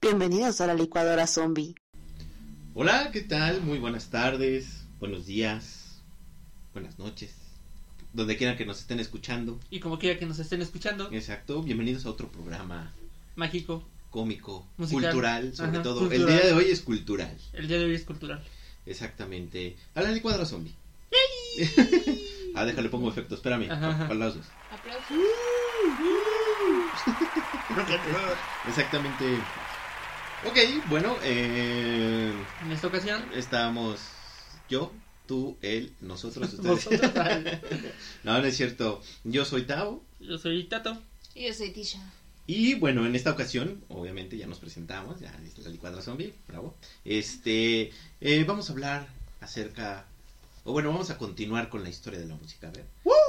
Bienvenidos 0.00 0.60
a 0.60 0.66
la 0.66 0.74
licuadora 0.74 1.26
zombie. 1.26 1.74
Hola, 2.74 3.10
¿qué 3.12 3.20
tal? 3.22 3.60
Muy 3.60 3.78
buenas 3.78 4.08
tardes, 4.08 4.86
buenos 5.00 5.26
días, 5.26 6.00
buenas 6.72 6.98
noches, 6.98 7.34
donde 8.14 8.36
quieran 8.36 8.56
que 8.56 8.64
nos 8.64 8.78
estén 8.80 9.00
escuchando. 9.00 9.58
Y 9.68 9.80
como 9.80 9.98
quiera 9.98 10.18
que 10.18 10.24
nos 10.26 10.38
estén 10.38 10.62
escuchando, 10.62 11.10
Exacto, 11.12 11.62
bienvenidos 11.62 12.06
a 12.06 12.10
otro 12.10 12.30
programa 12.32 12.94
mágico, 13.36 13.86
cómico, 14.10 14.66
Musical. 14.76 15.02
cultural, 15.02 15.54
sobre 15.54 15.72
Ajá, 15.72 15.82
todo. 15.82 16.00
cultural. 16.00 16.20
El 16.22 16.26
día 16.36 16.46
de 16.46 16.52
hoy 16.54 16.70
es 16.70 16.80
cultural, 16.80 17.36
el 17.52 17.68
día 17.68 17.78
de 17.78 17.84
hoy 17.84 17.94
es 17.94 18.04
cultural. 18.04 18.42
Exactamente. 18.88 19.76
A 19.94 20.02
la 20.02 20.10
licuadora 20.10 20.44
zombie. 20.44 20.74
ah, 22.54 22.64
déjale, 22.64 22.88
pongo 22.88 23.08
efecto, 23.10 23.34
espérame, 23.34 23.70
aplausos. 23.70 24.46
Aplausos. 24.70 25.16
Exactamente. 28.66 29.38
Ok, 30.44 30.58
bueno, 30.88 31.16
eh, 31.22 32.32
En 32.62 32.72
esta 32.72 32.86
ocasión, 32.86 33.24
estamos 33.34 34.00
yo, 34.68 34.92
tú, 35.26 35.58
él, 35.62 35.94
nosotros, 36.00 36.52
ustedes. 36.58 36.88
no, 38.24 38.38
no 38.38 38.44
es 38.44 38.56
cierto. 38.56 39.02
Yo 39.24 39.44
soy 39.44 39.62
Tao. 39.62 40.04
yo 40.20 40.38
soy 40.38 40.64
Tato. 40.64 40.98
Y 41.34 41.46
yo 41.46 41.54
soy 41.54 41.70
Tisha. 41.70 42.00
Y 42.48 42.76
bueno, 42.76 43.04
en 43.04 43.14
esta 43.14 43.30
ocasión, 43.30 43.84
obviamente 43.88 44.38
ya 44.38 44.46
nos 44.46 44.58
presentamos, 44.58 45.20
ya 45.20 45.38
es 45.44 45.58
la 45.58 45.68
licuadra 45.68 46.00
zombie, 46.00 46.32
bravo. 46.48 46.74
Este, 47.04 47.92
eh, 48.22 48.44
vamos 48.44 48.70
a 48.70 48.72
hablar 48.72 49.06
acerca, 49.40 50.06
o 50.64 50.72
bueno, 50.72 50.88
vamos 50.88 51.10
a 51.10 51.18
continuar 51.18 51.68
con 51.68 51.82
la 51.82 51.90
historia 51.90 52.18
de 52.18 52.24
la 52.24 52.36
música. 52.36 52.68
A 52.68 52.70
ver, 52.70 52.86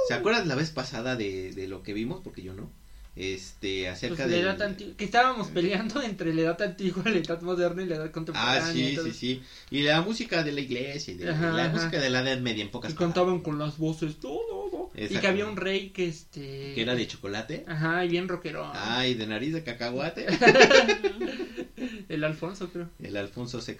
¿se 0.08 0.14
acuerdan 0.14 0.48
la 0.48 0.54
vez 0.54 0.70
pasada 0.70 1.16
de, 1.16 1.52
de 1.52 1.68
lo 1.68 1.82
que 1.82 1.92
vimos? 1.92 2.22
Porque 2.24 2.40
yo 2.40 2.54
no. 2.54 2.70
Este, 3.16 3.88
acerca 3.88 4.16
Pues, 4.16 4.28
la 4.30 4.36
de. 4.36 4.40
edad 4.42 4.62
antigua, 4.62 4.94
que 4.96 5.04
estábamos 5.04 5.48
peleando 5.48 6.00
entre 6.02 6.32
la 6.32 6.42
edad 6.42 6.62
antigua, 6.62 7.02
la 7.06 7.18
edad 7.18 7.40
moderna 7.42 7.82
y 7.82 7.86
la 7.86 7.96
edad 7.96 8.10
contemporánea. 8.10 8.64
Ah, 8.66 8.72
sí, 8.72 8.96
sí, 8.96 9.12
sí. 9.12 9.42
Y 9.70 9.82
la 9.82 10.00
música 10.00 10.42
de 10.42 10.52
la 10.52 10.60
iglesia, 10.60 11.12
y 11.12 11.16
de, 11.16 11.30
Ajá, 11.30 11.50
la 11.52 11.64
ajá. 11.64 11.72
música 11.74 12.00
de 12.00 12.08
la 12.10 12.20
Edad 12.20 12.38
Media, 12.40 12.62
en 12.62 12.70
pocas 12.70 12.92
Y 12.92 12.94
palabras. 12.94 13.14
contaban 13.14 13.40
con 13.42 13.58
las 13.58 13.78
voces, 13.78 14.16
todo. 14.20 14.60
Y 14.96 15.08
que 15.16 15.26
había 15.26 15.46
un 15.46 15.56
rey 15.56 15.90
que 15.90 16.08
este. 16.08 16.72
Que 16.74 16.82
era 16.82 16.94
de 16.94 17.06
chocolate. 17.06 17.64
Ajá, 17.66 18.04
y 18.04 18.08
bien 18.08 18.28
rockero. 18.28 18.70
Ah, 18.74 19.06
y 19.06 19.14
de 19.14 19.26
nariz 19.26 19.52
de 19.54 19.62
cacahuate. 19.64 20.26
El 22.08 22.24
Alfonso, 22.24 22.68
creo. 22.70 22.88
El 23.02 23.16
Alfonso 23.16 23.60
VI. 23.66 23.76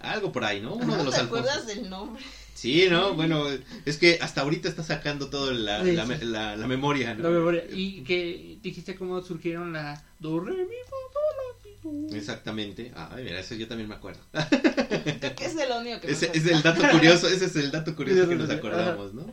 Algo 0.00 0.32
por 0.32 0.44
ahí, 0.44 0.60
¿no? 0.60 0.74
Uno 0.74 0.92
de 0.92 0.98
¿No 0.98 1.04
los 1.04 1.14
te 1.14 1.20
acuerdas 1.20 1.66
del 1.66 1.88
nombre? 1.90 2.22
Sí, 2.54 2.86
¿no? 2.90 3.14
Bueno, 3.14 3.44
es 3.84 3.96
que 3.98 4.18
hasta 4.20 4.40
ahorita 4.40 4.68
está 4.68 4.82
sacando 4.82 5.30
toda 5.30 5.52
la, 5.52 5.84
Sí, 5.84 5.92
la, 5.92 6.02
sí. 6.04 6.08
me- 6.08 6.24
la- 6.24 6.56
la 6.56 6.66
memoria, 6.66 7.14
¿no? 7.14 7.22
La 7.24 7.30
memoria. 7.30 7.64
Y 7.72 8.02
que 8.02 8.58
dijiste 8.62 8.96
cómo 8.96 9.20
surgieron 9.22 9.72
la 9.72 10.02
do, 10.18 10.40
re, 10.40 10.52
mi, 10.52 10.58
fa, 10.84 10.96
sol, 11.12 12.02
la, 12.02 12.08
do. 12.10 12.16
Exactamente. 12.16 12.90
Ay, 12.96 13.24
mira, 13.24 13.38
eso 13.40 13.54
yo 13.54 13.68
también 13.68 13.88
me 13.88 13.94
acuerdo. 13.94 14.20
Creo 14.32 15.34
que 15.36 15.44
es 15.44 15.56
el 15.56 15.70
único 15.70 16.00
que 16.00 16.10
Ese 16.10 16.26
acuerdo. 16.26 16.48
es 16.48 16.56
el 16.56 16.62
dato 16.62 16.82
curioso, 16.90 17.28
ese 17.28 17.44
es 17.44 17.56
el 17.56 17.70
dato 17.70 17.94
curioso 17.94 18.28
que 18.28 18.34
nos 18.34 18.50
acordamos, 18.50 19.14
¿no? 19.14 19.24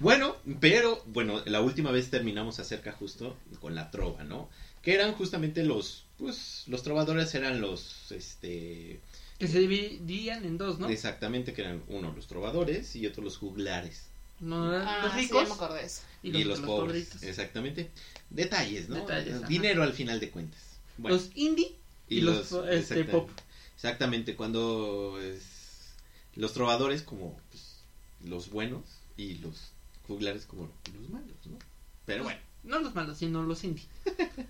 Bueno, 0.00 0.36
pero, 0.58 1.00
bueno, 1.06 1.40
la 1.46 1.60
última 1.60 1.92
vez 1.92 2.10
terminamos 2.10 2.58
acerca 2.58 2.90
justo 2.90 3.36
con 3.60 3.76
la 3.76 3.92
trova, 3.92 4.24
¿no? 4.24 4.48
Que 4.82 4.94
eran 4.94 5.12
justamente 5.12 5.62
los, 5.62 6.04
pues, 6.18 6.64
los 6.66 6.82
trovadores 6.82 7.32
eran 7.36 7.60
los, 7.60 8.10
este, 8.10 9.00
Que 9.46 9.52
se 9.52 9.58
dividían 9.60 10.44
en 10.44 10.56
dos, 10.58 10.78
¿no? 10.78 10.88
exactamente, 10.88 11.52
que 11.52 11.62
eran 11.62 11.82
uno 11.88 12.12
los 12.14 12.26
trovadores 12.26 12.96
y 12.96 13.06
otro 13.06 13.22
los 13.22 13.36
juglares. 13.36 14.06
No, 14.40 14.70
Ah, 14.72 15.00
los 15.04 15.12
sí, 15.12 15.18
ricos 15.20 15.42
ya 15.42 15.48
me 15.48 15.54
acordé 15.54 15.84
eso. 15.84 16.02
y 16.22 16.28
Y 16.30 16.32
los, 16.44 16.44
los, 16.44 16.58
los 16.60 16.66
pobres, 16.66 17.04
pobritos. 17.06 17.22
exactamente. 17.22 17.90
Detalles, 18.30 18.88
¿no? 18.88 18.96
Detalles, 18.96 19.34
ajá. 19.36 19.46
Dinero 19.46 19.82
al 19.82 19.92
final 19.92 20.18
de 20.20 20.30
cuentas. 20.30 20.60
Bueno. 20.96 21.16
Los 21.16 21.30
indie 21.34 21.74
y, 22.08 22.20
los, 22.22 22.50
este, 22.52 22.76
exactamente. 22.78 23.12
pop. 23.12 23.30
Exactamente, 23.76 24.34
cuando 24.36 25.20
es- 25.20 25.92
los 26.36 26.52
trovadores 26.52 27.02
como 27.02 27.38
pues, 27.50 27.76
los 28.24 28.48
buenos 28.50 28.82
y 29.16 29.34
los 29.36 29.72
juglares 30.06 30.46
como 30.46 30.70
los 30.98 31.10
malos, 31.10 31.36
¿no? 31.46 31.58
Pero 32.06 32.24
bueno, 32.24 32.40
No 32.64 32.78
los 32.80 32.94
malos, 32.94 33.18
sino 33.18 33.42
los 33.42 33.62
indie. 33.64 33.84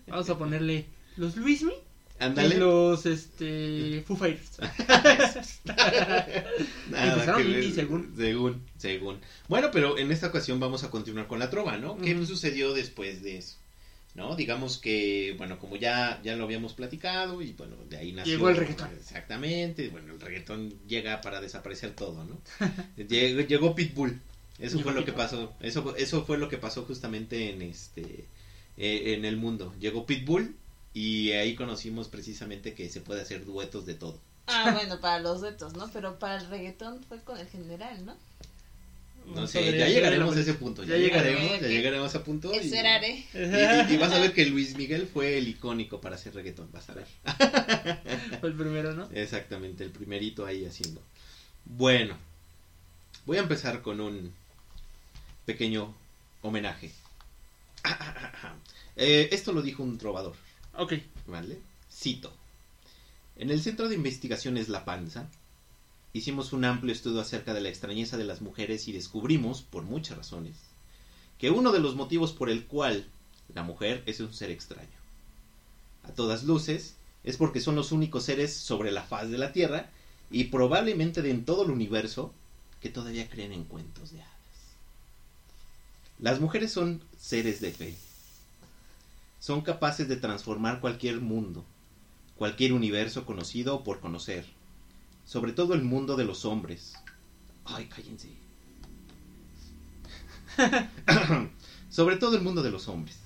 Vamos 0.06 0.31
a 0.31 0.38
ponerle 0.38 0.87
los 1.16 1.37
Luismi 1.37 1.75
ándale. 2.27 2.55
y 2.55 2.59
los 2.59 3.07
este 3.07 4.03
Foo 4.07 4.17
Fighters. 4.17 4.59
Nada 6.91 7.37
que 7.37 7.43
indie, 7.43 7.73
según. 7.73 8.15
según, 8.17 8.62
según. 8.77 9.21
Bueno, 9.49 9.71
pero 9.73 9.99
en 9.99 10.11
esta 10.12 10.29
ocasión 10.29 10.61
vamos 10.61 10.85
a 10.85 10.91
continuar 10.91 11.27
con 11.27 11.39
la 11.39 11.51
trova, 11.51 11.77
¿no? 11.79 11.97
¿Qué 11.99 12.15
Ujú. 12.15 12.27
sucedió 12.27 12.73
después 12.75 13.23
de 13.23 13.39
eso? 13.39 13.57
¿No? 14.15 14.37
Digamos 14.37 14.79
que, 14.79 15.35
bueno, 15.39 15.59
como 15.59 15.75
ya, 15.75 16.21
ya 16.23 16.37
lo 16.37 16.45
habíamos 16.45 16.73
platicado 16.75 17.43
y 17.43 17.53
bueno, 17.55 17.75
de 17.91 17.97
ahí 17.97 18.12
nació... 18.12 18.35
Llegó 18.35 18.49
el 18.49 18.56
reggaetón. 18.56 18.91
Exactamente, 18.97 19.89
bueno, 19.89 20.12
el 20.15 20.21
reggaetón 20.21 20.73
llega 20.87 21.21
para 21.21 21.41
desaparecer 21.41 21.97
todo, 21.97 22.25
¿no? 22.25 22.39
llegó, 23.09 23.41
llegó 23.41 23.75
Pitbull, 23.75 24.21
eso 24.61 24.77
Llegó 24.79 24.91
fue 24.91 24.93
lo 25.01 25.05
que 25.05 25.11
Pitbull. 25.11 25.25
pasó, 25.25 25.53
eso, 25.61 25.97
eso 25.97 26.25
fue 26.25 26.39
lo 26.39 26.49
que 26.49 26.59
pasó 26.59 26.85
justamente 26.85 27.51
en 27.51 27.62
este, 27.62 28.27
eh, 28.77 29.15
en 29.17 29.25
el 29.25 29.37
mundo. 29.37 29.75
Llegó 29.81 30.06
Pitbull 30.06 30.55
y 30.94 31.32
ahí 31.32 31.55
conocimos 31.55 32.09
precisamente 32.09 32.72
que 32.75 32.88
se 32.88 33.00
puede 33.00 33.21
hacer 33.21 33.44
duetos 33.44 33.84
de 33.84 33.94
todo. 33.94 34.19
Ah, 34.47 34.71
bueno, 34.72 35.00
para 35.00 35.19
los 35.21 35.41
duetos, 35.41 35.75
¿no? 35.75 35.91
Pero 35.93 36.19
para 36.19 36.37
el 36.41 36.49
reggaetón 36.49 37.03
fue 37.09 37.21
con 37.22 37.38
el 37.38 37.49
general, 37.49 38.05
¿no? 38.06 38.16
No 39.34 39.47
sé, 39.47 39.77
ya 39.78 39.88
llegaremos 39.88 40.37
a 40.37 40.41
ese 40.41 40.53
punto. 40.53 40.82
Ya, 40.84 40.91
Ya 40.91 40.97
llegaremos, 40.99 41.60
ya 41.62 41.66
llegaremos 41.69 42.15
a 42.15 42.22
punto. 42.22 42.53
y- 42.53 42.59
Esperaré. 42.59 43.25
Y, 43.32 43.38
y- 43.38 43.94
y 43.94 43.97
vas 43.97 44.12
a 44.12 44.19
ver 44.21 44.34
que 44.34 44.44
Luis 44.44 44.77
Miguel 44.77 45.09
fue 45.10 45.38
el 45.38 45.49
icónico 45.49 45.99
para 46.00 46.16
hacer 46.16 46.34
reggaetón, 46.34 46.69
vas 46.72 46.91
a 46.91 46.94
ver. 46.94 47.06
Fue 48.41 48.50
el 48.50 48.55
primero, 48.55 48.93
¿no? 48.93 49.09
Exactamente, 49.15 49.82
el 49.82 49.91
primerito 49.91 50.44
ahí 50.44 50.66
haciendo. 50.66 51.00
Bueno, 51.65 52.19
voy 53.25 53.38
a 53.38 53.41
empezar 53.41 53.81
con 53.81 54.00
un 54.03 54.31
pequeño 55.47 55.94
homenaje. 56.43 56.93
Eh, 58.97 59.28
esto 59.32 59.53
lo 59.53 59.61
dijo 59.61 59.82
un 59.82 59.99
trovador, 59.99 60.37
Ok. 60.77 60.95
¿vale? 61.27 61.59
Cito. 61.91 62.33
En 63.37 63.51
el 63.51 63.61
Centro 63.62 63.89
de 63.89 63.95
Investigaciones 63.95 64.69
La 64.69 64.85
Panza, 64.85 65.29
hicimos 66.12 66.53
un 66.53 66.65
amplio 66.65 66.93
estudio 66.93 67.21
acerca 67.21 67.55
de 67.55 67.61
la 67.61 67.69
extrañeza 67.69 68.17
de 68.17 68.25
las 68.25 68.41
mujeres 68.41 68.87
y 68.89 68.93
descubrimos, 68.93 69.62
por 69.62 69.83
muchas 69.83 70.17
razones, 70.17 70.55
que 71.39 71.51
uno 71.51 71.73
de 71.73 71.81
los 71.81 71.97
motivos 71.97 72.33
por 72.33 72.51
el 72.51 72.65
cual 72.65 73.07
la 73.53 73.62
mujer 73.62 74.03
es 74.07 74.21
un 74.21 74.33
ser 74.33 74.51
extraño. 74.51 74.89
A 76.05 76.12
todas 76.12 76.45
luces, 76.45 76.95
es 77.25 77.37
porque 77.37 77.61
son 77.61 77.75
los 77.75 77.91
únicos 77.91 78.25
seres 78.25 78.55
sobre 78.55 78.93
la 78.93 79.03
faz 79.03 79.31
de 79.31 79.39
la 79.39 79.53
Tierra 79.53 79.91
y 80.31 80.45
probablemente 80.45 81.23
de 81.23 81.31
en 81.31 81.45
todo 81.45 81.65
el 81.65 81.71
universo 81.71 82.33
que 82.81 82.91
todavía 82.91 83.29
creen 83.29 83.53
en 83.53 83.65
cuentos 83.65 84.12
de 84.12 84.21
hadas. 84.21 84.35
Las 86.19 86.41
mujeres 86.41 86.71
son 86.71 87.03
seres 87.19 87.61
de 87.61 87.73
fe. 87.73 87.95
Son 89.44 89.60
capaces 89.60 90.09
de 90.09 90.16
transformar 90.16 90.81
cualquier 90.81 91.21
mundo, 91.21 91.66
cualquier 92.34 92.72
universo 92.72 93.27
conocido 93.27 93.75
o 93.75 93.84
por 93.84 94.00
conocer, 94.00 94.47
sobre 95.27 95.53
todo 95.53 95.75
el 95.75 95.82
mundo 95.82 96.16
de 96.16 96.25
los 96.25 96.47
hombres. 96.47 96.94
Ay, 97.66 97.84
cállense. 97.88 98.31
sobre 101.91 102.16
todo 102.16 102.38
el 102.38 102.43
mundo 102.43 102.62
de 102.62 102.71
los 102.71 102.88
hombres. 102.88 103.19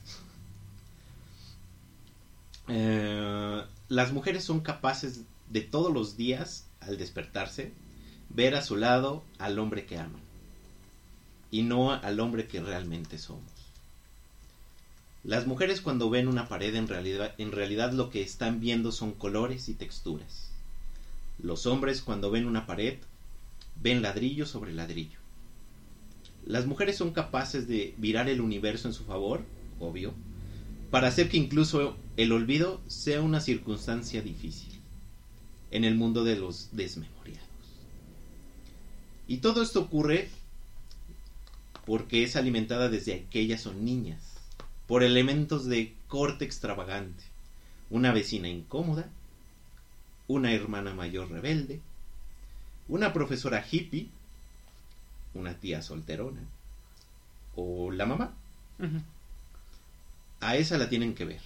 Eh, 2.66 3.62
las 3.86 4.12
mujeres 4.12 4.42
son 4.42 4.58
capaces 4.58 5.20
de 5.48 5.60
todos 5.60 5.92
los 5.92 6.16
días, 6.16 6.66
al 6.80 6.98
despertarse, 6.98 7.72
ver 8.28 8.56
a 8.56 8.62
su 8.62 8.74
lado 8.74 9.22
al 9.38 9.56
hombre 9.60 9.86
que 9.86 9.98
aman 9.98 10.22
y 11.52 11.62
no 11.62 11.92
al 11.92 12.18
hombre 12.18 12.48
que 12.48 12.60
realmente 12.60 13.18
somos. 13.18 13.57
Las 15.24 15.46
mujeres 15.46 15.80
cuando 15.80 16.10
ven 16.10 16.28
una 16.28 16.48
pared 16.48 16.74
en 16.74 16.86
realidad, 16.86 17.34
en 17.38 17.52
realidad 17.52 17.92
lo 17.92 18.08
que 18.08 18.22
están 18.22 18.60
viendo 18.60 18.92
son 18.92 19.12
colores 19.12 19.68
y 19.68 19.74
texturas. 19.74 20.50
Los 21.38 21.66
hombres 21.66 22.02
cuando 22.02 22.30
ven 22.30 22.46
una 22.46 22.66
pared 22.66 22.98
ven 23.82 24.00
ladrillo 24.02 24.46
sobre 24.46 24.72
ladrillo. 24.72 25.18
Las 26.46 26.66
mujeres 26.66 26.96
son 26.96 27.12
capaces 27.12 27.68
de 27.68 27.94
virar 27.98 28.28
el 28.28 28.40
universo 28.40 28.88
en 28.88 28.94
su 28.94 29.04
favor, 29.04 29.44
obvio, 29.80 30.14
para 30.90 31.08
hacer 31.08 31.28
que 31.28 31.36
incluso 31.36 31.96
el 32.16 32.32
olvido 32.32 32.80
sea 32.86 33.20
una 33.20 33.40
circunstancia 33.40 34.22
difícil 34.22 34.80
en 35.70 35.84
el 35.84 35.94
mundo 35.94 36.24
de 36.24 36.36
los 36.36 36.70
desmemoriados. 36.72 37.46
Y 39.26 39.38
todo 39.38 39.62
esto 39.62 39.80
ocurre 39.80 40.28
porque 41.84 42.22
es 42.22 42.36
alimentada 42.36 42.88
desde 42.88 43.26
que 43.30 43.40
ellas 43.40 43.60
son 43.60 43.84
niñas, 43.84 44.27
por 44.88 45.02
elementos 45.02 45.66
de 45.66 45.94
corte 46.08 46.46
extravagante, 46.46 47.22
una 47.90 48.10
vecina 48.12 48.48
incómoda, 48.48 49.08
una 50.26 50.52
hermana 50.52 50.94
mayor 50.94 51.30
rebelde, 51.30 51.80
una 52.88 53.12
profesora 53.12 53.64
hippie, 53.70 54.08
una 55.34 55.54
tía 55.54 55.82
solterona 55.82 56.40
o 57.54 57.90
la 57.92 58.06
mamá. 58.06 58.34
A 60.40 60.56
esa 60.56 60.78
la 60.78 60.88
tienen 60.88 61.14
que 61.14 61.26
ver. 61.26 61.40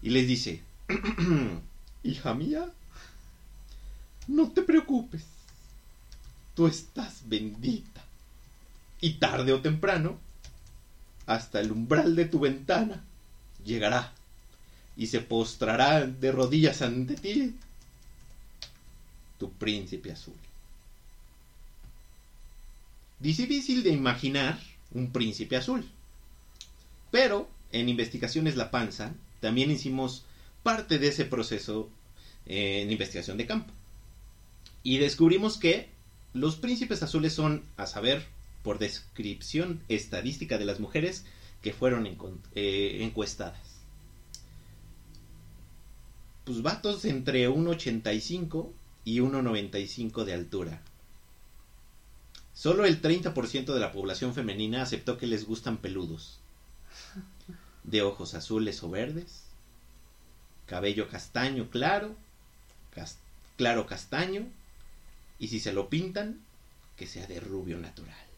Y 0.00 0.10
les 0.10 0.26
dice, 0.26 0.62
hija 2.02 2.34
mía, 2.34 2.70
no 4.28 4.50
te 4.52 4.62
preocupes, 4.62 5.26
tú 6.54 6.66
estás 6.66 7.28
bendita. 7.28 8.02
Y 9.02 9.14
tarde 9.14 9.52
o 9.52 9.60
temprano, 9.60 10.18
hasta 11.30 11.60
el 11.60 11.70
umbral 11.70 12.16
de 12.16 12.24
tu 12.24 12.40
ventana, 12.40 13.04
llegará 13.64 14.12
y 14.96 15.06
se 15.06 15.20
postrará 15.20 16.04
de 16.04 16.32
rodillas 16.32 16.82
ante 16.82 17.14
ti 17.14 17.54
tu 19.38 19.52
príncipe 19.52 20.10
azul. 20.10 20.34
Difícil 23.20 23.84
de 23.84 23.90
imaginar 23.90 24.58
un 24.90 25.12
príncipe 25.12 25.56
azul. 25.56 25.88
Pero 27.12 27.48
en 27.70 27.88
Investigaciones 27.88 28.56
La 28.56 28.72
Panza 28.72 29.12
también 29.40 29.70
hicimos 29.70 30.24
parte 30.64 30.98
de 30.98 31.08
ese 31.08 31.26
proceso 31.26 31.88
en 32.46 32.90
investigación 32.90 33.36
de 33.36 33.46
campo. 33.46 33.72
Y 34.82 34.98
descubrimos 34.98 35.58
que 35.58 35.90
los 36.32 36.56
príncipes 36.56 37.04
azules 37.04 37.32
son, 37.32 37.62
a 37.76 37.86
saber, 37.86 38.26
por 38.62 38.78
descripción 38.78 39.80
estadística 39.88 40.58
de 40.58 40.64
las 40.64 40.80
mujeres 40.80 41.24
que 41.62 41.72
fueron 41.72 42.06
eh, 42.54 42.98
encuestadas. 43.02 43.80
Pues 46.44 46.62
vatos 46.62 47.04
entre 47.04 47.48
1,85 47.48 48.70
y 49.04 49.20
1,95 49.20 50.24
de 50.24 50.34
altura. 50.34 50.82
Solo 52.54 52.84
el 52.84 53.00
30% 53.00 53.72
de 53.72 53.80
la 53.80 53.92
población 53.92 54.34
femenina 54.34 54.82
aceptó 54.82 55.16
que 55.16 55.26
les 55.26 55.46
gustan 55.46 55.78
peludos. 55.78 56.40
De 57.84 58.02
ojos 58.02 58.34
azules 58.34 58.82
o 58.82 58.90
verdes. 58.90 59.44
Cabello 60.66 61.08
castaño 61.08 61.70
claro. 61.70 62.14
claro 63.56 63.86
castaño. 63.86 64.46
Y 65.38 65.48
si 65.48 65.60
se 65.60 65.72
lo 65.72 65.88
pintan, 65.88 66.40
que 66.96 67.06
sea 67.06 67.26
de 67.26 67.40
rubio 67.40 67.78
natural. 67.78 68.29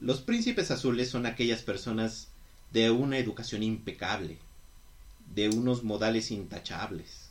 Los 0.00 0.22
príncipes 0.22 0.70
azules 0.70 1.10
son 1.10 1.26
aquellas 1.26 1.60
personas 1.60 2.28
de 2.72 2.90
una 2.90 3.18
educación 3.18 3.62
impecable, 3.62 4.38
de 5.34 5.50
unos 5.50 5.84
modales 5.84 6.30
intachables 6.30 7.28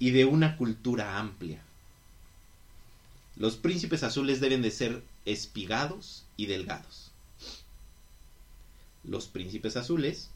y 0.00 0.10
de 0.10 0.24
una 0.24 0.56
cultura 0.56 1.20
amplia. 1.20 1.62
Los 3.36 3.54
príncipes 3.54 4.02
azules 4.02 4.40
deben 4.40 4.60
de 4.60 4.72
ser 4.72 5.04
espigados 5.24 6.24
y 6.36 6.46
delgados. 6.46 7.12
Los 9.04 9.28
príncipes 9.28 9.76
azules, 9.76 10.30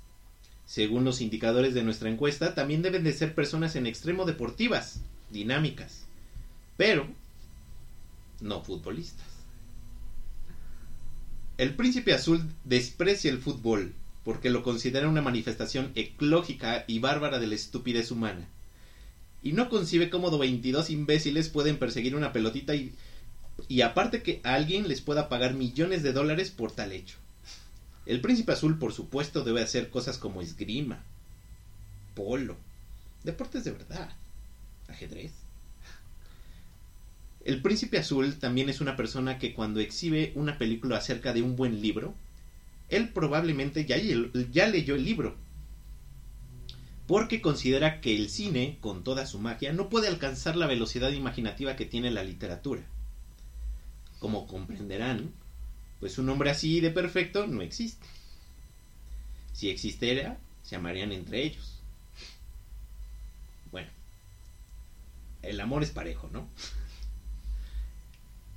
según 0.64 1.04
los 1.04 1.20
indicadores 1.20 1.74
de 1.74 1.82
nuestra 1.82 2.08
encuesta, 2.08 2.54
también 2.54 2.82
deben 2.82 3.02
de 3.02 3.12
ser 3.12 3.34
personas 3.34 3.74
en 3.74 3.88
extremo 3.88 4.26
deportivas, 4.26 5.00
dinámicas, 5.30 6.04
pero 6.76 7.08
no 8.40 8.62
futbolistas. 8.62 9.27
El 11.58 11.74
príncipe 11.74 12.14
azul 12.14 12.40
desprecia 12.62 13.32
el 13.32 13.38
fútbol 13.38 13.92
porque 14.24 14.48
lo 14.48 14.62
considera 14.62 15.08
una 15.08 15.22
manifestación 15.22 15.90
eclógica 15.96 16.84
y 16.86 17.00
bárbara 17.00 17.40
de 17.40 17.48
la 17.48 17.56
estupidez 17.56 18.12
humana. 18.12 18.46
Y 19.42 19.52
no 19.52 19.68
concibe 19.68 20.08
cómo 20.08 20.36
22 20.36 20.90
imbéciles 20.90 21.48
pueden 21.48 21.78
perseguir 21.78 22.14
una 22.14 22.32
pelotita 22.32 22.76
y, 22.76 22.92
y 23.66 23.80
aparte 23.80 24.22
que 24.22 24.40
alguien 24.44 24.86
les 24.86 25.00
pueda 25.00 25.28
pagar 25.28 25.54
millones 25.54 26.04
de 26.04 26.12
dólares 26.12 26.50
por 26.50 26.70
tal 26.70 26.92
hecho. 26.92 27.16
El 28.06 28.20
príncipe 28.20 28.52
azul, 28.52 28.78
por 28.78 28.92
supuesto, 28.92 29.42
debe 29.42 29.60
hacer 29.60 29.90
cosas 29.90 30.16
como 30.16 30.42
esgrima, 30.42 31.02
polo, 32.14 32.56
deportes 33.24 33.64
de 33.64 33.72
verdad, 33.72 34.12
ajedrez. 34.86 35.32
El 37.44 37.62
príncipe 37.62 37.98
azul 37.98 38.38
también 38.38 38.68
es 38.68 38.80
una 38.80 38.96
persona 38.96 39.38
que 39.38 39.54
cuando 39.54 39.80
exhibe 39.80 40.32
una 40.34 40.58
película 40.58 40.98
acerca 40.98 41.32
de 41.32 41.42
un 41.42 41.56
buen 41.56 41.80
libro, 41.80 42.14
él 42.88 43.10
probablemente 43.10 43.84
ya, 43.84 44.66
leyó 44.66 44.94
el 44.94 45.04
libro. 45.04 45.36
Porque 47.06 47.40
considera 47.40 48.00
que 48.00 48.14
el 48.14 48.28
cine, 48.28 48.78
con 48.80 49.02
toda 49.02 49.26
su 49.26 49.38
magia, 49.38 49.72
no 49.72 49.88
puede 49.88 50.08
alcanzar 50.08 50.56
la 50.56 50.66
velocidad 50.66 51.10
imaginativa 51.10 51.76
que 51.76 51.86
tiene 51.86 52.10
la 52.10 52.22
literatura. 52.22 52.82
Como 54.18 54.46
comprenderán, 54.46 55.32
pues 56.00 56.18
un 56.18 56.28
hombre 56.28 56.50
así 56.50 56.80
de 56.80 56.90
perfecto 56.90 57.46
no 57.46 57.62
existe. 57.62 58.06
Si 59.52 59.70
existiera, 59.70 60.38
se 60.62 60.76
amarían 60.76 61.12
entre 61.12 61.42
ellos. 61.44 61.80
Bueno, 63.70 63.88
el 65.42 65.60
amor 65.60 65.82
es 65.82 65.90
parejo, 65.90 66.28
¿no? 66.32 66.48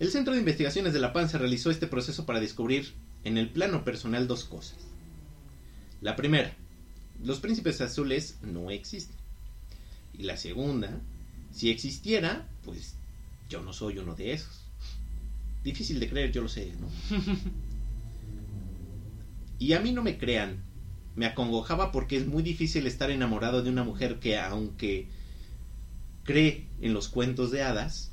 El 0.02 0.10
Centro 0.10 0.34
de 0.34 0.40
Investigaciones 0.40 0.94
de 0.94 1.00
La 1.00 1.14
Panza 1.14 1.38
realizó 1.38 1.70
este 1.70 1.86
proceso 1.86 2.26
para 2.26 2.40
descubrir 2.40 2.96
en 3.24 3.38
el 3.38 3.52
plano 3.52 3.84
personal 3.84 4.28
dos 4.28 4.46
cosas. 4.46 4.80
La 6.02 6.16
primera, 6.16 6.56
los 7.24 7.40
príncipes 7.40 7.80
azules 7.82 8.40
no 8.42 8.72
existen. 8.72 9.16
Y 10.18 10.24
la 10.24 10.38
segunda, 10.38 11.00
si 11.52 11.70
existiera, 11.70 12.50
pues 12.64 12.96
yo 13.48 13.62
no 13.62 13.74
soy 13.74 14.00
uno 14.00 14.16
de 14.16 14.34
esos. 14.34 14.64
Difícil 15.64 16.00
de 16.00 16.10
creer, 16.10 16.32
yo 16.32 16.42
lo 16.42 16.50
sé, 16.50 16.74
¿no? 16.82 16.90
y 19.60 19.74
a 19.74 19.82
mí 19.82 19.92
no 19.92 20.02
me 20.02 20.18
crean. 20.18 20.64
Me 21.16 21.28
acongojaba 21.28 21.92
porque 21.92 22.18
es 22.18 22.26
muy 22.26 22.42
difícil 22.42 22.88
estar 22.88 23.12
enamorado 23.12 23.62
de 23.62 23.70
una 23.70 23.84
mujer 23.84 24.18
que, 24.20 24.40
aunque 24.40 25.10
cree 26.24 26.66
en 26.82 26.96
los 26.96 27.08
cuentos 27.08 27.52
de 27.52 27.62
hadas, 27.62 28.11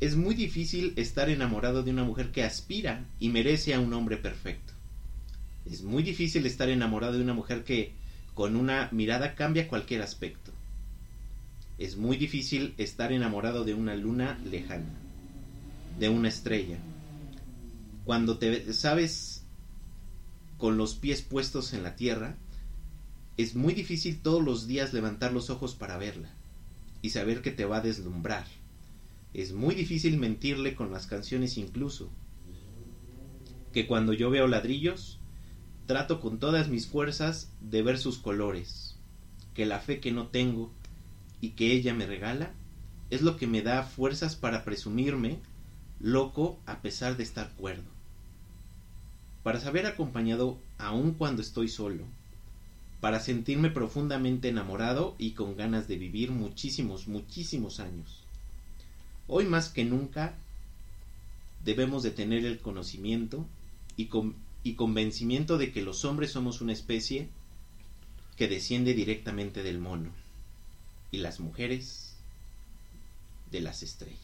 es 0.00 0.16
muy 0.16 0.34
difícil 0.34 0.94
estar 0.96 1.28
enamorado 1.28 1.82
de 1.82 1.90
una 1.90 2.04
mujer 2.04 2.32
que 2.32 2.42
aspira 2.42 3.04
y 3.18 3.28
merece 3.28 3.74
a 3.74 3.80
un 3.80 3.92
hombre 3.92 4.16
perfecto. 4.16 4.72
Es 5.70 5.82
muy 5.82 6.02
difícil 6.02 6.46
estar 6.46 6.70
enamorado 6.70 7.18
de 7.18 7.22
una 7.22 7.34
mujer 7.34 7.64
que 7.64 7.92
con 8.34 8.56
una 8.56 8.88
mirada 8.92 9.34
cambia 9.34 9.68
cualquier 9.68 10.00
aspecto. 10.00 10.52
Es 11.76 11.96
muy 11.96 12.16
difícil 12.16 12.74
estar 12.78 13.12
enamorado 13.12 13.64
de 13.64 13.74
una 13.74 13.94
luna 13.94 14.38
lejana, 14.50 14.88
de 15.98 16.08
una 16.08 16.28
estrella. 16.28 16.78
Cuando 18.06 18.38
te 18.38 18.72
sabes 18.72 19.44
con 20.56 20.78
los 20.78 20.94
pies 20.94 21.20
puestos 21.20 21.74
en 21.74 21.82
la 21.82 21.96
tierra, 21.96 22.36
es 23.36 23.54
muy 23.54 23.74
difícil 23.74 24.20
todos 24.22 24.42
los 24.42 24.66
días 24.66 24.94
levantar 24.94 25.32
los 25.32 25.50
ojos 25.50 25.74
para 25.74 25.98
verla 25.98 26.30
y 27.02 27.10
saber 27.10 27.42
que 27.42 27.50
te 27.50 27.66
va 27.66 27.78
a 27.78 27.82
deslumbrar. 27.82 28.59
Es 29.32 29.52
muy 29.52 29.74
difícil 29.74 30.16
mentirle 30.18 30.74
con 30.74 30.90
las 30.90 31.06
canciones 31.06 31.56
incluso. 31.56 32.10
Que 33.72 33.86
cuando 33.86 34.12
yo 34.12 34.30
veo 34.30 34.48
ladrillos, 34.48 35.18
trato 35.86 36.20
con 36.20 36.38
todas 36.38 36.68
mis 36.68 36.86
fuerzas 36.86 37.52
de 37.60 37.82
ver 37.82 37.98
sus 37.98 38.18
colores. 38.18 38.96
Que 39.54 39.66
la 39.66 39.78
fe 39.78 40.00
que 40.00 40.10
no 40.10 40.28
tengo 40.28 40.72
y 41.40 41.50
que 41.50 41.72
ella 41.72 41.94
me 41.94 42.06
regala 42.06 42.52
es 43.10 43.22
lo 43.22 43.36
que 43.36 43.46
me 43.46 43.62
da 43.62 43.82
fuerzas 43.82 44.36
para 44.36 44.64
presumirme 44.64 45.38
loco 46.00 46.58
a 46.66 46.80
pesar 46.80 47.16
de 47.16 47.22
estar 47.22 47.50
cuerdo. 47.52 47.90
Para 49.42 49.60
saber 49.60 49.86
acompañado 49.86 50.58
aun 50.78 51.12
cuando 51.12 51.42
estoy 51.42 51.68
solo. 51.68 52.04
Para 53.00 53.20
sentirme 53.20 53.70
profundamente 53.70 54.48
enamorado 54.48 55.14
y 55.18 55.32
con 55.32 55.56
ganas 55.56 55.88
de 55.88 55.96
vivir 55.96 56.30
muchísimos, 56.30 57.08
muchísimos 57.08 57.80
años. 57.80 58.19
Hoy 59.32 59.44
más 59.44 59.68
que 59.68 59.84
nunca 59.84 60.34
debemos 61.64 62.02
de 62.02 62.10
tener 62.10 62.44
el 62.44 62.58
conocimiento 62.58 63.46
y, 63.96 64.06
con, 64.06 64.34
y, 64.64 64.74
convencimiento 64.74 65.56
de 65.56 65.70
que 65.70 65.82
los 65.82 66.04
hombres 66.04 66.32
somos 66.32 66.60
una 66.60 66.72
especie 66.72 67.28
que 68.36 68.48
desciende 68.48 68.92
directamente 68.92 69.62
del 69.62 69.78
mono 69.78 70.10
y 71.12 71.18
las 71.18 71.38
mujeres 71.38 72.16
de 73.52 73.60
las 73.60 73.84
estrellas. 73.84 74.18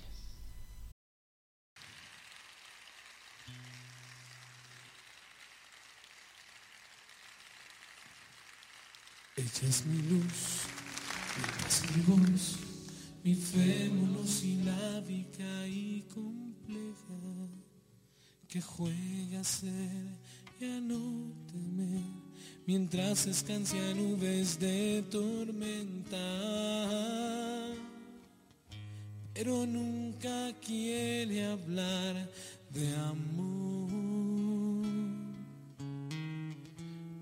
Ella 9.37 9.69
es 9.69 9.87
mi 9.87 10.03
luz, 10.03 10.65
mi 11.95 12.03
mi 13.27 13.35
fe 13.35 13.91
monosilábica 13.91 15.67
y 15.67 16.05
compleja, 16.15 17.19
que 18.47 18.63
juega 18.63 19.41
a 19.41 19.45
ser 19.45 20.07
y 20.61 20.65
a 20.65 20.81
no 20.81 21.35
mientras 22.67 23.27
escancia 23.27 23.95
nubes 23.95 24.61
de 24.61 25.03
tormenta. 25.11 26.17
pero 29.35 29.67
nunca 29.67 30.53
quiere 30.65 31.47
hablar 31.47 32.31
de 32.71 32.95
amor, 32.97 34.87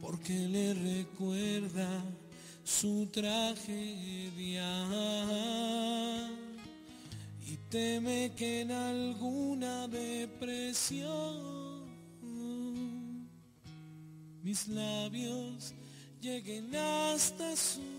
porque 0.03 0.35
le 0.49 0.75
recuerda 0.75 2.05
su 2.65 3.07
tragedia. 3.13 4.65
Y 7.47 7.57
teme 7.71 8.33
que 8.37 8.63
en 8.63 8.73
alguna 8.73 9.87
depresión 9.87 11.55
mis 14.43 14.67
labios 14.69 15.75
lleguen 16.21 16.75
hasta 16.75 17.55
su 17.55 17.94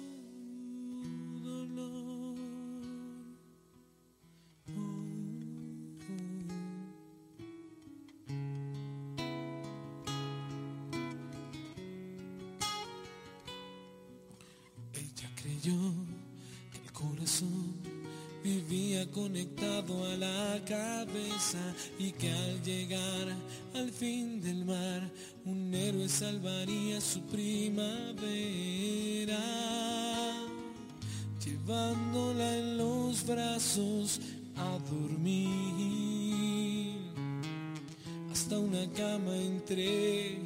cama 38.96 39.36
entre 39.36 40.38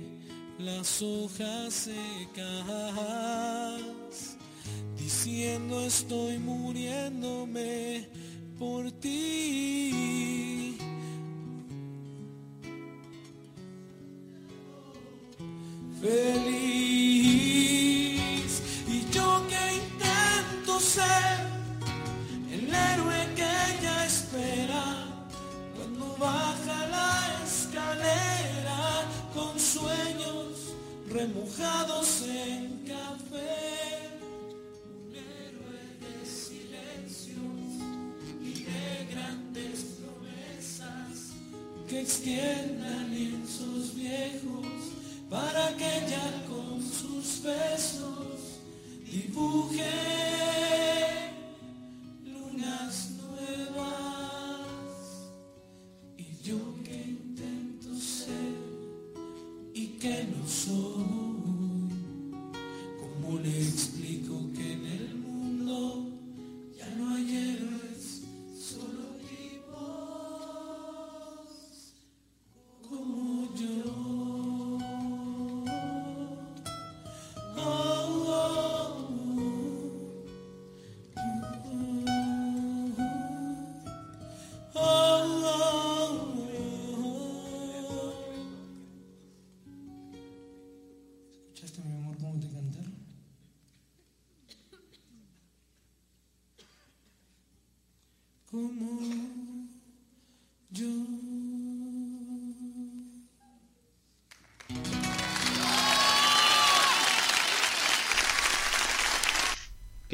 las 0.57 1.01
hojas 1.03 1.71
secas 1.71 2.41
diciendo 4.97 5.85
estoy 5.85 6.39
muriéndome 6.39 8.07
por 8.57 8.91
ti. 8.91 9.99
Remojados 31.39 32.23
en 32.23 32.83
café. 32.85 34.09
Un 35.07 35.15
héroe 35.15 35.79
de 36.01 36.25
silencios 36.25 37.37
y 38.41 38.63
de 38.63 39.13
grandes 39.13 39.85
promesas 39.99 41.33
que 41.87 42.01
extienda 42.01 43.03
lienzos 43.09 43.95
viejos 43.95 44.65
para 45.29 45.75
que 45.77 45.85
ella 45.85 46.45
con 46.47 46.81
sus 46.81 47.41
besos 47.43 48.59
dibuje 49.09 49.85
lunas 52.25 53.08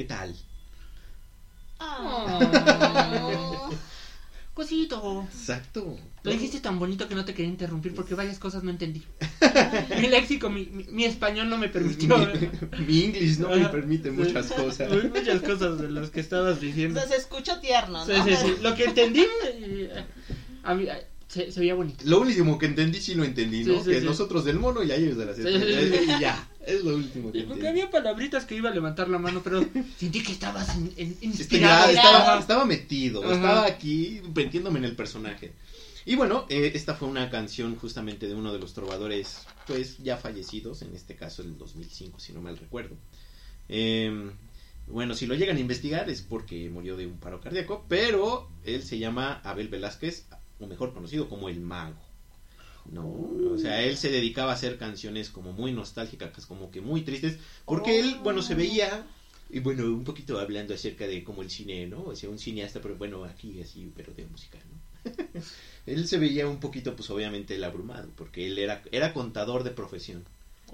tal? 0.06 0.36
Oh. 1.80 3.70
Cosito. 4.54 5.28
Exacto. 5.30 5.98
Lo 6.24 6.32
dijiste 6.32 6.62
tan 6.62 6.80
bonito 6.80 7.10
que 7.10 7.16
no 7.16 7.26
te 7.26 7.34
quería 7.34 7.52
interrumpir 7.52 7.94
porque 7.94 8.16
varias 8.16 8.40
cosas 8.40 8.64
no 8.64 8.72
entendí. 8.72 9.04
mi 10.00 10.08
léxico, 10.08 10.50
mi, 10.50 10.66
mi, 10.68 10.86
mi 10.86 11.04
español 11.04 11.50
no 11.50 11.58
me 11.58 11.68
permitió. 11.68 12.18
Mi, 12.18 12.86
mi 12.86 13.00
inglés 13.04 13.38
no 13.40 13.50
me 13.50 13.66
permite 13.68 14.12
muchas 14.12 14.50
cosas. 14.54 14.90
Muchas 15.14 15.42
cosas 15.42 15.78
de 15.82 15.92
las 15.92 16.10
que 16.10 16.22
estabas 16.22 16.58
O 16.58 16.62
diciendo. 16.62 16.98
sea, 16.98 17.10
se 17.10 17.18
escucha 17.18 17.60
tierno, 17.60 18.06
Sí, 18.06 18.14
¿no? 18.16 18.24
sí, 18.24 18.34
sí. 18.34 18.56
Lo 18.62 18.74
que 18.76 18.86
entendí, 18.86 19.26
eh, 19.46 20.06
a 20.64 20.74
mí, 20.74 20.86
eh, 20.86 21.06
se, 21.28 21.52
se 21.52 21.60
veía 21.60 21.76
bonito. 21.76 22.06
Lo 22.08 22.22
último 22.22 22.58
que 22.58 22.68
entendí 22.68 23.02
sí 23.02 23.14
lo 23.14 23.26
entendí, 23.26 23.66
¿no? 23.66 23.74
Sí, 23.80 23.82
sí, 23.84 23.90
que 23.92 24.00
sí. 24.00 24.06
nosotros 24.06 24.46
del 24.46 24.58
mono 24.58 24.84
y 24.84 24.92
a 24.92 24.96
ellos 24.96 25.18
de 25.18 25.26
las 25.26 25.36
Sí, 25.36 25.44
sí, 25.44 25.50
sí. 25.52 26.12
Y 26.18 26.20
ya, 26.22 26.48
es 26.68 26.84
lo 26.84 26.96
último 26.96 27.32
que 27.32 27.44
Porque 27.44 27.68
había 27.68 27.90
palabritas 27.90 28.46
que 28.46 28.56
iba 28.56 28.70
a 28.70 28.74
levantar 28.74 29.08
la 29.10 29.18
mano, 29.20 29.42
pero 29.44 29.66
sentí 29.98 30.22
que 30.24 30.32
estabas 30.32 30.76
en, 30.76 30.94
en- 30.98 31.18
inspirado. 31.22 31.90
estaba, 31.92 32.40
estaba 32.40 32.66
metido, 32.66 33.24
Ajá. 33.24 33.34
estaba 33.36 33.66
aquí 33.66 34.22
metiéndome 34.36 34.80
en 34.80 34.86
el 34.86 34.96
personaje. 34.96 35.54
Y 36.08 36.16
bueno, 36.16 36.46
eh, 36.50 36.72
esta 36.76 36.94
fue 36.96 37.08
una 37.08 37.30
canción 37.32 37.76
justamente 37.78 38.28
de 38.28 38.36
uno 38.36 38.54
de 38.54 38.60
los 38.60 38.74
trovadores, 38.74 39.48
pues 39.66 39.98
ya 40.00 40.18
fallecidos, 40.18 40.84
en 40.84 40.94
este 40.96 41.16
caso 41.16 41.42
el 41.42 41.58
2005, 41.58 42.20
si 42.20 42.32
no 42.34 42.42
mal 42.42 42.58
recuerdo. 42.58 42.96
Eh, 43.70 44.32
bueno, 44.88 45.16
si 45.16 45.26
lo 45.26 45.34
llegan 45.34 45.58
a 45.58 45.60
investigar 45.60 46.08
es 46.10 46.22
porque 46.22 46.70
murió 46.70 46.96
de 46.96 47.08
un 47.08 47.18
paro 47.18 47.42
cardíaco, 47.42 47.86
pero 47.90 48.48
él 48.64 48.84
se 48.84 49.00
llama 49.00 49.42
Abel 49.44 49.68
Velázquez, 49.68 50.28
o 50.60 50.68
mejor 50.68 50.94
conocido 50.94 51.28
como 51.28 51.50
el 51.50 51.60
mago. 51.60 52.05
No, 52.92 53.08
o 53.52 53.58
sea, 53.58 53.82
él 53.84 53.98
se 53.98 54.12
dedicaba 54.12 54.52
a 54.52 54.56
hacer 54.56 54.78
canciones 54.78 55.30
como 55.30 55.54
muy 55.54 55.72
nostálgicas, 55.72 56.46
como 56.46 56.70
que 56.70 56.82
muy 56.82 57.02
tristes, 57.02 57.38
porque 57.66 58.00
él, 58.00 58.20
bueno, 58.24 58.42
se 58.42 58.56
veía 58.56 59.06
y 59.50 59.60
bueno, 59.60 59.86
un 59.86 60.04
poquito 60.04 60.40
hablando 60.40 60.74
acerca 60.74 61.08
de 61.08 61.24
como 61.24 61.42
el 61.42 61.50
cine, 61.50 61.88
¿no? 61.88 62.04
O 62.04 62.16
sea, 62.16 62.30
un 62.30 62.40
cineasta, 62.40 62.82
pero 62.82 62.96
bueno, 62.96 63.24
aquí 63.24 63.62
así, 63.62 63.92
pero 63.96 64.14
de 64.14 64.26
música, 64.26 64.60
¿no? 64.70 65.12
él 65.86 66.08
se 66.08 66.18
veía 66.18 66.48
un 66.48 66.60
poquito, 66.60 66.96
pues 66.96 67.10
obviamente, 67.10 67.56
el 67.56 67.64
abrumado, 67.64 68.10
porque 68.16 68.48
él 68.48 68.58
era, 68.58 68.82
era 68.92 69.14
contador 69.14 69.64
de 69.64 69.72
profesión. 69.72 70.24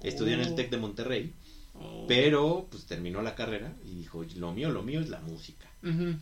Estudió 0.03 0.33
en 0.33 0.41
el 0.41 0.55
TEC 0.55 0.69
de 0.71 0.77
Monterrey, 0.77 1.33
Oh. 1.73 2.05
pero 2.07 2.67
pues 2.69 2.85
terminó 2.85 3.21
la 3.21 3.35
carrera 3.35 3.73
y 3.85 3.95
dijo, 3.95 4.25
lo 4.35 4.51
mío, 4.51 4.71
lo 4.71 4.83
mío 4.83 4.99
es 4.99 5.09
la 5.09 5.21
música. 5.21 5.67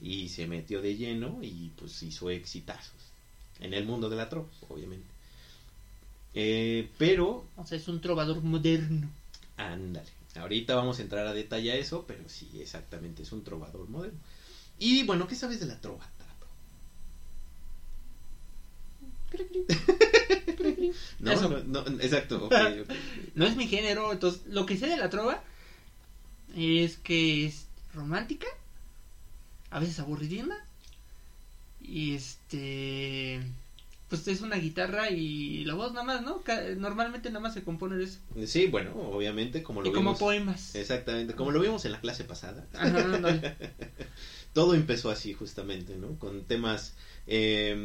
Y 0.02 0.30
se 0.30 0.48
metió 0.48 0.82
de 0.82 0.96
lleno 0.96 1.40
y 1.42 1.72
pues 1.76 2.02
hizo 2.04 2.30
exitazos. 2.30 2.96
En 3.60 3.74
el 3.74 3.86
mundo 3.86 4.10
de 4.10 4.16
la 4.16 4.30
trova, 4.30 4.48
obviamente. 4.70 5.09
Eh, 6.34 6.90
pero 6.98 7.46
O 7.56 7.66
sea, 7.66 7.78
es 7.78 7.88
un 7.88 8.02
trovador 8.02 8.42
moderno. 8.44 9.10
Ándale. 9.58 10.10
Ahorita 10.36 10.76
vamos 10.76 11.00
a 11.00 11.02
entrar 11.02 11.26
a 11.28 11.34
detalle 11.34 11.72
a 11.72 11.76
eso, 11.76 12.06
pero 12.08 12.28
sí, 12.30 12.50
exactamente, 12.60 13.24
es 13.24 13.32
un 13.32 13.44
trovador 13.44 13.90
moderno. 13.90 14.20
Y 14.78 15.04
bueno, 15.04 15.28
¿qué 15.28 15.36
sabes 15.36 15.60
de 15.60 15.66
la 15.66 15.80
trova? 15.80 16.08
No, 21.20 21.36
no, 21.50 21.60
no, 21.64 22.02
exacto, 22.02 22.46
ok, 22.46 22.54
ok. 22.82 22.92
No 23.36 23.46
es 23.46 23.56
mi 23.56 23.68
género, 23.68 24.12
entonces 24.12 24.42
lo 24.48 24.66
que 24.66 24.78
sé 24.78 24.88
de 24.88 24.98
la 24.98 25.10
trova 25.10 25.42
es 26.56 26.98
que 26.98 27.46
es 27.46 27.68
romántica, 27.94 28.48
a 29.70 29.80
veces 29.80 30.00
aburridina 30.00 30.56
y 31.82 32.14
este 32.14 33.42
pues 34.10 34.28
es 34.28 34.42
una 34.42 34.56
guitarra 34.58 35.10
y 35.10 35.64
la 35.66 35.76
voz 35.76 35.92
nada 35.92 36.04
más, 36.04 36.22
¿no? 36.22 36.42
Normalmente 36.78 37.30
nada 37.30 37.40
más 37.40 37.54
se 37.54 37.62
compone 37.62 37.96
de 37.96 38.06
eso. 38.06 38.20
Sí, 38.46 38.66
bueno, 38.66 38.92
obviamente, 38.96 39.62
como 39.62 39.82
lo 39.82 39.88
Y 39.88 39.92
como 39.92 40.10
vimos. 40.10 40.20
poemas. 40.20 40.76
Exactamente, 40.76 41.36
como 41.36 41.52
lo 41.52 41.60
vimos 41.60 41.86
en 41.86 41.92
la 41.92 42.00
clase 42.00 42.24
pasada. 42.24 42.66
Ajá, 42.74 43.06
todo 44.54 44.74
empezó 44.74 45.10
así 45.10 45.34
justamente, 45.34 45.96
¿no? 45.96 46.16
Con 46.18 46.44
temas, 46.44 46.94
eh, 47.28 47.76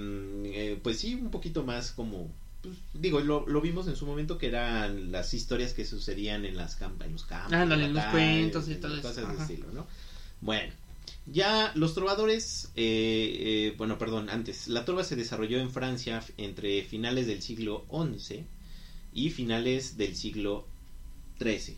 eh, 0.46 0.78
pues 0.82 0.98
sí, 0.98 1.14
un 1.14 1.30
poquito 1.30 1.62
más 1.62 1.92
como, 1.92 2.30
pues, 2.62 2.76
digo, 2.94 3.20
lo, 3.20 3.44
lo 3.46 3.60
vimos 3.60 3.86
en 3.86 3.96
su 3.96 4.06
momento 4.06 4.38
que 4.38 4.46
eran 4.46 5.12
las 5.12 5.34
historias 5.34 5.74
que 5.74 5.84
sucedían 5.84 6.46
en 6.46 6.56
las 6.56 6.74
camp 6.74 7.02
en 7.02 7.12
los 7.12 7.24
campos, 7.24 7.52
Ándale, 7.52 7.84
en 7.84 7.92
los 7.92 8.04
cuentos 8.06 8.68
y 8.68 8.76
todo 8.76 8.94
eso, 8.94 9.02
cosas 9.08 9.36
de 9.36 9.42
estilo, 9.42 9.70
¿no? 9.72 9.86
Bueno, 10.40 10.72
ya 11.26 11.72
los 11.74 11.94
trovadores, 11.94 12.70
eh, 12.76 13.70
eh, 13.70 13.74
bueno, 13.78 13.98
perdón, 13.98 14.28
antes, 14.30 14.68
la 14.68 14.84
trova 14.84 15.04
se 15.04 15.16
desarrolló 15.16 15.58
en 15.58 15.70
Francia 15.70 16.22
entre 16.36 16.82
finales 16.82 17.26
del 17.26 17.42
siglo 17.42 17.84
XI 17.90 18.44
y 19.12 19.30
finales 19.30 19.96
del 19.96 20.16
siglo 20.16 20.66
XIII. 21.40 21.76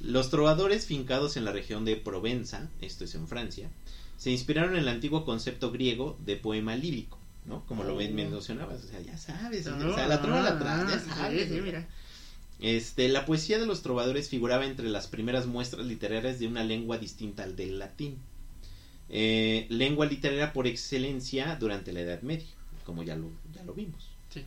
Los 0.00 0.30
trovadores 0.30 0.86
fincados 0.86 1.36
en 1.36 1.44
la 1.44 1.52
región 1.52 1.84
de 1.84 1.96
Provenza, 1.96 2.68
esto 2.80 3.04
es 3.04 3.14
en 3.14 3.26
Francia, 3.26 3.70
se 4.16 4.30
inspiraron 4.30 4.74
en 4.74 4.80
el 4.82 4.88
antiguo 4.88 5.24
concepto 5.24 5.70
griego 5.72 6.16
de 6.24 6.36
poema 6.36 6.76
lírico, 6.76 7.18
¿no? 7.46 7.64
Como 7.66 7.84
lo 7.84 7.96
ven- 7.96 8.12
Oh. 8.12 8.30
mencionabas, 8.30 8.84
o 8.84 8.88
sea, 8.88 9.00
ya 9.00 9.16
sabes, 9.16 9.66
o 9.66 9.94
sea, 9.94 10.06
la 10.06 10.20
trova 10.20 10.42
la 10.42 10.58
traes, 10.58 10.88
ya 11.06 11.12
Ah, 11.12 11.16
sabes. 11.16 11.50
Mira. 11.50 11.88
Este, 12.60 13.08
la 13.08 13.24
poesía 13.24 13.58
de 13.58 13.66
los 13.66 13.82
trovadores 13.82 14.28
figuraba 14.28 14.66
entre 14.66 14.88
las 14.88 15.06
primeras 15.06 15.46
muestras 15.46 15.86
literarias 15.86 16.38
de 16.38 16.48
una 16.48 16.64
lengua 16.64 16.98
distinta 16.98 17.44
al 17.44 17.54
del 17.56 17.78
latín. 17.78 18.18
Eh, 19.10 19.66
lengua 19.70 20.06
literaria 20.06 20.52
por 20.52 20.66
excelencia 20.66 21.56
durante 21.56 21.92
la 21.92 22.00
Edad 22.00 22.22
Media, 22.22 22.48
como 22.84 23.02
ya 23.02 23.16
lo, 23.16 23.30
ya 23.54 23.62
lo 23.64 23.74
vimos. 23.74 24.08
Sí. 24.32 24.44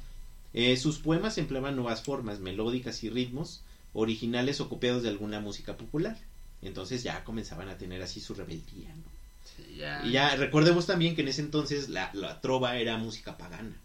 Eh, 0.53 0.75
sus 0.77 0.99
poemas 0.99 1.37
empleaban 1.37 1.75
nuevas 1.75 2.03
formas 2.03 2.39
melódicas 2.39 3.03
y 3.03 3.09
ritmos 3.09 3.63
originales 3.93 4.61
o 4.61 4.69
copiados 4.69 5.03
de 5.03 5.09
alguna 5.09 5.39
música 5.39 5.77
popular. 5.77 6.17
Entonces 6.61 7.03
ya 7.03 7.23
comenzaban 7.23 7.69
a 7.69 7.77
tener 7.77 8.01
así 8.03 8.19
su 8.19 8.35
rebeldía. 8.35 8.89
¿no? 8.89 9.03
Sí, 9.43 9.77
ya. 9.77 10.05
Y 10.05 10.11
ya 10.11 10.35
recordemos 10.35 10.85
también 10.85 11.15
que 11.15 11.21
en 11.21 11.29
ese 11.29 11.41
entonces 11.41 11.89
la, 11.89 12.11
la 12.13 12.39
trova 12.41 12.77
era 12.77 12.97
música 12.97 13.37
pagana, 13.37 13.75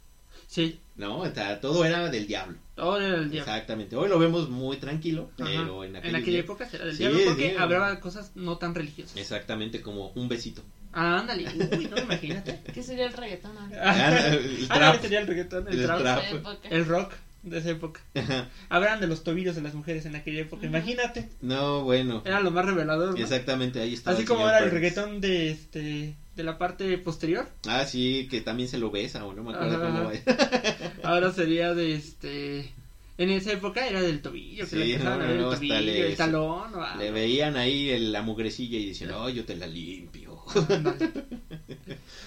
Sí, 0.49 0.79
¿no? 0.97 1.21
O 1.21 1.31
sea, 1.33 1.61
todo 1.61 1.85
era 1.85 2.09
del 2.09 2.27
diablo. 2.27 2.59
Todo 2.77 2.99
era 3.01 3.19
del 3.19 3.31
diablo. 3.31 3.53
Exactamente. 3.53 3.97
Hoy 3.97 4.09
lo 4.09 4.19
vemos 4.21 4.49
muy 4.49 4.77
tranquilo, 4.77 5.31
Ajá. 5.41 5.51
pero 5.51 5.83
en 5.85 5.97
En 5.97 6.15
aquella, 6.15 6.39
época 6.39 6.69
era 6.73 6.85
del 6.85 6.93
Sí, 6.95 6.99
diablo 6.99 7.21
porque 7.27 7.51
sí. 7.51 7.57
hablaba 7.59 7.99
cosas 7.99 8.31
no 8.37 8.59
tan 8.59 8.75
religiosas. 8.75 9.17
Exactamente 9.17 9.81
como 9.81 10.11
un 10.11 10.29
besito. 10.29 10.63
Ah, 10.93 11.19
ándale. 11.21 11.45
Uy, 11.79 11.89
no, 11.91 11.99
imagínate. 11.99 12.61
¿Qué 12.73 12.83
sería 12.83 13.07
el 13.07 13.13
reggaetón 13.13 13.57
ahora? 13.59 13.81
Ah, 13.83 14.29
el 14.29 14.67
Ah, 14.71 14.75
trap. 14.79 14.95
no, 14.97 15.03
sería 15.03 15.21
el 15.21 15.27
reggaetón, 15.27 15.69
el, 15.69 15.81
El 15.81 15.87
trap, 15.87 15.99
trap. 16.01 16.17
De 16.21 16.27
esa 16.29 16.37
época. 16.37 16.69
el 16.71 16.85
rock 16.87 17.13
de 17.43 17.59
esa 17.59 17.71
época. 17.71 18.01
Ajá. 18.15 18.49
Hablan 18.69 19.01
de 19.01 19.07
los 19.07 19.23
tobillos 19.25 19.55
de 19.57 19.63
las 19.63 19.75
mujeres 19.75 20.05
en 20.07 20.17
aquella 20.17 20.41
época. 20.43 20.67
Imagínate. 20.67 21.29
No, 21.43 21.83
bueno. 21.85 22.23
Era 22.25 22.41
lo 22.41 22.51
más 22.51 22.65
revelador, 22.65 23.11
¿no? 23.17 23.17
Exactamente, 23.23 23.81
ahí 23.81 23.95
está. 23.95 24.11
Así 24.13 24.23
el 24.23 24.29
como 24.29 24.49
era 24.49 24.59
el 24.61 24.71
reggaetón 24.71 25.21
de 25.21 25.51
este 25.51 26.15
de 26.37 26.45
la 26.45 26.59
parte 26.59 26.97
posterior, 26.99 27.49
Ah, 27.67 27.85
sí, 27.87 28.29
que 28.31 28.41
también 28.43 28.69
se 28.69 28.79
lo 28.79 28.91
besa 28.91 29.25
o 29.25 29.33
no 29.33 29.43
me 29.43 29.53
acuerdo 29.55 29.77
Ajá. 29.77 29.87
cómo 29.87 30.05
va. 30.05 30.13
ahora 31.11 31.33
sería 31.33 31.75
de 31.75 31.95
este 31.95 32.73
en 33.19 33.31
esa 33.31 33.53
época 33.53 33.87
era 33.89 34.03
del 34.03 34.21
tobillo, 34.21 34.65
que 34.65 34.71
Sí, 34.71 34.77
le 34.77 34.93
empezaban 34.93 35.21
no, 35.21 35.35
no, 35.35 35.51
tobillo, 35.55 35.81
le- 35.81 36.11
el 36.11 36.17
talón. 36.17 36.71
Le 36.99 37.11
veían 37.11 37.57
ahí 37.57 37.89
el- 37.89 38.13
la 38.13 38.21
mugrecilla 38.21 38.79
y 38.79 38.89
decían, 38.89 39.13
oh, 39.13 39.31
yo 39.31 39.45
te 39.47 39.57
la 39.57 39.67
limpio. 39.67 40.39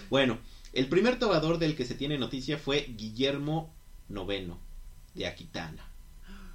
Bueno, 0.09 0.39
el 0.73 0.87
primer 0.87 1.19
trovador 1.19 1.59
del 1.59 1.75
que 1.75 1.85
se 1.85 1.93
tiene 1.95 2.17
noticia 2.17 2.57
fue 2.57 2.87
Guillermo 2.97 3.71
IX 4.09 4.53
de 5.13 5.27
Aquitana. 5.27 5.87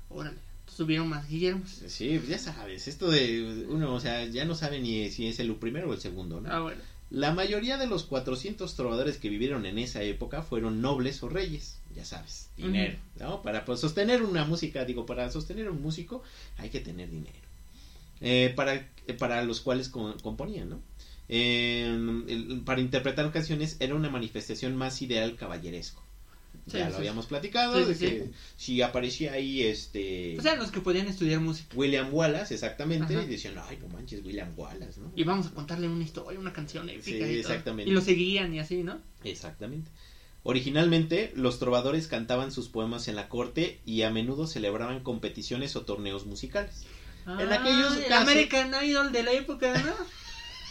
Órale, 0.08 0.38
subieron 0.66 1.08
más 1.08 1.28
Guillermo. 1.28 1.62
Sí, 1.86 2.20
ya 2.28 2.38
sabes, 2.38 2.88
esto 2.88 3.10
de 3.10 3.66
uno, 3.68 3.94
o 3.94 4.00
sea, 4.00 4.24
ya 4.26 4.44
no 4.44 4.54
sabe 4.54 4.80
ni 4.80 5.10
si 5.10 5.28
es 5.28 5.38
el 5.38 5.54
primero 5.54 5.88
o 5.90 5.92
el 5.94 6.00
segundo, 6.00 6.40
¿no? 6.40 6.50
Ah, 6.52 6.60
bueno. 6.60 6.80
La 7.14 7.32
mayoría 7.32 7.78
de 7.78 7.86
los 7.86 8.04
400 8.04 8.74
trovadores 8.74 9.18
que 9.18 9.28
vivieron 9.28 9.66
en 9.66 9.78
esa 9.78 10.02
época 10.02 10.42
fueron 10.42 10.82
nobles 10.82 11.22
o 11.22 11.28
reyes, 11.28 11.80
ya 11.94 12.04
sabes, 12.04 12.50
dinero, 12.56 12.98
¿no? 13.20 13.40
Para 13.42 13.64
pues, 13.64 13.80
sostener 13.80 14.22
una 14.22 14.44
música, 14.44 14.84
digo, 14.84 15.06
para 15.06 15.30
sostener 15.30 15.70
un 15.70 15.80
músico 15.80 16.22
hay 16.58 16.70
que 16.70 16.80
tener 16.80 17.08
dinero. 17.10 17.38
Eh, 18.20 18.52
para, 18.56 18.88
para 19.18 19.44
los 19.44 19.60
cuales 19.60 19.88
con- 19.88 20.18
componían, 20.18 20.70
¿no? 20.70 20.82
Eh, 21.28 21.84
el- 22.28 22.62
para 22.64 22.80
interpretar 22.80 23.30
canciones 23.32 23.76
era 23.80 23.94
una 23.94 24.10
manifestación 24.10 24.76
más 24.76 25.00
ideal 25.00 25.36
caballeresco. 25.36 26.03
Sí, 26.66 26.78
ya 26.78 26.86
sí, 26.86 26.92
lo 26.92 26.96
habíamos 26.98 27.26
platicado, 27.26 27.84
de 27.86 27.94
que 27.96 28.30
si 28.56 28.80
aparecía 28.80 29.34
ahí 29.34 29.62
este... 29.62 30.34
O 30.38 30.42
sea, 30.42 30.56
los 30.56 30.70
que 30.70 30.80
podían 30.80 31.06
estudiar 31.08 31.40
música. 31.40 31.68
William 31.76 32.08
Wallace, 32.12 32.54
exactamente, 32.54 33.14
Ajá. 33.14 33.22
y 33.22 33.26
decían, 33.26 33.54
ay, 33.68 33.78
no 33.82 33.88
manches, 33.88 34.24
William 34.24 34.52
Wallace, 34.56 34.98
¿no? 35.00 35.12
Y 35.14 35.24
vamos 35.24 35.46
a 35.48 35.50
contarle 35.50 35.88
una 35.88 36.02
historia, 36.04 36.40
una 36.40 36.52
canción 36.54 36.88
épica. 36.88 37.04
Sí, 37.04 37.16
y 37.16 37.18
todo. 37.20 37.28
exactamente. 37.28 37.90
Y 37.90 37.94
lo 37.94 38.00
seguían 38.00 38.54
y 38.54 38.60
así, 38.60 38.82
¿no? 38.82 38.98
Exactamente. 39.24 39.90
Originalmente, 40.42 41.32
los 41.36 41.58
trovadores 41.58 42.06
cantaban 42.06 42.52
sus 42.52 42.68
poemas 42.68 43.08
en 43.08 43.16
la 43.16 43.28
corte 43.28 43.80
y 43.86 44.02
a 44.02 44.10
menudo 44.10 44.46
celebraban 44.46 45.00
competiciones 45.00 45.74
o 45.76 45.82
torneos 45.82 46.26
musicales. 46.26 46.84
En 47.26 47.50
aquellos 47.52 47.92
Ah, 47.92 47.98
el 47.98 48.04
casos- 48.08 48.28
American 48.28 48.84
Idol 48.84 49.10
de 49.12 49.22
la 49.22 49.32
época, 49.32 49.72
¿no? 49.78 49.94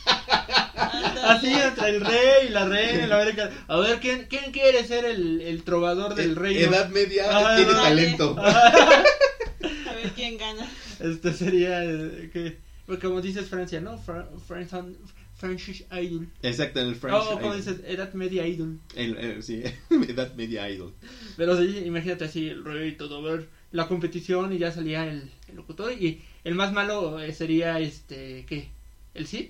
Así 1.23 1.51
entre 1.53 1.89
el 1.89 2.01
rey 2.01 2.47
y 2.47 2.49
la 2.49 2.65
reina, 2.67 3.05
el 3.05 3.11
American. 3.11 3.49
A 3.67 3.77
ver, 3.77 3.99
¿quién, 3.99 4.25
quién 4.29 4.51
quiere 4.51 4.83
ser 4.85 5.05
el, 5.05 5.41
el 5.41 5.63
trovador 5.63 6.15
del 6.15 6.35
rey? 6.35 6.57
Eh, 6.57 6.65
Edad 6.65 6.89
media 6.89 7.25
Ah, 7.31 7.53
tiene 7.57 7.71
no. 7.73 7.81
talento. 7.81 8.35
A 8.43 9.93
ver 9.95 10.11
quién 10.15 10.37
gana. 10.37 10.69
Este 10.99 11.33
sería 11.33 11.83
eh, 11.83 12.29
que, 12.33 12.57
pues, 12.85 12.99
como 12.99 13.21
dices 13.21 13.47
Francia, 13.49 13.79
¿no? 13.79 13.97
Fra- 13.97 14.27
Fran- 14.47 14.95
French 15.35 15.85
Idol. 15.91 16.27
Exacto, 16.41 16.79
en 16.81 16.87
el 16.87 16.95
French. 16.95 17.17
Oh, 17.21 17.29
como 17.39 17.47
Idol. 17.47 17.57
dices, 17.57 17.75
Edad 17.87 18.13
Media 18.13 18.45
Idol. 18.45 18.79
El- 18.95 19.17
el- 19.17 19.43
sí, 19.43 19.63
edad 20.09 20.33
media 20.35 20.69
idol. 20.69 20.93
Pero 21.37 21.57
sí, 21.57 21.83
imagínate 21.85 22.25
así, 22.25 22.49
el 22.49 22.63
rey, 22.63 22.93
todo, 22.93 23.17
a 23.25 23.31
ver, 23.31 23.49
la 23.71 23.87
competición 23.87 24.51
y 24.53 24.57
ya 24.57 24.71
salía 24.71 25.05
el, 25.05 25.31
el 25.47 25.55
locutor. 25.55 25.91
Y 25.93 26.21
el 26.43 26.55
más 26.55 26.71
malo 26.73 27.19
eh, 27.21 27.33
sería, 27.33 27.79
este, 27.79 28.45
¿qué? 28.47 28.69
¿El 29.13 29.27
Cid? 29.27 29.47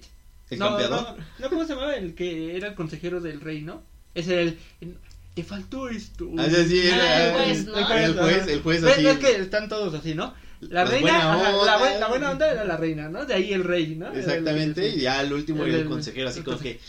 El 0.54 0.60
no, 0.60 0.70
campeador. 0.70 1.02
No, 1.18 1.26
no, 1.40 1.50
¿cómo 1.50 1.64
se 1.66 1.74
llamaba? 1.74 1.96
El 1.96 2.16
que 2.16 2.56
era 2.58 2.70
el 2.70 2.76
consejero 2.76 3.20
del 3.22 3.42
rey, 3.42 3.62
¿no? 3.62 3.84
Ese 4.16 4.34
era 4.34 4.42
el... 4.44 4.58
el- 4.82 4.98
te 5.36 5.44
faltó 5.44 5.90
esto. 5.90 6.30
Ah, 6.38 6.46
sí, 6.48 6.68
sí, 6.68 6.88
era- 6.88 7.26
el 7.26 7.34
juez, 7.34 7.66
¿no? 7.66 7.76
El 7.78 8.14
juez, 8.14 8.48
el 8.48 8.62
juez 8.62 8.82
¿Ves, 8.84 8.94
así. 8.94 9.04
ves 9.04 9.18
que 9.18 9.32
están 9.42 9.68
todos 9.68 9.92
así, 9.96 10.14
¿no? 10.14 10.34
La 10.62 10.86
reina, 10.86 11.02
buena 11.12 11.34
ajá, 11.34 11.52
la, 11.52 11.58
onda. 11.58 11.78
buen- 11.80 12.00
la 12.00 12.08
buena 12.08 12.32
onda 12.32 12.52
era 12.52 12.64
la 12.66 12.78
reina, 12.78 13.10
¿no? 13.10 13.26
De 13.26 13.34
ahí 13.34 13.52
el 13.52 13.64
rey, 13.64 13.96
¿no? 13.96 14.12
El 14.14 14.20
Exactamente, 14.20 14.88
y 14.90 15.02
ya 15.02 15.18
al 15.20 15.34
último 15.34 15.64
El- 15.64 15.70
era 15.70 15.78
el 15.80 15.84
el- 15.86 15.90
consejero, 15.90 16.30
así 16.30 16.40
el 16.40 16.46
como 16.46 16.60
que. 16.60 16.80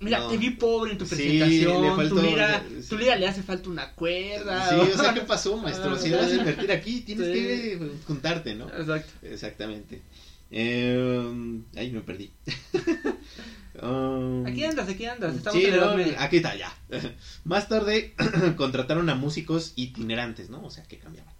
Mira, 0.00 0.18
No. 0.18 0.28
te 0.28 0.36
vi 0.36 0.50
pobre 0.50 0.92
en 0.92 0.98
tu 0.98 1.06
Sí, 1.06 1.14
presentación, 1.14 1.82
le 1.82 1.88
tu, 1.90 1.94
faltó- 1.96 2.22
lira, 2.22 2.64
sí. 2.80 2.88
tu 2.88 2.98
lira 2.98 3.14
le 3.16 3.28
hace 3.28 3.42
falta 3.44 3.70
una 3.70 3.92
cuerda. 3.92 4.68
Sí, 4.68 4.74
o 4.92 4.98
sea, 5.00 5.14
¿qué 5.14 5.20
pasó, 5.20 5.56
maestro? 5.58 5.92
Ah, 5.94 5.98
Si 6.02 6.10
vas 6.10 6.26
a 6.26 6.34
invertir 6.34 6.72
aquí, 6.72 7.00
tienes 7.02 7.26
Sí. 7.28 7.32
que 7.32 7.90
juntarte, 8.04 8.54
¿no? 8.56 8.66
Exacto. 8.68 9.12
Exactamente. 9.22 10.02
Eh, 10.52 11.62
ahí 11.76 11.90
me 11.90 12.00
perdí. 12.00 12.30
Um, 13.80 14.46
Aquí 14.46 14.64
andas, 14.64 14.86
aquí 14.88 15.06
andas, 15.06 15.34
estamos 15.34 15.58
sí, 15.58 15.66
en 15.66 15.76
no, 15.76 15.96
aquí 16.18 16.36
está, 16.36 16.54
ya. 16.54 16.72
Más 17.44 17.68
tarde 17.68 18.14
contrataron 18.56 19.08
a 19.08 19.14
músicos 19.14 19.72
itinerantes, 19.76 20.50
¿no? 20.50 20.62
O 20.62 20.70
sea, 20.70 20.84
que 20.84 20.98
cambiaban. 20.98 21.32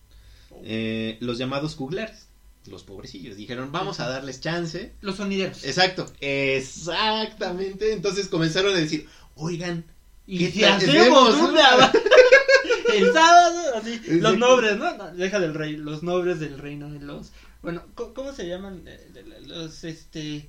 Eh, 0.64 1.18
los 1.20 1.36
llamados 1.36 1.76
juglares, 1.76 2.28
los 2.66 2.84
pobrecillos, 2.84 3.36
dijeron, 3.36 3.70
vamos 3.70 4.00
a 4.00 4.08
darles 4.08 4.40
chance. 4.40 4.92
Los 5.02 5.16
sonideros. 5.16 5.62
Exacto, 5.64 6.10
exactamente. 6.20 7.92
Entonces 7.92 8.28
comenzaron 8.28 8.74
a 8.74 8.78
decir, 8.78 9.06
oigan, 9.34 9.84
Y 10.26 10.38
¿qué 10.38 10.50
si 10.50 10.64
hacemos 10.64 11.34
una... 11.34 11.92
el 12.94 13.12
sábado, 13.12 13.76
así, 13.76 14.00
los 14.20 14.38
nobles, 14.38 14.78
¿no? 14.78 14.96
No, 14.96 15.12
Deja 15.12 15.38
del 15.38 15.54
rey, 15.54 15.76
los 15.76 16.02
nobles 16.02 16.40
del 16.40 16.58
reino 16.58 16.90
de 16.90 17.00
los... 17.00 17.30
Bueno, 17.62 17.82
¿cómo, 17.94 18.14
cómo 18.14 18.32
se 18.32 18.48
llaman? 18.48 18.82
Eh, 18.86 19.24
Los, 19.46 19.84
este... 19.84 20.48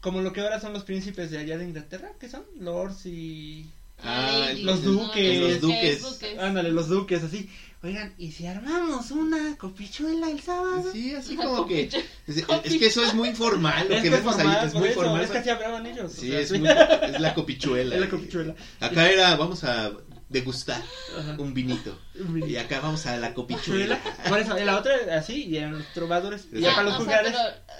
Como 0.00 0.20
lo 0.22 0.32
que 0.32 0.40
ahora 0.42 0.60
son 0.60 0.72
los 0.72 0.84
príncipes 0.84 1.30
de 1.30 1.38
allá 1.38 1.58
de 1.58 1.64
Inglaterra, 1.64 2.12
¿qué 2.20 2.28
son? 2.28 2.42
Lords 2.60 3.04
y... 3.06 3.66
Ah, 4.00 4.50
los 4.62 4.84
¿no? 4.84 4.92
duques. 4.92 5.40
Los 5.40 5.60
duques. 5.60 6.38
Ándale, 6.38 6.70
los 6.70 6.88
duques, 6.88 7.20
así. 7.24 7.50
Oigan, 7.82 8.14
¿y 8.16 8.30
si 8.30 8.46
armamos 8.46 9.10
una 9.10 9.56
copichuela 9.56 10.30
el 10.30 10.40
sábado? 10.40 10.88
sí, 10.92 11.14
así 11.16 11.34
como 11.34 11.66
que... 11.66 11.90
Es, 12.28 12.36
es 12.36 12.76
que 12.78 12.86
eso 12.86 13.02
es 13.04 13.12
muy 13.14 13.34
formal, 13.34 13.88
lo 13.88 13.96
Es 13.96 14.02
que 14.02 14.10
vemos 14.10 14.36
formal, 14.36 14.58
ahí 14.60 14.66
es 14.68 14.74
muy 14.74 14.88
eso, 14.90 15.00
formal. 15.00 15.22
Es 15.22 15.30
que 15.30 15.38
así 15.38 15.48
hablaban 15.50 15.84
ellos. 15.86 16.12
o 16.12 16.16
Sí, 16.20 16.28
sea, 16.28 16.40
es, 16.40 16.48
sí. 16.48 16.58
muy- 16.58 16.68
es 16.68 17.20
la 17.20 17.34
copichuela. 17.34 17.94
Es 17.96 18.00
la 18.00 18.08
copichuela. 18.08 18.54
Acá 18.78 19.10
era, 19.10 19.34
vamos 19.36 19.64
a 19.64 19.92
degustar 20.28 20.82
Ajá. 21.18 21.36
un 21.38 21.54
vinito. 21.54 21.98
Y 22.46 22.56
acá 22.56 22.80
vamos 22.80 23.06
a 23.06 23.16
la 23.16 23.32
copichuela. 23.34 23.98
Por 24.28 24.38
eso, 24.38 24.56
en 24.56 24.66
la 24.66 24.76
otra 24.78 24.94
así, 25.16 25.44
y 25.46 25.56
en 25.58 25.72
los 25.78 25.86
trovadores. 25.94 26.46
Y 26.52 26.60
Ya, 26.60 26.70
para 26.74 26.82
los 26.84 26.94
juglares. 26.96 27.34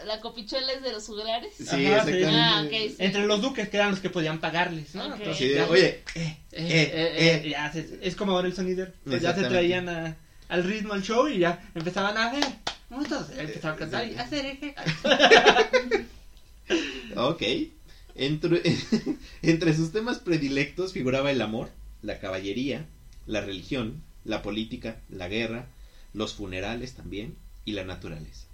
la 0.06 0.20
copichuela 0.20 0.72
es 0.72 0.82
de 0.82 0.92
los 0.92 1.04
juglares. 1.06 1.52
Sí, 1.58 1.86
Ajá. 1.86 2.04
Ah, 2.28 2.64
sí. 2.70 2.96
Entre 2.98 3.26
los 3.26 3.42
duques, 3.42 3.68
que 3.68 3.76
eran 3.76 3.90
los 3.90 4.00
que 4.00 4.10
podían 4.10 4.38
pagarles, 4.40 4.94
¿no? 4.94 5.06
Ok. 5.06 5.12
Entonces, 5.18 5.36
Sí, 5.36 5.48
de, 5.48 5.54
ya- 5.56 5.68
oye, 5.68 5.84
eh, 5.86 6.02
eh, 6.14 6.36
eh, 6.52 6.92
eh, 6.92 7.42
eh. 7.44 7.48
ya 7.50 7.72
se- 7.72 7.98
es 8.02 8.16
como 8.16 8.32
ahora 8.32 8.48
el 8.48 8.54
sonider. 8.54 8.94
Pues 9.04 9.20
ya 9.22 9.34
se 9.34 9.42
traían 9.44 9.88
a- 9.88 10.16
al 10.48 10.64
ritmo 10.64 10.94
al 10.94 11.02
show 11.02 11.28
y 11.28 11.38
ya 11.40 11.62
empezaban 11.74 12.16
a 12.16 12.32
ver. 12.32 12.44
Muchos 12.90 13.28
empezaban 13.36 13.76
a 13.76 13.78
cantar 13.78 14.08
y 14.08 14.14
hacer 14.16 14.46
eje. 14.46 14.74
Ok. 17.16 17.42
Entre, 18.14 18.62
entre 19.42 19.74
sus 19.74 19.92
temas 19.92 20.18
predilectos 20.18 20.92
figuraba 20.92 21.30
el 21.30 21.40
amor, 21.40 21.70
la 22.02 22.18
caballería, 22.18 22.86
la 23.26 23.40
religión, 23.40 24.02
la 24.24 24.42
política, 24.42 25.00
la 25.10 25.28
guerra, 25.28 25.66
los 26.14 26.34
funerales 26.34 26.94
también 26.94 27.34
y 27.64 27.72
la 27.72 27.84
naturaleza. 27.84 28.46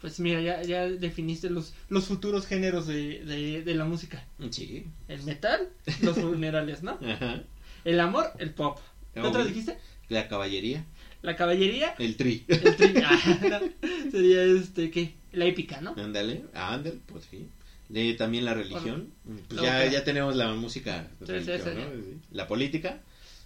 Pues 0.00 0.18
mira, 0.18 0.40
ya, 0.40 0.62
ya 0.62 0.88
definiste 0.88 1.48
los, 1.48 1.74
los 1.88 2.06
futuros 2.06 2.46
géneros 2.46 2.86
de, 2.88 3.24
de, 3.24 3.62
de 3.62 3.74
la 3.74 3.84
música. 3.84 4.26
Sí. 4.50 4.84
El 5.08 5.22
metal, 5.22 5.68
los 6.02 6.18
funerales, 6.18 6.82
¿no? 6.82 6.98
Ajá. 7.06 7.42
El 7.84 8.00
amor, 8.00 8.32
el 8.38 8.50
pop. 8.50 8.78
¿Qué 9.14 9.20
Obvio. 9.20 9.30
otro 9.30 9.44
dijiste? 9.44 9.78
La 10.08 10.26
caballería, 10.28 10.84
La 11.22 11.36
caballería, 11.36 11.94
el 11.98 12.16
tri. 12.16 12.44
el 12.48 12.76
tri... 12.76 12.94
ah, 13.04 13.38
no, 13.82 14.10
sería 14.10 14.42
este, 14.42 14.90
¿qué? 14.90 15.14
La 15.32 15.44
épica, 15.46 15.80
¿no? 15.80 15.94
Ándale, 15.96 16.44
ándale, 16.52 16.98
pues 17.06 17.24
sí. 17.30 17.46
Le- 17.92 18.14
también 18.14 18.44
la 18.44 18.54
religión. 18.54 19.12
Pues 19.48 19.60
ya, 19.60 19.84
ya 19.86 20.02
tenemos 20.02 20.34
la 20.34 20.52
música. 20.54 21.06
Sí, 21.20 21.26
sí, 21.26 21.32
religión, 21.32 21.60
sería. 21.62 21.84
¿no? 21.86 21.90
Sí. 22.02 22.18
La 22.32 22.46
política. 22.48 23.00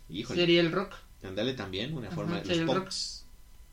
Híjole. 0.08 0.40
Sería 0.40 0.60
el 0.60 0.72
rock. 0.72 0.94
Ándale 1.24 1.52
también, 1.54 1.92
una 1.94 2.06
Ajá, 2.06 2.16
forma. 2.16 2.42
sí, 2.44 2.54
los 2.54 2.60
punks. 2.76 3.24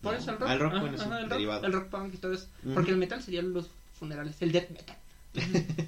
¿Por 0.02 0.16
eso 0.16 0.32
el 0.32 0.38
rock? 0.40 0.50
ah, 0.50 0.54
el 0.54 0.60
rock, 0.60 0.72
Ajá, 0.74 0.82
bueno, 0.82 0.98
sí, 0.98 1.04
ajá, 1.06 1.18
el 1.18 1.24
rock, 1.24 1.32
derivado. 1.34 1.66
el 1.66 1.74
rock 1.74 1.90
punk 1.90 2.14
y 2.14 2.18
todo 2.18 2.34
eso. 2.34 2.48
Ujú. 2.66 2.74
Porque 2.74 2.92
el 2.92 2.98
metal 2.98 3.22
serían 3.24 3.54
los 3.54 3.68
funerales, 3.98 4.36
el 4.42 4.52
death 4.52 4.70
metal. 4.72 4.98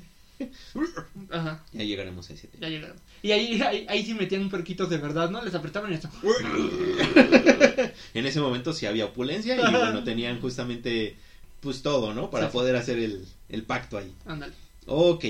Ajá, 1.31 1.63
Ya 1.71 1.83
llegaremos 1.83 2.29
a 2.29 2.33
ese 2.33 2.47
tema. 2.47 2.61
ya 2.63 2.69
llegaron. 2.69 2.97
Y 3.23 3.31
ahí, 3.31 3.61
ahí, 3.61 3.85
ahí 3.89 4.05
sí 4.05 4.13
metían 4.13 4.49
puerquitos 4.49 4.89
de 4.89 4.97
verdad, 4.97 5.29
¿no? 5.29 5.41
Les 5.43 5.55
apretaban 5.55 5.91
y 5.91 5.95
esto. 5.95 6.09
En 8.13 8.25
ese 8.25 8.39
momento 8.41 8.73
sí 8.73 8.85
había 8.85 9.05
opulencia 9.05 9.55
y 9.55 9.59
bueno, 9.71 10.03
tenían 10.05 10.39
justamente 10.41 11.15
pues 11.61 11.81
todo, 11.81 12.13
¿no? 12.13 12.29
Para 12.29 12.45
Sí, 12.47 12.51
sí. 12.51 12.57
poder 12.57 12.75
hacer 12.75 12.99
el, 12.99 13.25
el 13.49 13.63
pacto 13.63 13.97
ahí. 13.97 14.13
Ándale. 14.25 14.53
Ok, 14.85 15.25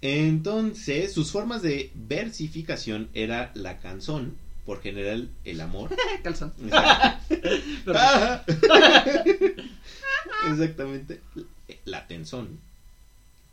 entonces 0.00 1.12
sus 1.12 1.30
formas 1.30 1.62
de 1.62 1.90
versificación 1.94 3.08
era 3.14 3.50
la 3.54 3.78
canción, 3.78 4.36
por 4.64 4.80
general 4.82 5.30
el 5.44 5.60
amor. 5.60 5.90
Calzón. 6.22 6.52
Exactamente. 10.50 11.20
La 11.84 12.06
tensón. 12.06 12.60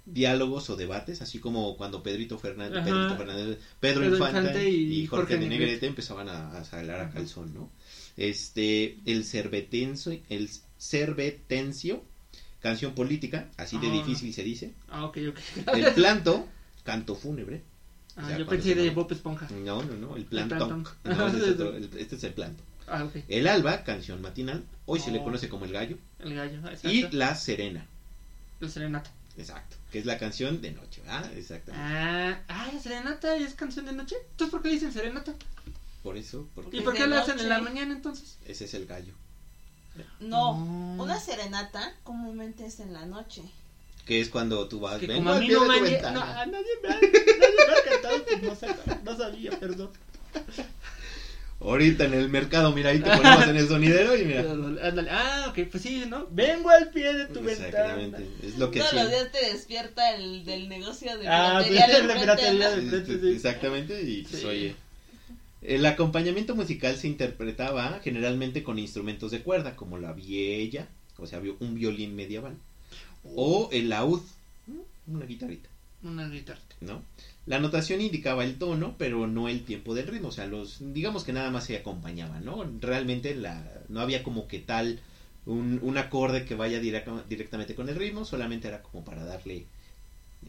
Diálogos 0.05 0.69
o 0.69 0.75
debates, 0.75 1.21
así 1.21 1.39
como 1.39 1.77
cuando 1.77 2.03
Pedrito 2.03 2.37
Fernández. 2.37 2.83
Pedrito 2.83 3.17
Fernández, 3.17 3.57
Pedro, 3.79 4.01
Pedro 4.01 4.15
Infante, 4.15 4.39
Infante 4.39 4.69
y, 4.69 5.01
y 5.01 5.07
Jorge, 5.07 5.33
Jorge 5.33 5.33
de 5.35 5.39
Negrete. 5.39 5.65
Negrete 5.65 5.87
empezaban 5.87 6.29
a, 6.29 6.57
a 6.57 6.63
salar 6.63 6.99
a 6.99 7.09
calzón, 7.09 7.53
¿no? 7.53 7.71
Este, 8.17 8.97
el 9.05 9.25
cervetenso, 9.25 10.11
el 10.29 10.49
cervetencio, 10.77 12.03
canción 12.65 12.95
política, 12.95 13.47
así 13.57 13.77
de 13.77 13.87
Ah. 13.87 13.91
difícil 13.91 14.33
se 14.33 14.43
dice. 14.43 14.73
Ah, 14.89 15.05
ok, 15.05 15.17
ok. 15.29 15.39
El 15.75 15.93
planto, 15.99 16.47
canto 16.83 17.13
fúnebre. 17.15 17.61
Ah, 18.17 18.23
O 18.23 18.27
sea, 18.27 18.37
yo 18.39 18.47
pensé 18.47 18.69
se 18.73 18.81
de. 18.81 18.89
Bob 18.89 19.11
Esponja. 19.11 19.47
No, 19.51 19.83
no, 19.83 19.95
no, 19.95 20.15
el 20.15 20.25
plantón. 20.25 20.83
plantón. 20.83 20.87
No, 21.03 21.27
ese 21.27 21.37
es 21.37 21.43
otro, 21.53 21.75
el- 21.75 21.89
este 21.97 22.15
es 22.15 22.23
el 22.23 22.33
planto. 22.33 22.63
Ah, 22.87 23.03
ok. 23.03 23.17
El 23.27 23.47
alba, 23.47 23.83
canción 23.83 24.19
matinal, 24.21 24.63
hoy 24.87 24.99
se 24.99 25.11
le 25.11 25.19
Oh. 25.19 25.23
conoce 25.23 25.47
como 25.47 25.65
el 25.65 25.71
gallo. 25.73 25.97
El 26.19 26.33
gallo, 26.33 26.57
exacto. 26.57 26.89
Y 26.89 27.03
la 27.11 27.35
serena, 27.35 27.85
El 28.61 28.69
serenata. 28.71 29.11
exacto, 29.37 29.75
que 29.91 29.99
es 29.99 30.05
la 30.07 30.17
canción 30.17 30.59
de 30.61 30.71
noche, 30.71 31.01
¿ah? 31.07 31.23
Exactamente. 31.35 31.87
Ah, 31.87 32.39
ah, 32.47 32.69
la 32.73 32.79
serenata 32.79 33.35
es 33.37 33.53
canción 33.53 33.85
de 33.85 33.93
noche. 33.93 34.15
Entonces, 34.31 34.51
¿por 34.51 34.61
qué 34.63 34.69
le 34.69 34.73
dicen 34.75 34.91
serenata? 34.91 35.33
Por 36.01 36.17
eso, 36.17 36.47
porque 36.55 36.77
¿Y 36.77 36.81
por 36.81 36.93
qué 36.95 37.05
la 37.07 37.19
hacen 37.21 37.39
en 37.39 37.49
la 37.49 37.59
mañana 37.61 37.93
entonces? 37.93 38.37
ese 38.47 38.65
es 38.65 38.73
el 38.75 38.85
gallo. 38.87 39.13
No, 40.19 40.53
Mm. 40.53 40.99
una 40.99 41.19
serenata 41.19 41.93
comúnmente 42.03 42.65
es 42.65 42.79
en 42.79 42.93
la 42.93 43.05
noche. 43.05 43.41
Que 44.05 44.21
es 44.21 44.29
cuando 44.29 44.67
tú 44.67 44.79
vas, 44.79 44.99
Que 44.99 45.07
vengo 45.07 45.19
como 45.21 45.31
a 45.31 45.35
al 45.35 45.41
mí 45.41 45.47
pie 45.47 45.55
no 45.55 45.61
de 45.63 45.67
me 45.67 45.97
han 45.97 46.13
no, 46.13 46.21
a 46.21 46.45
nadie 46.45 46.65
me 46.83 46.89
ha, 46.89 46.93
nadie 46.93 47.11
me 47.67 47.73
ha 47.73 47.91
cantado, 47.91 48.23
pues 48.25 48.43
no, 48.43 48.55
sabía, 48.55 49.01
no 49.03 49.17
sabía, 49.17 49.51
perdón. 49.59 49.89
Ahorita 51.61 52.03
en 52.03 52.13
el 52.13 52.29
mercado, 52.29 52.73
mira, 52.73 52.89
ahí 52.89 52.99
te 52.99 53.09
ponemos 53.09 53.47
en 53.47 53.55
el 53.55 53.67
sonidero 53.67 54.15
y 54.15 54.25
mira. 54.25 54.41
Ándale, 54.41 55.09
Ah, 55.09 55.47
ok, 55.49 55.59
pues 55.71 55.81
sí, 55.81 56.03
¿no? 56.07 56.27
Vengo 56.29 56.69
al 56.69 56.89
pie 56.89 57.13
de 57.13 57.25
tu 57.27 57.39
Exactamente, 57.47 58.17
ventana. 58.17 58.25
es 58.43 58.57
lo 58.57 58.69
que 58.69 58.79
Todos 58.79 58.91
sí. 58.91 58.97
los 58.97 59.09
días 59.09 59.31
te 59.31 59.45
despierta 59.51 60.15
el 60.15 60.43
del 60.45 60.67
negocio 60.69 61.17
de 61.17 61.27
Ah, 61.27 61.63
piratería 61.65 61.85
pues, 61.85 61.97
del 61.97 62.07
de 62.07 62.99
piratería. 62.99 63.31
Exactamente, 63.31 64.01
y 64.03 64.23
pues 64.23 64.41
Sí. 64.41 64.45
oye. 64.45 64.75
El 65.67 65.85
acompañamiento 65.85 66.55
musical 66.55 66.95
se 66.97 67.07
interpretaba 67.07 67.99
generalmente 68.03 68.63
con 68.63 68.77
instrumentos 68.79 69.31
de 69.31 69.41
cuerda, 69.41 69.75
como 69.75 69.97
la 69.97 70.13
viella, 70.13 70.87
o 71.17 71.27
sea, 71.27 71.41
un 71.59 71.75
violín 71.75 72.15
medieval, 72.15 72.55
o 73.23 73.69
el 73.71 73.89
laúd, 73.89 74.21
una 75.07 75.25
guitarrita, 75.25 75.69
Una 76.03 76.27
guitarra. 76.29 76.59
¿no? 76.81 77.01
La 77.45 77.59
notación 77.59 78.01
indicaba 78.01 78.43
el 78.43 78.57
tono, 78.57 78.95
pero 78.97 79.27
no 79.27 79.47
el 79.49 79.63
tiempo 79.63 79.93
del 79.95 80.07
ritmo, 80.07 80.29
o 80.29 80.31
sea, 80.31 80.45
los, 80.45 80.77
digamos 80.93 81.23
que 81.23 81.33
nada 81.33 81.49
más 81.51 81.65
se 81.65 81.77
acompañaban, 81.77 82.43
¿no? 82.45 82.63
Realmente 82.81 83.33
la, 83.35 83.63
no 83.87 84.01
había 84.01 84.23
como 84.23 84.47
que 84.47 84.59
tal 84.59 84.99
un, 85.45 85.79
un 85.81 85.97
acorde 85.97 86.45
que 86.45 86.55
vaya 86.55 86.79
directa- 86.79 87.23
directamente 87.29 87.75
con 87.75 87.87
el 87.89 87.95
ritmo, 87.95 88.25
solamente 88.25 88.67
era 88.67 88.81
como 88.81 89.03
para 89.05 89.23
darle, 89.25 89.65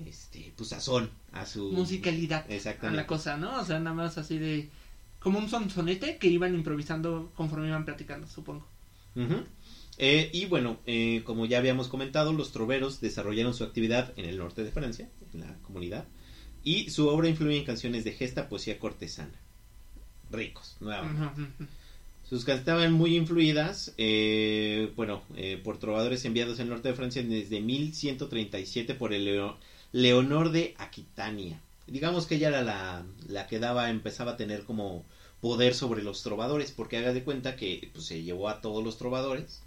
este, 0.06 0.52
pues 0.56 0.70
sazón 0.70 1.10
a 1.32 1.46
su... 1.46 1.70
Musicalidad 1.72 2.44
a 2.48 2.54
Exactamente. 2.54 2.96
la 2.96 3.06
cosa, 3.06 3.36
¿no? 3.36 3.60
O 3.60 3.64
sea, 3.64 3.78
nada 3.78 3.94
más 3.94 4.18
así 4.18 4.38
de. 4.38 4.68
Como 5.26 5.40
un 5.40 5.48
sonsonete 5.48 6.18
que 6.18 6.28
iban 6.28 6.54
improvisando 6.54 7.32
conforme 7.34 7.66
iban 7.66 7.84
platicando, 7.84 8.28
supongo. 8.28 8.64
Eh, 9.98 10.30
y 10.32 10.44
bueno, 10.44 10.78
eh, 10.86 11.22
como 11.24 11.46
ya 11.46 11.58
habíamos 11.58 11.88
comentado, 11.88 12.32
los 12.32 12.52
troveros 12.52 13.00
desarrollaron 13.00 13.52
su 13.52 13.64
actividad 13.64 14.12
en 14.16 14.26
el 14.26 14.38
norte 14.38 14.62
de 14.62 14.70
Francia, 14.70 15.08
en 15.34 15.40
la 15.40 15.52
comunidad, 15.62 16.04
y 16.62 16.90
su 16.90 17.08
obra 17.08 17.26
influye 17.28 17.56
en 17.58 17.64
canciones 17.64 18.04
de 18.04 18.12
gesta, 18.12 18.48
poesía 18.48 18.78
cortesana. 18.78 19.32
Ricos, 20.30 20.76
nuevamente. 20.78 21.18
Sus 22.30 22.44
canciones 22.44 22.60
estaban 22.60 22.92
muy 22.92 23.16
influidas, 23.16 23.94
eh, 23.98 24.92
bueno, 24.94 25.22
eh, 25.34 25.60
por 25.60 25.78
trovadores 25.78 26.24
enviados 26.24 26.60
al 26.60 26.68
norte 26.68 26.86
de 26.86 26.94
Francia 26.94 27.20
desde 27.24 27.60
1137 27.60 28.94
por 28.94 29.12
el 29.12 29.24
Leo- 29.24 29.56
Leonor 29.90 30.52
de 30.52 30.76
Aquitania. 30.78 31.60
Digamos 31.88 32.26
que 32.26 32.36
ella 32.36 32.48
era 32.50 32.62
la, 32.62 33.04
la 33.26 33.48
que 33.48 33.58
daba, 33.58 33.90
empezaba 33.90 34.32
a 34.32 34.36
tener 34.36 34.62
como 34.62 35.04
poder 35.40 35.74
sobre 35.74 36.02
los 36.02 36.22
trovadores, 36.22 36.72
porque 36.72 36.98
haga 36.98 37.12
de 37.12 37.22
cuenta 37.24 37.56
que 37.56 37.90
pues, 37.92 38.06
se 38.06 38.22
llevó 38.22 38.48
a 38.48 38.60
todos 38.60 38.82
los 38.82 38.98
trovadores, 38.98 39.60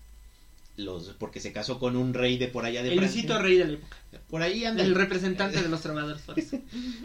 los, 0.78 1.10
porque 1.20 1.40
se 1.40 1.52
casó 1.52 1.78
con 1.80 1.96
un 1.96 2.14
rey 2.14 2.38
de 2.38 2.48
por 2.48 2.66
allá 2.66 2.84
de 2.84 2.90
El 2.90 2.98
Francia. 3.00 3.22
Luisito 3.22 3.40
Rey 3.42 3.58
de 3.58 3.66
la 3.66 3.74
época. 3.74 3.98
Por 4.30 4.42
ahí 4.42 4.64
anda. 4.64 4.84
El 4.84 4.96
representante 4.96 5.62
de 5.62 5.68
los 5.70 5.82
por 5.82 6.40
eso. 6.40 6.58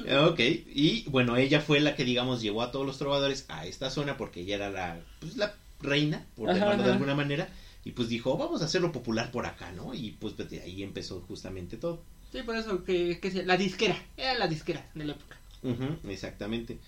Ok, 0.30 0.40
y 0.40 1.04
bueno, 1.08 1.36
ella 1.36 1.60
fue 1.60 1.80
la 1.80 1.94
que, 1.96 2.04
digamos, 2.04 2.40
llevó 2.40 2.62
a 2.62 2.70
todos 2.70 2.86
los 2.86 2.98
trovadores 2.98 3.46
a 3.48 3.66
esta 3.66 3.90
zona 3.90 4.16
porque 4.16 4.40
ella 4.40 4.56
era 4.56 4.70
la, 4.70 5.00
pues, 5.20 5.36
la 5.36 5.54
reina, 5.80 6.24
por 6.36 6.50
Ajá, 6.50 6.58
llamarlo 6.60 6.84
de 6.84 6.92
alguna 6.92 7.14
manera, 7.14 7.48
y 7.84 7.92
pues 7.92 8.08
dijo, 8.08 8.36
vamos 8.36 8.62
a 8.62 8.66
hacerlo 8.66 8.92
popular 8.92 9.30
por 9.30 9.46
acá, 9.46 9.72
¿no? 9.72 9.92
Y 9.92 10.12
pues 10.12 10.36
de 10.36 10.60
ahí 10.60 10.82
empezó 10.82 11.20
justamente 11.22 11.76
todo. 11.76 12.00
Sí, 12.32 12.42
por 12.42 12.56
eso 12.56 12.84
que, 12.84 13.18
que 13.20 13.30
se- 13.30 13.44
la 13.44 13.56
disquera. 13.56 13.96
Era 14.16 14.34
la 14.34 14.46
disquera 14.48 14.84
de 14.94 15.04
la 15.04 15.12
época. 15.12 15.36
Ujú, 15.62 16.08
exactamente. 16.10 16.78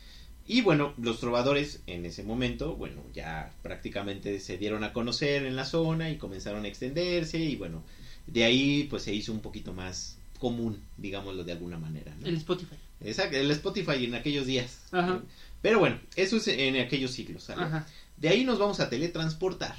Y 0.48 0.61
bueno, 0.61 0.94
los 0.98 1.18
trovadores 1.18 1.80
en 1.87 2.06
ese 2.06 2.22
momento, 2.22 2.76
bueno, 2.76 3.02
ya 3.12 3.52
prácticamente 3.62 4.38
se 4.38 4.59
dieron 4.59 4.85
a 4.85 4.92
conocer 4.92 5.44
en 5.44 5.56
la 5.56 5.64
zona 5.64 6.11
y 6.11 6.18
comenzaron 6.18 6.64
a 6.64 6.68
extenderse 6.68 7.38
y 7.38 7.56
bueno, 7.56 7.82
de 8.26 8.44
ahí 8.44 8.87
pues 8.88 9.02
se 9.02 9.12
hizo 9.12 9.32
un 9.32 9.40
poquito 9.40 9.72
más 9.72 10.18
común, 10.38 10.80
digámoslo 10.96 11.42
de 11.42 11.52
alguna 11.52 11.78
manera. 11.78 12.14
¿no? 12.20 12.26
El 12.26 12.37
Spotify. 12.37 12.76
Exacto, 13.00 13.37
el 13.37 13.50
Spotify 13.50 14.04
en 14.04 14.14
aquellos 14.14 14.46
días. 14.46 14.82
Ajá. 14.92 15.20
Pero 15.62 15.80
bueno, 15.80 15.98
eso 16.14 16.37
es 16.37 16.46
en 16.46 16.76
aquellos 16.76 17.11
siglos. 17.11 17.42
¿sale? 17.42 17.64
Ajá. 17.64 17.87
De 18.16 18.28
ahí 18.28 18.44
nos 18.44 18.59
vamos 18.59 18.78
a 18.78 18.88
teletransportar 18.88 19.76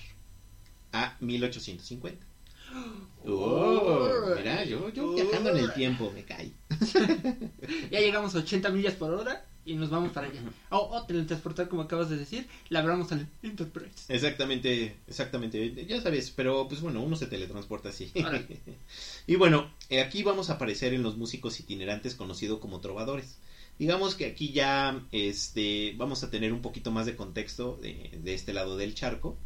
a 0.92 1.16
1850. 1.20 2.26
Oh, 3.30 4.36
mira, 4.38 4.64
yo, 4.64 4.88
yo 4.94 5.14
viajando 5.14 5.50
en 5.50 5.58
el 5.58 5.74
tiempo 5.74 6.10
me 6.14 6.24
caí. 6.24 6.54
Ya 7.92 8.00
llegamos 8.00 8.36
a 8.36 8.38
80 8.38 8.70
millas 8.70 8.94
por 8.94 9.14
hora 9.14 9.44
y 9.68 9.76
nos 9.76 9.90
vamos 9.90 10.14
para 10.14 10.28
allá. 10.28 10.40
O, 10.70 10.78
o 10.78 11.04
teletransportar, 11.04 11.68
como 11.68 11.82
acabas 11.82 12.10
de 12.10 12.18
decir, 12.18 12.48
la 12.70 12.80
hablamos 12.80 13.12
al 13.12 13.28
Enterprise. 13.44 14.06
Exactamente, 14.08 14.96
exactamente, 15.08 15.86
ya 15.86 16.02
sabes, 16.02 16.32
pero 16.32 16.70
pues 16.70 16.80
bueno, 16.80 17.04
uno 17.04 17.18
se 17.18 17.28
teletransporta 17.28 17.90
así. 17.90 18.12
Y 19.28 19.36
bueno, 19.36 19.70
eh, 19.90 20.00
aquí 20.00 20.24
vamos 20.24 20.50
a 20.50 20.54
aparecer 20.54 20.94
en 20.94 21.04
los 21.04 21.18
músicos 21.18 21.60
itinerantes 21.60 22.16
conocidos 22.16 22.60
como 22.60 22.80
trovadores. 22.80 23.38
Digamos 23.78 24.16
que 24.16 24.26
aquí 24.26 24.54
ya 24.54 25.04
este, 25.12 25.94
vamos 25.98 26.24
a 26.24 26.32
tener 26.32 26.54
un 26.54 26.62
poquito 26.62 26.92
más 26.92 27.06
de 27.06 27.18
contexto 27.18 27.78
de, 27.82 28.18
de 28.24 28.34
este 28.34 28.54
lado 28.54 28.78
del 28.78 28.96
charco, 28.96 29.38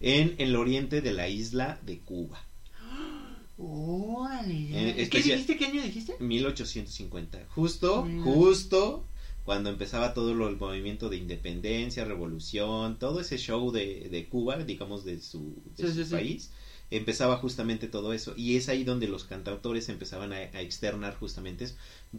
en 0.00 0.34
el 0.36 0.56
oriente 0.56 1.00
de 1.00 1.12
la 1.12 1.28
isla 1.28 1.80
de 1.86 2.00
Cuba. 2.00 2.44
Órale. 3.56 5.00
Eh, 5.02 5.08
¿Qué 5.08 5.22
dijiste? 5.22 5.56
¿Qué 5.56 5.64
año 5.64 5.82
dijiste? 5.82 6.16
1850. 6.18 7.46
Justo, 7.48 8.06
justo 8.22 9.06
cuando 9.44 9.70
empezaba 9.70 10.14
todo 10.14 10.34
lo, 10.34 10.48
el 10.48 10.56
movimiento 10.56 11.08
de 11.08 11.16
independencia, 11.16 12.04
revolución, 12.04 12.98
todo 12.98 13.20
ese 13.20 13.38
show 13.38 13.70
de, 13.72 14.08
de 14.10 14.28
Cuba, 14.28 14.56
digamos, 14.58 15.04
de 15.04 15.20
su, 15.20 15.54
de 15.76 15.86
Sí, 15.86 15.92
su 15.92 15.94
sí, 15.98 16.04
sí. 16.04 16.14
país. 16.14 16.50
empezaba 16.90 17.36
justamente 17.36 17.86
todo 17.88 18.12
eso. 18.12 18.34
Y 18.36 18.56
es 18.56 18.68
ahí 18.68 18.84
donde 18.84 19.06
los 19.08 19.24
cantautores 19.24 19.88
empezaban 19.88 20.32
a, 20.32 20.36
a 20.36 20.60
externar 20.60 21.14
justamente 21.14 21.64
eso. 21.64 21.74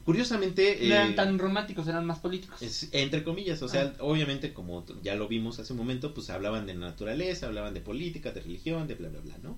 Curiosamente... 0.06 0.78
No 0.82 0.96
eran 0.96 1.12
eh, 1.12 1.16
tan 1.16 1.38
románticos, 1.40 1.88
eran 1.88 2.06
más 2.06 2.20
políticos. 2.20 2.62
es- 2.62 2.88
entre 2.92 3.24
comillas, 3.24 3.62
o 3.62 3.68
sea, 3.68 3.94
obviamente 4.00 4.54
como 4.54 4.86
ya 5.04 5.16
lo 5.16 5.28
vimos 5.28 5.60
hace 5.60 5.74
un 5.74 5.78
momento, 5.80 6.14
pues 6.14 6.30
hablaban 6.30 6.66
de 6.66 6.74
naturaleza, 6.74 7.48
hablaban 7.48 7.74
de 7.74 7.82
política, 7.82 8.32
de 8.32 8.42
religión, 8.42 8.88
de 8.88 8.96
bla, 8.96 9.10
bla, 9.10 9.20
bla, 9.22 9.38
¿no? 9.44 9.58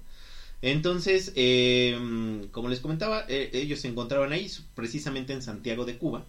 Entonces, 0.62 1.34
eh, 1.36 1.98
como 2.52 2.70
les 2.70 2.80
comentaba, 2.80 3.26
eh, 3.28 3.50
ellos 3.54 3.80
se 3.80 3.90
encontraban 3.90 4.32
ahí, 4.32 4.50
precisamente 4.76 5.34
en 5.34 5.42
Santiago 5.42 5.86
de 5.86 5.98
Cuba, 5.98 6.26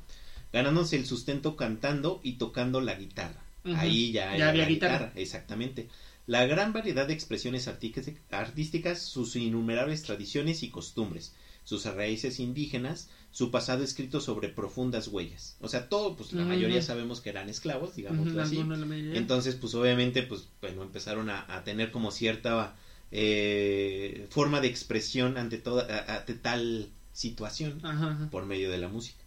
ganándose 0.55 0.97
el 0.97 1.05
sustento 1.05 1.57
cantando 1.57 2.21
y 2.23 2.35
tocando 2.35 2.81
la 2.81 2.95
guitarra. 2.95 3.45
Ahí 3.65 4.13
ya, 4.13 4.31
había 4.31 4.53
la 4.65 4.69
guitarra. 4.69 5.13
exactamente. 5.17 5.89
La 6.27 6.47
gran 6.47 6.73
variedad 6.73 7.07
de 7.07 7.13
expresiones 7.13 7.67
artístic- 7.69 8.21
artísticas, 8.31 9.03
sus 9.03 9.37
innumerables 9.37 10.03
tradiciones 10.03 10.63
y 10.63 10.71
costumbres, 10.71 11.35
sus 11.65 11.85
raíces 11.85 12.41
indígenas, 12.41 13.09
su 13.31 13.51
pasado 13.51 13.83
escrito 13.83 14.21
sobre 14.21 14.49
profundas 14.49 15.09
huellas. 15.09 15.57
O 15.61 15.69
sea, 15.69 15.89
todo, 15.89 16.17
pues 16.17 16.33
la 16.33 16.45
mayoría 16.45 16.81
sabemos 16.83 17.21
que 17.21 17.31
eran 17.31 17.49
esclavos, 17.49 17.95
digamos 17.97 18.29
así. 18.43 18.57
Entonces, 19.17 19.55
pues 19.57 19.75
obviamente, 19.75 20.23
pues 20.23 20.49
bueno, 20.61 20.83
empezaron 20.83 21.29
a, 21.31 21.45
a 21.55 21.65
tener 21.65 21.91
como 21.91 22.11
cierta 22.11 22.75
eh, 23.11 24.27
forma 24.31 24.61
de 24.61 24.69
expresión 24.69 25.37
ante 25.37 25.59
toda, 25.59 26.05
ante 26.17 26.35
tal 26.35 26.91
situación 27.13 27.81
por 28.31 28.45
medio 28.47 28.71
de 28.71 28.79
la 28.79 28.89
música. 28.89 29.24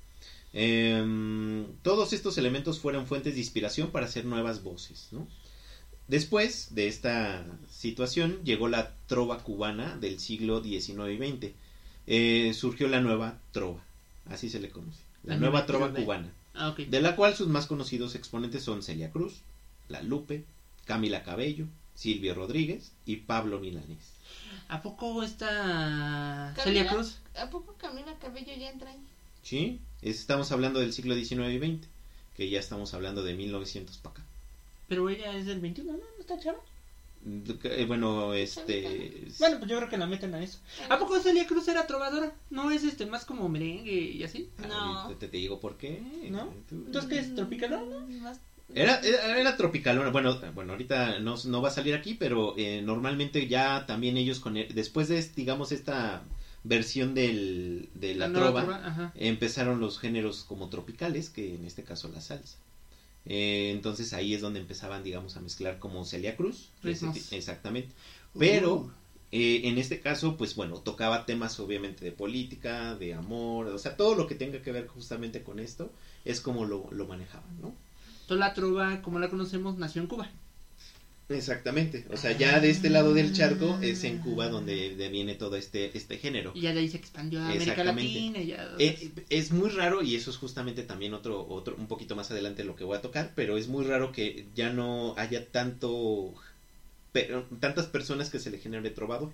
Em, 0.60 1.68
todos 1.84 2.14
estos 2.14 2.38
elementos 2.40 2.80
fueron 2.80 3.06
fuentes 3.06 3.36
de 3.36 3.40
inspiración 3.42 3.92
para 3.92 4.08
hacer 4.08 4.26
nuevas 4.26 4.64
voces, 4.64 5.10
¿no? 5.12 5.28
Después 6.08 6.74
de 6.74 6.88
esta 6.88 7.46
situación 7.70 8.40
llegó 8.44 8.68
la 8.68 8.92
trova 9.06 9.38
cubana 9.44 9.96
del 9.98 10.20
siglo 10.20 10.64
XIX 10.64 11.12
y 11.14 11.18
XX. 11.18 11.54
Eh, 12.08 12.54
surgió 12.56 12.88
la 12.88 13.02
nueva 13.02 13.38
trova, 13.52 13.84
así 14.26 14.50
se 14.50 14.60
le 14.60 14.70
conoce. 14.70 15.02
La, 15.24 15.34
La 15.36 15.40
nueva 15.40 15.52
nueva 15.60 15.66
trova 15.68 15.94
cubana, 15.94 16.34
Ah, 16.56 16.74
de 16.76 17.02
la 17.02 17.16
cual 17.16 17.36
sus 17.36 17.48
más 17.50 17.68
conocidos 17.68 18.16
exponentes 18.16 18.64
son 18.64 18.82
Celia 18.82 19.12
Cruz, 19.12 19.42
La 19.90 20.02
Lupe, 20.02 20.44
Camila 20.86 21.22
Cabello, 21.22 21.68
Silvio 21.94 22.34
Rodríguez 22.34 22.94
y 23.06 23.18
Pablo 23.18 23.60
Milanés. 23.60 24.14
¿A 24.70 24.82
poco 24.82 25.22
esta 25.22 26.54
Camila- 26.56 26.64
Celia 26.64 26.88
Cruz? 26.90 27.18
¿A 27.36 27.50
poco 27.52 27.76
Camila 27.78 28.16
Cabello 28.20 28.54
ya 28.58 28.72
entra 28.72 28.90
ahí? 28.90 28.98
¿Sí? 29.44 29.80
Estamos 30.02 30.52
hablando 30.52 30.80
del 30.80 30.94
siglo 30.94 31.16
XIX 31.16 31.50
y 31.54 31.58
XX, 31.60 31.88
que 32.36 32.50
ya 32.50 32.60
estamos 32.60 32.94
hablando 32.94 33.24
de 33.24 33.34
1900 33.36 33.98
para 33.98 34.14
acá. 34.14 34.24
Pero 34.88 35.10
ella 35.10 35.36
es 35.36 35.46
del 35.46 35.60
21, 35.60 35.92
¿no? 35.94 35.98
¿No 35.98 36.04
está 36.20 36.40
chava? 36.40 36.60
Eh, 37.26 37.86
Bueno, 37.88 38.34
este... 38.34 39.26
Bueno, 39.40 39.58
pues 39.60 39.70
yo 39.70 39.78
creo 39.78 39.90
que 39.90 39.98
la 39.98 40.06
meten 40.08 40.34
a 40.36 40.42
eso. 40.42 40.60
¿A 40.88 40.98
poco 41.00 41.20
Celia 41.20 41.48
Cruz 41.48 41.68
era 41.68 41.88
trovadora? 41.88 42.32
¿No 42.52 42.72
es 42.72 42.84
este 42.84 43.06
más 43.06 43.26
como 43.26 43.50
merengue 43.50 43.92
y 43.92 44.24
así? 44.24 44.50
No. 44.68 44.74
ahorita 44.76 45.20
Te, 45.20 45.28
te 45.28 45.38
digo 45.38 45.60
por 45.60 45.78
qué. 45.78 46.00
¿No? 46.30 46.54
Entonces, 46.72 47.10
¿qué 47.10 47.20
es? 47.20 47.36
¿Tropicalona? 47.36 48.00
Mm, 48.00 48.22
más- 48.22 48.40
Era, 48.74 49.00
era, 49.02 49.38
era 49.40 49.58
tropicalona. 49.58 50.12
Bueno, 50.12 50.40
bueno, 50.54 50.74
ahorita 50.74 51.20
no, 51.20 51.36
no 51.46 51.62
va 51.62 51.70
a 51.70 51.72
salir 51.72 51.96
aquí, 51.96 52.14
pero 52.14 52.54
eh, 52.58 52.82
normalmente 52.82 53.48
ya 53.48 53.86
también 53.88 54.16
ellos, 54.16 54.40
con 54.40 54.56
el- 54.56 54.74
después 54.74 55.08
de, 55.10 55.22
digamos, 55.36 55.72
esta 55.72 56.24
versión 56.68 57.14
del, 57.14 57.90
de 57.96 58.16
la, 58.16 58.32
trova, 58.32 58.62
Ajá. 58.86 59.12
empezaron 59.16 59.80
los 59.80 60.00
géneros 60.00 60.44
como 60.44 60.70
tropicales, 60.70 61.30
que 61.30 61.56
en 61.56 61.66
este 61.66 61.84
caso 61.84 62.10
la 62.10 62.22
salsa. 62.22 62.58
Eh, 63.26 63.72
entonces 63.74 64.14
ahí 64.14 64.34
es 64.34 64.42
donde 64.42 64.60
empezaban, 64.60 65.04
digamos, 65.04 65.36
a 65.36 65.42
mezclar 65.42 65.80
como 65.80 66.06
Celia 66.06 66.36
Cruz. 66.36 66.70
ese 66.84 67.08
exactamente. 67.36 67.94
Pero, 68.38 68.76
Uh. 68.76 68.92
eh, 69.32 69.62
en 69.66 69.78
este 69.78 70.00
caso, 70.00 70.38
pues 70.38 70.56
bueno, 70.56 70.78
tocaba 70.80 71.26
temas 71.26 71.60
obviamente 71.60 72.06
de 72.06 72.12
política, 72.14 72.96
de 72.96 73.14
amor, 73.14 73.68
o 73.68 73.78
sea, 73.78 73.98
todo 73.98 74.16
lo 74.16 74.28
que 74.28 74.36
tenga 74.36 74.62
que 74.62 74.72
ver 74.72 74.88
justamente 74.88 75.44
con 75.44 75.60
esto 75.60 75.92
es 76.24 76.40
como 76.42 76.66
lo, 76.66 76.88
lo 76.92 77.06
manejaban, 77.08 77.60
¿no? 77.62 77.74
Entonces 78.22 78.40
la 78.40 78.54
trova, 78.54 79.02
como 79.02 79.20
la 79.20 79.30
conocemos, 79.30 79.78
nació 79.78 80.02
en 80.02 80.08
Cuba. 80.08 80.30
Exactamente, 81.30 82.06
o 82.10 82.16
sea, 82.16 82.32
ya 82.32 82.62
de 82.62 82.70
este 82.70 82.90
lado 82.90 83.14
del 83.14 83.34
charco 83.34 83.78
es 83.82 84.06
en 84.06 84.20
Cuba 84.20 84.48
donde 84.48 84.96
de- 84.96 85.10
viene 85.10 85.36
todo 85.36 85.58
este, 85.58 85.98
este 85.98 86.18
género. 86.18 86.54
Y 86.56 86.62
ya 86.62 86.74
de 86.74 86.80
ahí 86.80 86.90
se 86.90 86.96
expandió 86.96 87.42
a 87.42 87.50
América. 87.50 87.84
Latina. 87.84 88.40
Ya... 88.42 88.76
Eh, 88.80 89.12
es 89.30 89.52
muy 89.52 89.70
raro 89.70 90.02
y 90.02 90.16
eso 90.16 90.32
es 90.32 90.38
justamente 90.38 90.84
también 90.84 91.14
otro, 91.14 91.46
otro, 91.50 91.76
un 91.76 91.88
poquito 91.88 92.16
más 92.16 92.32
adelante 92.32 92.64
lo 92.64 92.78
que 92.78 92.86
voy 92.86 92.98
a 92.98 93.02
tocar, 93.02 93.34
pero 93.36 93.58
es 93.58 93.68
muy 93.68 93.84
raro 93.84 94.14
que 94.14 94.46
ya 94.56 94.70
no 94.72 95.16
haya 95.18 95.46
tanto, 95.52 96.34
pero, 97.12 97.46
tantas 97.60 97.88
personas 97.88 98.30
que 98.30 98.40
se 98.40 98.50
le 98.50 98.58
genere 98.60 98.90
trovador, 98.90 99.34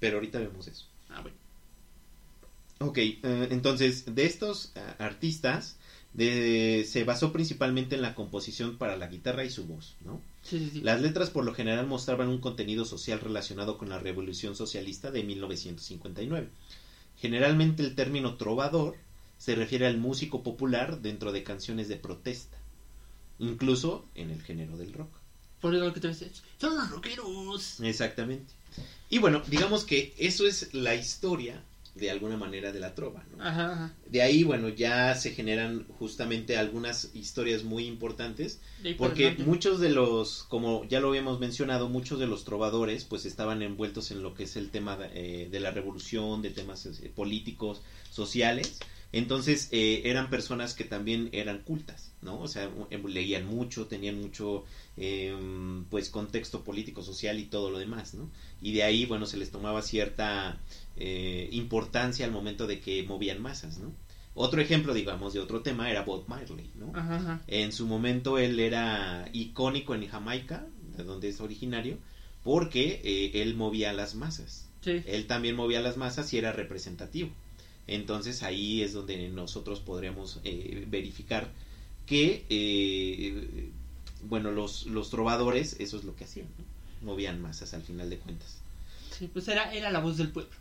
pero 0.00 0.16
ahorita 0.16 0.38
vemos 0.38 0.68
eso. 0.68 0.86
Ah, 1.10 1.20
bueno. 1.20 1.36
Ok, 2.78 2.98
eh, 2.98 3.20
entonces 3.50 4.14
de 4.14 4.24
estos 4.24 4.72
eh, 4.74 4.80
artistas 4.98 5.75
de- 6.16 6.86
se 6.88 7.04
basó 7.04 7.30
principalmente 7.32 7.94
en 7.94 8.00
la 8.02 8.14
composición 8.14 8.78
para 8.78 8.96
la 8.96 9.06
guitarra 9.06 9.44
y 9.44 9.50
su 9.50 9.66
voz, 9.66 9.96
¿no? 10.04 10.22
Sí, 10.42 10.58
sí, 10.58 10.70
sí. 10.72 10.80
Las 10.80 11.02
letras 11.02 11.28
por 11.30 11.44
lo 11.44 11.54
general 11.54 11.86
mostraban 11.86 12.28
un 12.28 12.40
contenido 12.40 12.86
social 12.86 13.20
relacionado 13.20 13.76
con 13.76 13.90
la 13.90 13.98
revolución 13.98 14.56
socialista 14.56 15.10
de 15.10 15.22
1959. 15.24 16.48
Generalmente 17.20 17.82
el 17.82 17.94
término 17.94 18.36
trovador 18.36 18.96
se 19.38 19.54
refiere 19.54 19.86
al 19.86 19.98
músico 19.98 20.42
popular 20.42 21.00
dentro 21.02 21.32
de 21.32 21.42
canciones 21.42 21.88
de 21.88 21.96
protesta, 21.96 22.56
incluso 23.38 24.06
en 24.14 24.30
el 24.30 24.40
género 24.42 24.78
del 24.78 24.94
rock. 24.94 25.10
Por 25.60 25.74
eso 25.74 25.84
lo 25.84 25.92
que 25.92 26.00
te 26.00 26.14
son 26.14 26.76
los 26.76 26.90
rockeros. 26.90 27.80
Exactamente. 27.80 28.54
Y 29.10 29.18
bueno, 29.18 29.42
digamos 29.48 29.84
que 29.84 30.14
eso 30.18 30.46
es 30.46 30.72
la 30.72 30.94
historia 30.94 31.62
de 31.98 32.10
alguna 32.10 32.36
manera 32.36 32.72
de 32.72 32.80
la 32.80 32.94
trova, 32.94 33.24
¿no? 33.30 33.42
Ajá, 33.42 33.72
ajá. 33.72 33.94
De 34.08 34.22
ahí, 34.22 34.44
bueno, 34.44 34.68
ya 34.68 35.14
se 35.14 35.30
generan 35.30 35.86
justamente 35.98 36.56
algunas 36.56 37.10
historias 37.14 37.64
muy 37.64 37.86
importantes 37.86 38.60
Porque 38.98 39.34
muchos 39.38 39.80
de 39.80 39.90
los, 39.90 40.44
como 40.44 40.84
ya 40.84 41.00
lo 41.00 41.08
habíamos 41.08 41.40
mencionado, 41.40 41.88
muchos 41.88 42.18
de 42.18 42.26
los 42.26 42.44
trovadores 42.44 43.04
pues 43.04 43.24
estaban 43.24 43.62
envueltos 43.62 44.10
en 44.10 44.22
lo 44.22 44.34
que 44.34 44.44
es 44.44 44.56
el 44.56 44.70
tema 44.70 44.96
de, 44.96 45.08
eh, 45.14 45.48
de 45.50 45.60
la 45.60 45.70
revolución, 45.70 46.42
de 46.42 46.50
temas 46.50 46.86
eh, 46.86 47.10
políticos, 47.14 47.82
sociales. 48.10 48.78
Entonces 49.12 49.68
eh, 49.70 50.02
eran 50.04 50.28
personas 50.30 50.74
que 50.74 50.84
también 50.84 51.30
eran 51.32 51.60
cultas, 51.60 52.12
¿no? 52.22 52.40
O 52.40 52.48
sea, 52.48 52.68
eh, 52.90 53.02
leían 53.06 53.46
mucho, 53.46 53.86
tenían 53.86 54.20
mucho 54.20 54.64
eh, 54.96 55.36
pues 55.90 56.08
contexto 56.08 56.64
político, 56.64 57.02
social 57.02 57.38
y 57.38 57.44
todo 57.44 57.70
lo 57.70 57.78
demás, 57.78 58.14
¿no? 58.14 58.30
Y 58.60 58.72
de 58.72 58.82
ahí, 58.82 59.04
bueno, 59.04 59.26
se 59.26 59.36
les 59.36 59.50
tomaba 59.50 59.82
cierta 59.82 60.58
eh, 60.96 61.48
importancia 61.52 62.24
al 62.24 62.32
momento 62.32 62.66
de 62.66 62.80
que 62.80 63.02
movían 63.02 63.40
masas, 63.42 63.78
¿no? 63.78 63.92
Otro 64.34 64.60
ejemplo, 64.60 64.92
digamos, 64.92 65.32
de 65.32 65.40
otro 65.40 65.62
tema 65.62 65.90
era 65.90 66.02
Bob 66.02 66.24
Marley, 66.28 66.70
¿no? 66.74 66.92
Ajá, 66.94 67.16
ajá. 67.16 67.40
En 67.46 67.72
su 67.72 67.86
momento 67.86 68.38
él 68.38 68.60
era 68.60 69.28
icónico 69.32 69.94
en 69.94 70.06
Jamaica, 70.06 70.66
de 70.96 71.04
donde 71.04 71.28
es 71.30 71.40
originario, 71.40 71.98
porque 72.42 73.00
eh, 73.02 73.42
él 73.42 73.54
movía 73.54 73.92
las 73.92 74.14
masas. 74.14 74.68
Sí. 74.82 75.02
Él 75.06 75.26
también 75.26 75.56
movía 75.56 75.80
las 75.80 75.96
masas 75.96 76.32
y 76.32 76.38
era 76.38 76.52
representativo. 76.52 77.30
Entonces 77.86 78.42
ahí 78.42 78.82
es 78.82 78.92
donde 78.92 79.28
nosotros 79.28 79.80
podríamos 79.80 80.40
eh, 80.44 80.84
verificar 80.88 81.50
que, 82.04 82.44
bueno, 84.28 84.50
los, 84.50 84.86
los 84.86 85.10
trovadores, 85.10 85.76
eso 85.78 85.96
es 85.96 86.04
lo 86.04 86.14
que 86.14 86.24
hacían, 86.24 86.48
¿no? 86.58 86.64
movían 87.06 87.40
masas 87.40 87.72
al 87.74 87.82
final 87.82 88.10
de 88.10 88.18
cuentas. 88.18 88.58
Sí, 89.10 89.28
pues 89.32 89.48
era, 89.48 89.72
era 89.72 89.90
la 89.90 90.00
voz 90.00 90.16
del 90.16 90.28
pueblo. 90.28 90.52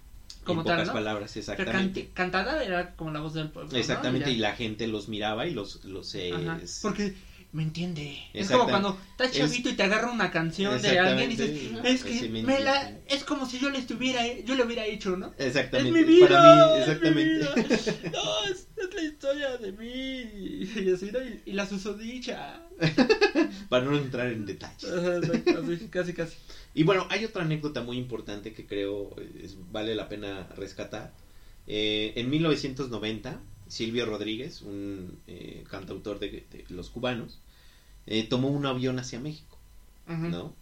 Como 0.43 0.61
en 0.61 0.67
tal, 0.67 0.75
pocas 0.75 0.87
¿no? 0.87 0.93
palabras, 0.93 1.37
exactamente. 1.37 2.09
cantada 2.13 2.63
era 2.63 2.95
como 2.95 3.11
la 3.11 3.19
voz 3.19 3.33
del 3.33 3.49
pueblo. 3.49 3.71
¿no? 3.71 3.77
Exactamente, 3.77 4.31
y 4.31 4.37
ya. 4.37 4.49
la 4.49 4.55
gente 4.55 4.87
los 4.87 5.09
miraba 5.09 5.47
y 5.47 5.53
los... 5.53 5.83
los 5.85 6.13
eh, 6.15 6.33
Porque 6.81 7.15
me 7.55 7.63
entiende. 7.63 8.17
Es 8.33 8.49
como 8.51 8.65
cuando 8.67 8.97
estás 9.11 9.31
es- 9.31 9.37
chavito 9.37 9.69
y 9.69 9.73
te 9.73 9.83
agarra 9.83 10.11
una 10.11 10.29
canción 10.29 10.79
de 10.81 10.99
alguien 10.99 11.31
y 11.31 11.35
dices, 11.35 11.71
es 11.83 12.03
que 12.03 12.29
me 12.29 12.59
la, 12.59 12.99
es 13.07 13.23
como 13.23 13.45
si 13.47 13.59
yo 13.59 13.69
le 13.69 13.79
estuviera, 13.79 14.21
yo 14.45 14.55
le 14.55 14.63
hubiera 14.63 14.85
hecho, 14.85 15.15
¿no? 15.15 15.33
Exactamente. 15.37 15.99
Es 15.99 16.05
mi 16.07 16.13
vida. 16.15 16.27
Para 16.27 16.43
mí, 16.67 16.73
es 16.81 16.87
exactamente. 16.87 17.25
mi 17.25 17.33
vida. 17.37 18.11
No, 18.11 18.43
es, 18.51 18.67
es 18.77 18.93
la 18.93 19.01
historia 19.03 19.57
de 19.57 19.71
mí. 19.71 20.75
Y 20.85 20.91
así, 20.93 21.11
¿no? 21.11 21.19
Y, 21.23 21.41
y 21.45 21.53
la 21.53 21.65
susodicha. 21.65 22.61
Para 23.69 23.85
no 23.85 23.97
entrar 23.97 24.27
en 24.27 24.45
detalles. 24.45 24.85
Casi, 25.89 26.13
casi. 26.13 26.35
Y 26.73 26.83
bueno, 26.83 27.07
hay 27.09 27.23
otra 27.25 27.43
anécdota 27.43 27.81
muy 27.81 27.97
importante 27.97 28.53
que 28.53 28.65
creo 28.65 29.15
es- 29.41 29.55
vale 29.71 29.95
la 29.95 30.09
pena 30.09 30.47
rescatar. 30.57 31.13
Eh, 31.67 32.13
en 32.17 32.29
1990, 32.29 33.39
Silvio 33.67 34.05
Rodríguez, 34.05 34.61
un 34.61 35.19
eh, 35.27 35.63
cantautor 35.69 36.19
de, 36.19 36.45
de 36.51 36.65
los 36.69 36.89
cubanos, 36.89 37.39
eh, 38.07 38.23
tomó 38.23 38.49
un 38.49 38.65
avión 38.65 38.99
hacia 38.99 39.19
México. 39.19 39.57
¿no? 40.07 40.53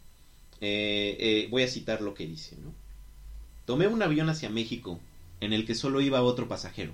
Eh, 0.62 1.18
eh, 1.20 1.48
voy 1.52 1.64
a 1.64 1.68
citar 1.68 2.02
lo 2.02 2.14
que 2.14 2.26
dice, 2.26 2.56
¿no? 2.64 2.74
Tomé 3.66 3.88
un 3.88 4.02
avión 4.02 4.30
hacia 4.30 4.50
México 4.50 5.00
en 5.42 5.52
el 5.54 5.66
que 5.66 5.76
solo 5.76 6.00
iba 6.02 6.22
otro 6.22 6.48
pasajero, 6.48 6.94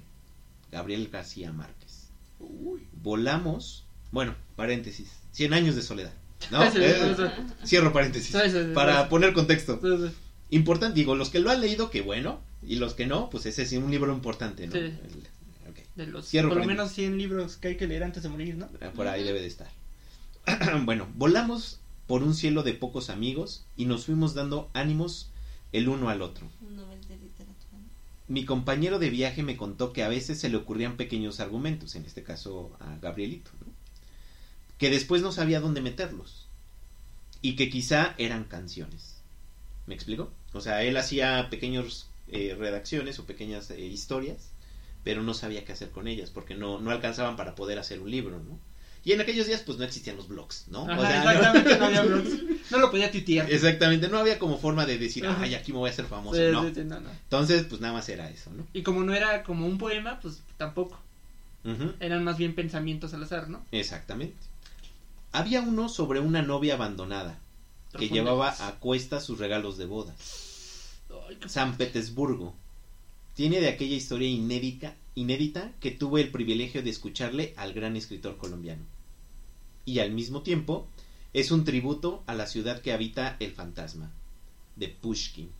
Gabriel 0.72 1.10
García 1.12 1.52
Márquez. 1.52 2.08
Uy. 2.40 2.82
Volamos, 3.04 3.86
bueno, 4.12 4.34
paréntesis, 4.56 5.12
100 5.34 5.54
años 5.54 5.76
de 5.76 5.82
soledad. 5.84 6.14
¿no? 6.52 6.64
Sí, 6.72 6.78
sí, 6.78 6.84
Eh, 6.84 7.14
sí, 7.16 7.24
sí. 7.24 7.68
Cierro 7.68 7.94
paréntesis. 7.94 8.32
Sí, 8.32 8.50
sí, 8.50 8.64
sí, 8.66 8.72
para 8.74 9.04
sí. 9.04 9.10
poner 9.10 9.34
contexto. 9.34 9.80
Sí, 9.82 10.08
sí. 10.08 10.14
Importante, 10.52 10.96
digo, 10.96 11.16
los 11.16 11.30
que 11.30 11.40
lo 11.40 11.52
han 11.52 11.62
leído, 11.62 11.92
que 11.92 12.02
bueno, 12.02 12.42
y 12.66 12.78
los 12.78 12.96
que 12.96 13.06
no, 13.06 13.30
pues 13.30 13.46
ese 13.46 13.62
es 13.64 13.74
un 13.74 13.92
libro 13.92 14.12
importante, 14.14 14.66
¿no? 14.66 14.74
Sí. 14.74 14.80
El- 14.80 15.28
ok. 15.70 15.78
De 15.96 16.08
los, 16.08 16.28
Cierro 16.28 16.50
por 16.50 16.58
lo 16.58 16.66
menos 16.66 16.92
100 16.92 17.18
libros 17.20 17.58
que 17.58 17.68
hay 17.70 17.78
que 17.78 17.86
leer 17.88 18.04
antes 18.04 18.24
de 18.24 18.30
morir, 18.30 18.56
¿no? 18.56 18.68
Ah, 18.82 18.90
Por 18.96 19.08
ahí 19.08 19.24
debe 19.24 19.42
de 19.42 19.48
estar. 19.48 19.70
bueno, 20.86 21.08
volamos 21.16 21.80
por 22.08 22.24
un 22.24 22.34
cielo 22.34 22.64
de 22.64 22.74
pocos 22.74 23.10
amigos 23.10 23.66
y 23.76 23.86
nos 23.86 24.06
fuimos 24.06 24.34
dando 24.34 24.70
ánimos 24.74 25.30
el 25.72 25.90
uno 25.90 26.10
al 26.10 26.22
otro. 26.22 26.48
Mi 28.28 28.46
compañero 28.46 29.00
de 29.00 29.10
viaje 29.10 29.44
me 29.44 29.58
contó 29.58 29.94
que 29.94 30.04
a 30.04 30.08
veces 30.08 30.40
se 30.40 30.50
le 30.50 30.58
ocurrían 30.58 30.98
pequeños 30.98 31.40
argumentos, 31.40 31.96
en 31.96 32.06
este 32.06 32.24
caso 32.24 32.72
a 32.80 32.98
Gabrielito, 32.98 33.52
¿no? 33.60 33.72
que 34.78 34.90
después 34.90 35.22
no 35.22 35.32
sabía 35.32 35.60
dónde 35.60 35.82
meterlos 35.82 36.48
y 37.42 37.56
que 37.56 37.70
quizá 37.70 38.16
eran 38.18 38.46
canciones. 38.46 39.18
¿Me 39.88 39.96
explico? 39.96 40.32
O 40.54 40.62
sea, 40.62 40.84
él 40.84 40.98
hacía 40.98 41.50
pequeñas 41.50 42.08
redacciones 42.32 43.20
o 43.20 43.26
pequeñas 43.26 43.72
eh, 43.72 43.82
historias, 43.82 44.52
pero 45.04 45.22
no 45.24 45.34
sabía 45.34 45.66
qué 45.66 45.74
hacer 45.74 45.90
con 45.90 46.08
ellas 46.08 46.30
porque 46.30 46.56
no, 46.56 46.80
no 46.80 46.92
alcanzaban 46.92 47.36
para 47.36 47.56
poder 47.56 47.80
hacer 47.80 48.00
un 48.00 48.12
libro, 48.12 48.40
¿no? 48.40 48.60
Y 49.10 49.14
en 49.14 49.22
aquellos 49.22 49.48
días 49.48 49.62
pues 49.66 49.80
no 49.80 49.84
existían 49.86 50.18
los 50.18 50.28
blogs, 50.28 50.66
¿no? 50.68 50.84
O 50.84 51.02
sea, 51.02 51.24
exactamente, 51.34 51.80
no, 51.80 51.86
había 51.88 52.02
blogs. 52.04 52.30
No 52.70 52.78
lo 52.78 52.92
podía 52.92 53.10
titear. 53.10 53.52
Exactamente, 53.52 54.08
no 54.08 54.20
había 54.20 54.38
como 54.38 54.60
forma 54.60 54.86
de 54.86 55.00
decir, 55.00 55.26
Ajá. 55.26 55.42
ay, 55.42 55.56
aquí 55.56 55.72
me 55.74 55.80
voy 55.80 55.90
a 55.90 55.94
hacer 55.94 56.06
famoso, 56.06 56.38
Sí, 56.38 56.52
no. 56.52 56.64
sí, 56.68 56.74
sí, 56.76 56.84
no, 56.84 57.00
no. 57.00 57.10
Entonces, 57.10 57.64
pues 57.64 57.82
nada 57.82 57.92
más 57.94 58.08
era 58.08 58.30
eso, 58.30 58.52
¿no? 58.52 58.68
Y 58.72 58.84
como 58.84 59.04
no 59.04 59.16
era 59.16 59.42
como 59.42 59.66
un 59.66 59.80
poema, 59.80 60.20
pues 60.22 60.44
tampoco. 60.58 61.00
Eran 62.00 62.24
más 62.24 62.38
bien 62.38 62.54
pensamientos 62.54 63.16
al 63.16 63.24
azar, 63.24 63.50
¿no? 63.50 63.66
Exactamente. 63.72 64.38
Había 65.32 65.62
uno 65.62 65.90
sobre 65.90 66.20
una 66.20 66.44
novia 66.44 66.76
abandonada 66.76 67.40
que 67.98 68.10
llevaba 68.10 68.56
a 68.60 68.74
cuestas 68.76 69.24
sus 69.26 69.40
regalos 69.40 69.78
de 69.80 69.86
boda. 69.86 70.14
Ay, 71.28 71.36
qué- 71.42 71.50
San 71.50 71.78
Petersburgo. 71.78 72.54
Tiene 73.34 73.60
de 73.60 73.70
aquella 73.70 73.96
historia 73.96 74.28
inédita, 74.28 74.94
inédita 75.16 75.72
que 75.80 75.90
tuve 75.90 76.22
el 76.22 76.30
privilegio 76.30 76.84
de 76.84 76.92
escucharle 76.92 77.54
al 77.58 77.74
gran 77.74 77.96
escritor 77.96 78.38
colombiano. 78.38 78.84
Y 79.90 79.98
al 79.98 80.12
mismo 80.12 80.44
tiempo 80.44 80.88
es 81.34 81.52
un 81.52 81.66
tributo 81.66 82.24
a 82.28 82.36
la 82.36 82.46
ciudad 82.46 82.80
que 82.80 82.94
habita 82.94 83.38
el 83.40 83.50
fantasma, 83.50 84.12
de 84.76 84.90
Pushkin. 84.90 85.52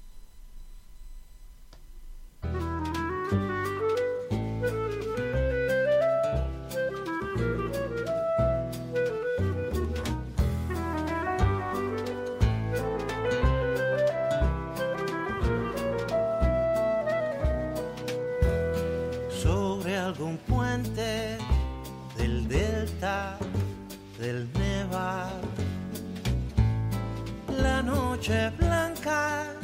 Noche 28.20 28.52
blanca 28.58 29.56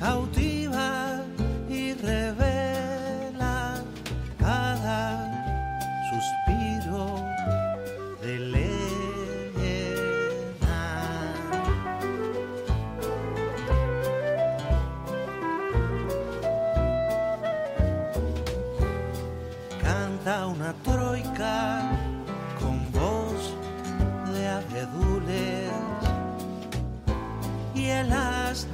cautiva 0.00 0.53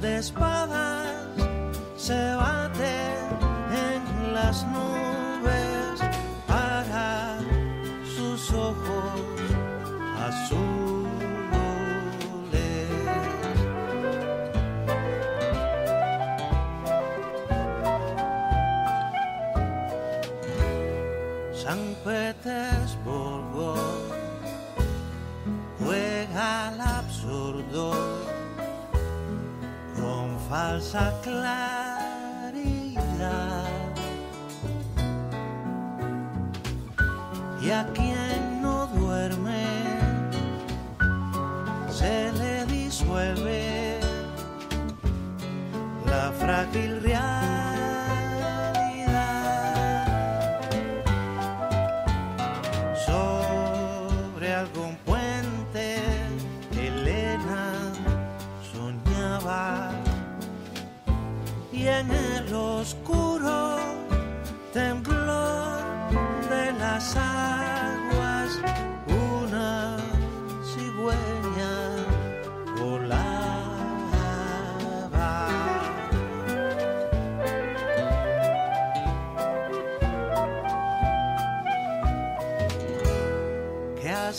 de 0.01 0.17
espadas 0.17 0.90
falsa 30.71 31.13
claridad. 31.21 31.51
Y 37.61 37.71
a 37.71 37.85
quien 37.93 38.61
no 38.61 38.87
duerme 38.87 39.65
se 41.89 42.31
le 42.33 42.65
disuelve 42.67 43.99
la 46.05 46.31
frágil 46.39 47.00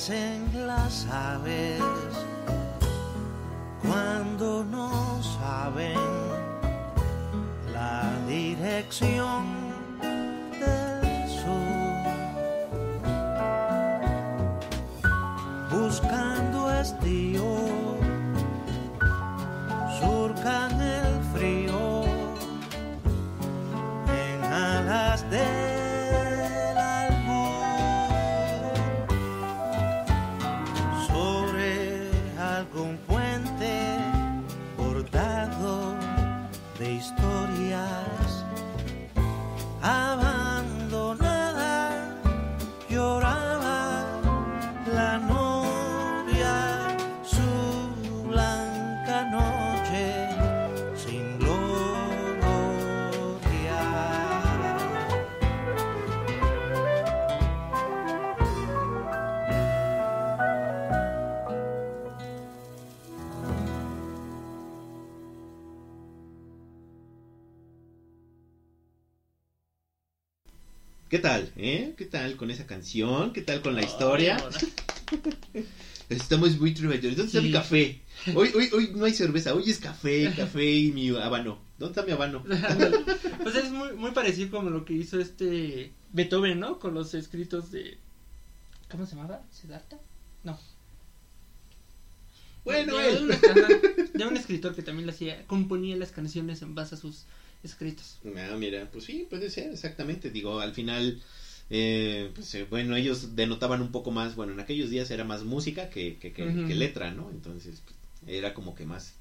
hacen 0.02 0.66
las 0.66 1.06
aves 1.06 1.82
tal? 71.23 71.53
¿Eh? 71.57 71.95
¿Qué 71.97 72.05
tal 72.05 72.37
con 72.37 72.51
esa 72.51 72.66
canción? 72.66 73.33
¿Qué 73.33 73.43
tal 73.43 73.62
con 73.62 73.75
la 73.75 73.83
historia? 73.83 74.37
Estamos 76.09 76.59
muy 76.59 76.75
trovadores. 76.75 77.16
¿Dónde 77.16 77.31
está 77.31 77.41
mi 77.41 77.53
café? 77.53 78.03
Hoy, 78.35 78.51
hoy, 78.55 78.68
hoy 78.73 78.93
no 78.95 79.05
hay 79.05 79.14
cerveza, 79.14 79.55
hoy 79.55 79.70
es 79.70 79.79
café, 79.79 80.33
café 80.37 80.70
y 80.70 80.91
mi 80.91 81.09
habano. 81.11 81.61
¿Dónde 81.79 81.93
está 81.93 82.05
mi 82.05 82.12
habano? 82.12 82.45
Pues 83.43 83.57
es 83.57 83.70
muy, 83.70 83.93
muy 83.95 84.12
parecido 84.12 84.51
como 84.51 84.70
lo 84.70 84.85
que 84.85 84.93
hizo 84.93 85.18
este 85.18 85.93
Beethoven, 86.12 86.61
¿no? 86.61 86.79
Con 86.79 86.95
los 86.95 87.12
escritos 87.14 87.73
de... 87.73 87.99
¿Cómo 88.89 89.05
se 89.05 89.16
llamaba? 89.16 89.43
¿Siddhartha? 89.51 89.99
No. 90.45 90.59
Bueno, 92.64 92.99
de, 92.99 93.11
él. 93.11 93.25
un, 93.25 93.33
ajá, 93.33 93.68
de 94.14 94.25
un 94.25 94.37
escritor 94.37 94.77
que 94.77 94.83
también 94.83 95.07
le 95.07 95.12
hacía, 95.12 95.45
componía 95.49 95.97
las 95.97 96.12
canciones 96.12 96.62
en 96.62 96.77
base 96.77 96.95
a 96.95 96.99
sus 96.99 97.25
escritos. 97.62 98.18
Ah, 98.36 98.54
mira, 98.56 98.90
pues 98.90 99.04
sí, 99.04 99.26
puede 99.28 99.48
ser, 99.50 99.72
exactamente. 99.72 100.30
Digo, 100.30 100.60
al 100.60 100.72
final, 100.72 101.20
eh, 101.70 102.30
pues 102.34 102.54
eh, 102.54 102.64
bueno, 102.64 102.96
ellos 102.96 103.34
denotaban 103.34 103.80
un 103.80 103.92
poco 103.92 104.10
más, 104.10 104.34
bueno, 104.34 104.52
en 104.52 104.60
aquellos 104.60 104.90
días 104.90 105.10
era 105.10 105.24
más 105.24 105.42
música 105.44 105.88
que, 105.88 106.16
que, 106.18 106.32
que- 106.32 106.64
que 106.66 106.74
letra, 106.74 107.10
¿no? 107.10 107.30
Entonces, 107.30 107.80
pues, 107.84 107.96
era 108.26 108.52
como 108.54 108.74
que 108.74 108.84
más, 108.84 109.14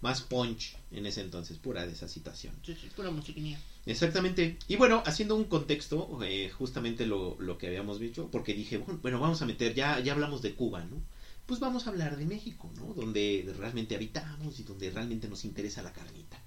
más 0.00 0.20
punch 0.22 0.76
en 0.92 1.06
ese 1.06 1.20
entonces, 1.20 1.58
pura 1.58 1.84
de 1.86 1.92
esa 1.92 2.08
situación. 2.08 2.54
Sí, 2.64 2.74
sí, 2.80 2.88
pura 2.94 3.10
musiquinía. 3.10 3.58
Exactamente. 3.86 4.56
Y 4.68 4.76
bueno, 4.76 5.02
haciendo 5.06 5.34
un 5.34 5.44
contexto, 5.44 6.18
eh, 6.22 6.50
justamente 6.50 7.06
lo, 7.06 7.36
lo 7.38 7.58
que 7.58 7.66
habíamos 7.66 7.98
dicho, 7.98 8.28
porque 8.30 8.54
dije, 8.54 8.76
bueno, 8.76 8.98
bueno, 9.02 9.18
vamos 9.18 9.42
a 9.42 9.46
meter, 9.46 9.74
ya, 9.74 9.98
ya 10.00 10.12
hablamos 10.12 10.42
de 10.42 10.52
Cuba, 10.54 10.84
¿no? 10.84 11.00
Pues 11.46 11.60
vamos 11.60 11.86
a 11.86 11.90
hablar 11.90 12.16
de 12.16 12.26
México, 12.26 12.70
¿no? 12.76 12.92
Donde 12.92 13.50
realmente 13.56 13.94
habitamos 13.94 14.60
y 14.60 14.62
donde 14.64 14.90
realmente 14.90 15.28
nos 15.28 15.44
interesa 15.44 15.82
la 15.82 15.92
carnita. 15.92 16.38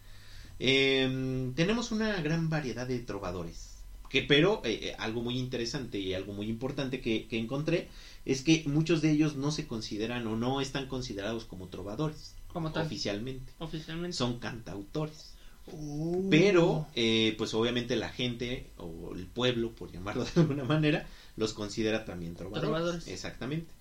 Eh, 0.63 1.51
tenemos 1.55 1.91
una 1.91 2.21
gran 2.21 2.49
variedad 2.49 2.85
de 2.87 2.99
trovadores. 2.99 3.69
Que, 4.09 4.21
pero 4.21 4.61
eh, 4.65 4.79
eh, 4.83 4.95
algo 4.99 5.21
muy 5.21 5.39
interesante 5.39 5.97
y 5.97 6.13
algo 6.13 6.33
muy 6.33 6.47
importante 6.49 6.99
que, 7.01 7.27
que 7.27 7.39
encontré 7.39 7.87
es 8.25 8.41
que 8.41 8.63
muchos 8.67 9.01
de 9.01 9.09
ellos 9.11 9.35
no 9.37 9.51
se 9.51 9.65
consideran 9.65 10.27
o 10.27 10.35
no 10.35 10.61
están 10.61 10.87
considerados 10.87 11.45
como 11.45 11.67
trovadores 11.69 12.35
Como 12.51 12.71
tal. 12.71 12.85
oficialmente. 12.85 13.51
Oficialmente. 13.59 14.15
Son 14.15 14.37
cantautores. 14.39 15.33
Oh. 15.71 16.27
Pero, 16.29 16.87
eh, 16.95 17.35
pues 17.37 17.53
obviamente 17.53 17.95
la 17.95 18.09
gente 18.09 18.67
o 18.77 19.13
el 19.15 19.25
pueblo, 19.27 19.71
por 19.71 19.91
llamarlo 19.91 20.25
de 20.35 20.41
alguna 20.41 20.65
manera, 20.65 21.07
los 21.37 21.53
considera 21.53 22.05
también 22.05 22.35
trovadores. 22.35 22.61
Trovadores. 22.69 23.07
Exactamente. 23.07 23.71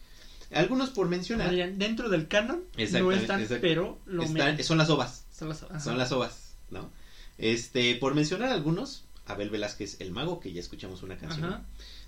Algunos 0.52 0.90
por 0.90 1.08
mencionar. 1.08 1.54
Dentro 1.74 2.08
del 2.08 2.26
canon 2.28 2.62
no 2.76 3.12
están, 3.12 3.46
pero 3.60 3.98
lo 4.06 4.22
están- 4.22 4.50
meten. 4.52 4.64
son 4.64 4.78
las 4.78 4.90
ovas. 4.90 5.24
Son 5.36 5.48
las, 5.48 5.62
ajá. 5.64 5.80
Son 5.80 5.96
las 5.98 6.12
ovas, 6.12 6.49
¿no? 6.70 6.90
Este, 7.38 7.94
por 7.96 8.14
mencionar 8.14 8.50
algunos, 8.50 9.04
Abel 9.26 9.50
Velázquez 9.50 10.00
el 10.00 10.10
Mago, 10.10 10.40
que 10.40 10.52
ya 10.52 10.60
escuchamos 10.60 11.02
una 11.02 11.16
canción. 11.16 11.46
Ajá. 11.46 11.64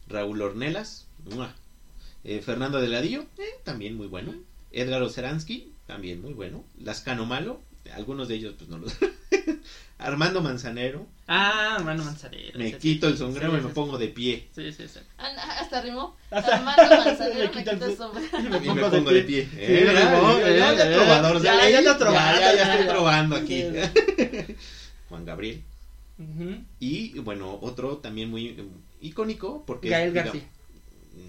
Raúl 0.08 0.42
Ornelas. 0.42 1.06
Eh, 2.24 2.40
Fernando 2.40 2.80
de 2.80 2.88
Ladillo, 2.88 3.26
eh, 3.38 3.60
también 3.64 3.96
muy 3.96 4.06
bueno. 4.06 4.34
Edgar 4.70 5.02
Oceransky, 5.02 5.72
también 5.86 6.20
muy 6.22 6.32
bueno. 6.32 6.64
Lascano 6.78 7.26
Malo, 7.26 7.60
algunos 7.90 8.28
de 8.28 8.34
ellos 8.36 8.54
pues 8.56 8.70
no 8.70 8.78
los... 8.78 8.96
Armando 9.98 10.40
Manzanero, 10.42 11.06
Ah, 11.28 11.76
hermano 11.78 12.02
Manzanero. 12.04 12.58
me 12.58 12.72
sí, 12.72 12.76
quito 12.78 13.06
sí, 13.06 13.12
el 13.12 13.18
sombrero 13.18 13.52
sí, 13.52 13.58
y 13.58 13.60
me 13.60 13.68
sí, 13.68 13.74
pongo 13.74 13.98
de 13.98 14.08
pie. 14.08 14.48
Sí, 14.52 14.72
sí, 14.72 14.88
sí. 14.88 14.98
Hasta 15.16 15.80
rimó. 15.80 16.16
Hasta- 16.30 16.56
Armando 16.56 16.96
Manzanero 17.04 17.44
Me 17.44 17.50
quita 17.52 17.70
el 17.70 17.82
el 17.82 17.96
sombrero. 17.96 18.38
Y 18.38 18.42
me 18.48 18.56
Y 18.66 18.70
me 18.70 18.82
pongo 18.90 19.10
de 19.12 19.22
pie. 19.22 19.48
Eh, 19.56 19.86
mira, 19.88 20.10
rimó, 20.16 20.38
ya, 20.40 20.50
ya, 20.50 20.74
ya 20.74 20.92
trovador, 20.96 21.42
Ya, 21.42 21.70
ya, 21.70 22.54
ya 22.56 22.72
estoy 22.72 22.88
trovando 22.88 23.36
aquí. 23.36 23.64
Juan 25.08 25.24
Gabriel. 25.24 25.62
Y 26.80 27.18
bueno, 27.20 27.58
otro 27.62 27.98
también 27.98 28.28
muy 28.30 28.48
eh, 28.48 28.64
icónico 29.00 29.64
porque 29.66 29.88
es, 29.88 29.92
Gael 29.92 30.12
digamos- 30.12 30.32
García. 30.32 30.48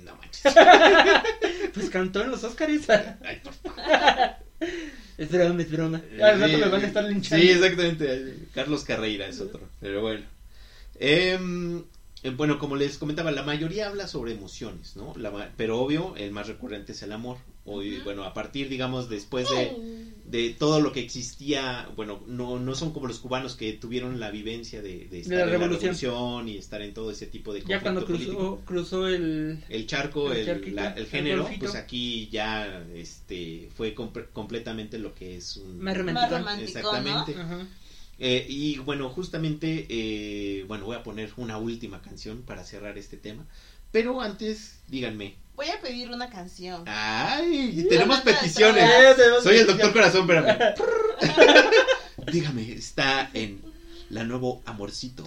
No 0.06 0.16
manches. 0.16 0.54
Pues 1.74 1.90
cantó 1.90 2.22
en 2.24 2.32
los 2.32 2.44
Oscars. 2.44 2.90
Ay, 2.90 3.42
por 3.44 3.54
favor. 3.54 4.36
Es 5.18 5.32
broma, 5.32 5.62
es 5.62 5.72
broma. 5.72 6.02
Al 6.22 6.40
rato 6.40 6.58
me 6.58 6.68
van 6.68 6.84
a 6.84 6.88
estar 6.88 7.04
linchando. 7.04 7.44
Sí, 7.44 7.52
exactamente. 7.52 8.38
Carlos 8.54 8.84
Carreira 8.84 9.28
es 9.28 9.40
otro. 9.40 9.62
Pero 9.80 10.02
bueno. 10.02 10.24
Em, 11.00 11.84
eh, 12.24 12.30
bueno, 12.30 12.60
como 12.60 12.76
les 12.76 12.98
comentaba, 12.98 13.32
la 13.32 13.44
mayoría 13.44 13.88
habla 13.88 14.08
sobre 14.08 14.34
emociones, 14.34 14.96
¿no? 14.96 15.14
La 15.18 15.52
pero 15.58 15.80
obvio, 15.80 16.16
el 16.16 16.32
más 16.32 16.48
recurrente 16.48 16.94
es 16.94 17.02
el 17.04 17.12
amor. 17.12 17.38
Hoy, 17.66 18.00
bueno, 18.04 18.24
a 18.26 18.34
partir, 18.34 18.68
digamos, 18.68 19.10
después 19.10 19.48
de, 19.50 19.72
de 20.26 20.50
todo 20.50 20.82
lo 20.82 20.92
que 20.92 21.00
existía, 21.00 21.88
bueno, 21.96 22.22
no, 22.28 22.60
no 22.60 22.76
son 22.76 22.92
como 22.92 23.08
los 23.08 23.20
cubanos 23.20 23.56
que 23.56 23.72
tuvieron 23.74 24.20
la 24.20 24.32
vivencia 24.32 24.82
de, 24.82 25.08
de 25.08 25.20
estar 25.22 25.38
la 25.38 25.44
en 25.46 25.52
revolución. 25.52 25.94
la 25.94 26.00
revolución 26.00 26.50
y 26.50 26.58
estar 26.58 26.82
en 26.82 26.94
todo 26.94 27.12
ese 27.12 27.26
tipo 27.28 27.54
de 27.54 27.62
Ya 27.62 27.80
cuando 27.80 28.06
político. 28.06 28.62
cruzó, 28.66 28.66
cruzó 28.66 29.08
el. 29.08 29.64
el 29.70 29.88
charco, 29.88 30.32
El 30.32 30.40
el, 30.40 30.46
charquito, 30.46 30.76
la- 30.76 30.92
el 30.92 30.98
el 31.00 31.08
género, 31.08 31.50
pues 31.60 31.76
aquí 31.76 32.28
ya 32.32 32.86
este 32.94 33.70
fue 33.76 33.96
compre- 33.96 34.28
completamente 34.34 34.98
lo 34.98 35.16
que 35.16 35.38
es 35.38 35.56
un 35.58 35.80
Más 35.80 35.98
Más 36.06 36.30
romántico. 36.30 36.68
exactamente. 36.68 37.36
Eh, 38.20 38.46
y 38.48 38.78
bueno, 38.78 39.10
justamente, 39.10 39.88
eh, 39.90 40.64
bueno, 40.68 40.86
voy 40.86 40.96
a 40.96 41.04
poner 41.04 41.32
una 41.38 41.58
última 41.58 42.02
canción 42.02 42.44
para 42.44 42.64
cerrar 42.64 42.98
este 42.98 43.18
tema. 43.18 43.46
Pero 43.92 44.22
antes, 44.22 44.82
díganme. 44.88 45.36
Voy 45.56 45.70
a 45.70 45.80
pedir 45.82 46.10
una 46.10 46.30
canción. 46.30 46.84
¡Ay! 46.88 47.86
Tenemos 47.90 48.22
peticiones. 48.22 48.90
Soy 49.44 49.58
el 49.58 49.68
doctor 49.68 49.94
corazón, 49.94 50.22
espérame. 50.30 50.74
Dígame, 52.32 52.72
está 52.74 53.30
en 53.34 53.62
la 54.10 54.24
nuevo 54.24 54.62
Amorcito. 54.66 55.24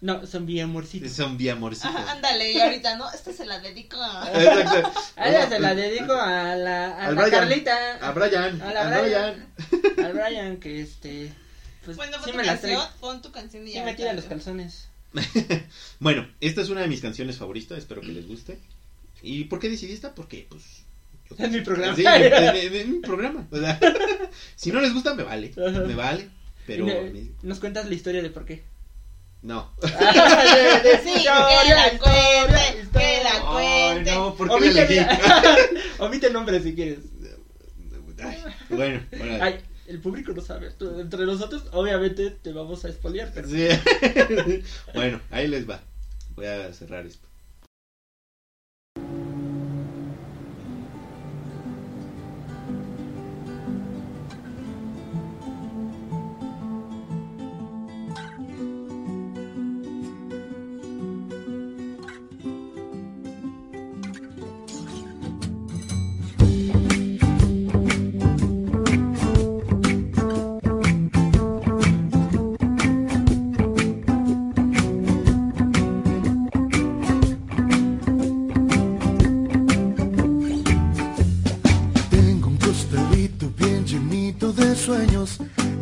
No, 0.00 0.26
son 0.26 0.46
bien 0.46 0.64
amorcito. 0.64 1.08
Son. 1.08 1.38
Ajá, 1.40 2.10
ándale, 2.10 2.50
y 2.50 2.60
ahorita, 2.60 2.96
¿no? 2.96 3.08
Esta 3.12 3.32
se 3.32 3.46
la 3.46 3.60
dedico 3.60 4.02
a... 4.02 4.28
Exacto. 4.34 4.92
Ah, 5.16 5.30
ya 5.30 5.48
se 5.48 5.60
la 5.60 5.76
dedico 5.76 6.12
a 6.14 6.56
la, 6.56 6.86
a 6.88 7.06
Al 7.06 7.14
la 7.14 7.22
Brian. 7.22 7.30
Carlita. 7.40 7.94
A 8.00 8.10
Brian. 8.10 8.62
A 8.62 8.72
la 8.72 8.80
a 8.80 9.00
Brian. 9.00 9.52
Brian. 9.70 10.04
Al 10.06 10.12
Brian, 10.14 10.56
que 10.56 10.80
este. 10.80 11.32
Pues 11.84 11.96
Bueno, 11.96 12.16
pon 12.16 12.24
sí 12.24 12.30
tu 12.32 12.36
me 12.36 12.42
la 12.44 12.52
canción, 12.58 12.80
trae. 12.80 12.98
pon 13.00 13.22
tu 13.22 13.30
canción 13.30 13.62
y 13.64 13.68
Sí 13.68 13.74
ya. 13.74 13.84
me 13.84 13.94
tira 13.94 14.12
los 14.12 14.24
calzones. 14.24 14.88
Bueno, 16.00 16.26
esta 16.40 16.62
es 16.62 16.68
una 16.70 16.80
de 16.80 16.88
mis 16.88 17.00
canciones 17.00 17.36
favoritas, 17.36 17.78
espero 17.78 18.00
que 18.00 18.08
les 18.08 18.26
guste. 18.26 18.58
¿Y 19.22 19.44
por 19.44 19.58
qué 19.60 19.68
decidí 19.68 19.92
esta? 19.92 20.14
Porque, 20.14 20.46
pues... 20.48 20.62
yo- 21.30 21.36
Es 21.44 21.50
mi 21.50 21.60
programa. 21.60 21.94
Sí, 21.96 22.04
es 22.06 22.86
mi, 22.88 22.98
programa. 23.00 23.46
O 23.50 23.56
sea, 23.58 23.78
si 24.56 24.72
no 24.72 24.80
les 24.80 24.92
gusta, 24.92 25.14
me 25.14 25.22
vale. 25.22 25.52
Ajá. 25.56 25.80
Me 25.80 25.94
vale. 25.94 26.28
Pero... 26.66 26.86
Me- 26.86 27.30
Nos 27.42 27.58
cuentas 27.60 27.88
la 27.88 27.94
historia 27.94 28.22
de 28.22 28.30
por 28.30 28.44
qué. 28.44 28.62
no. 29.42 29.72
Sí, 29.82 29.88
que 31.14 31.24
la 31.24 31.98
cuente, 31.98 32.88
que 32.92 33.20
la 33.22 33.32
Ay, 33.46 33.94
cuente. 33.94 34.10
no, 34.12 34.34
¿por 34.36 34.48
qué 34.48 34.54
Omite, 34.54 34.74
la 34.74 34.82
elegí? 34.82 35.76
omite 35.98 36.26
el 36.28 36.32
nombre 36.32 36.60
si 36.62 36.74
quieres. 36.74 36.98
Ay, 38.24 38.38
bueno. 38.70 39.00
Ay, 39.40 39.58
el 39.88 40.00
público 40.00 40.32
no 40.32 40.42
sabe. 40.42 40.70
Entre 41.00 41.26
nosotros, 41.26 41.64
obviamente, 41.72 42.30
te 42.30 42.52
vamos 42.52 42.84
a 42.84 42.88
espolear, 42.88 43.32
pero. 43.34 43.48
Sí. 43.48 43.66
bueno, 44.94 45.20
ahí 45.30 45.48
les 45.48 45.68
va. 45.68 45.80
Voy 46.36 46.46
a 46.46 46.72
cerrar 46.72 47.04
esto. 47.06 47.26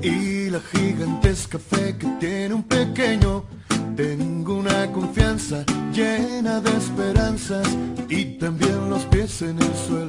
Y 0.03 0.51
la 0.51 0.61
gigantesca 0.61 1.59
fe 1.59 1.97
que 1.99 2.07
tiene 2.19 2.55
un 2.55 2.63
pequeño. 2.63 3.45
Tengo 3.97 4.59
una 4.59 4.91
confianza 4.93 5.65
llena 5.93 6.61
de 6.61 6.71
esperanzas 6.77 7.67
y 8.09 8.39
también 8.39 8.91
los 8.91 9.05
pies 9.07 9.43
en 9.43 9.59
el 9.59 9.75
suelo. 9.87 10.00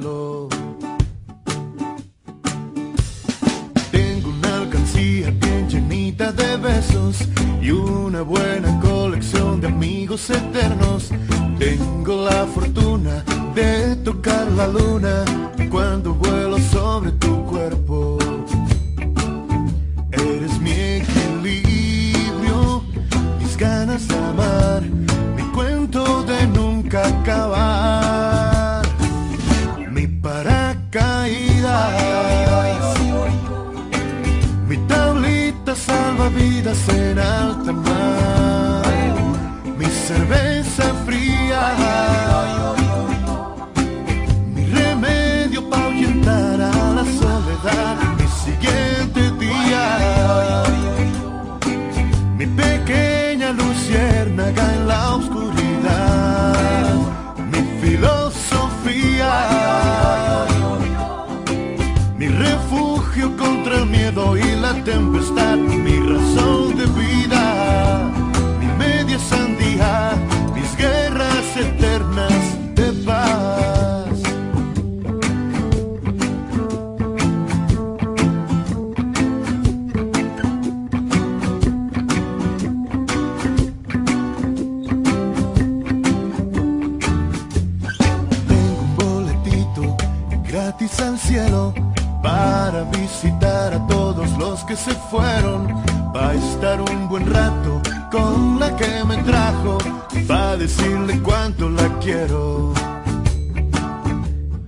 Visitar 93.72 93.74
a 93.74 93.86
todos 93.86 94.30
los 94.38 94.64
que 94.64 94.76
se 94.76 94.92
fueron, 95.10 95.66
para 96.12 96.34
estar 96.34 96.80
un 96.80 97.08
buen 97.08 97.26
rato 97.32 97.80
con 98.10 98.60
la 98.60 98.76
que 98.76 99.04
me 99.04 99.16
trajo, 99.18 99.78
para 100.26 100.56
decirle 100.56 101.20
cuánto 101.22 101.70
la 101.70 101.88
quiero. 102.00 102.72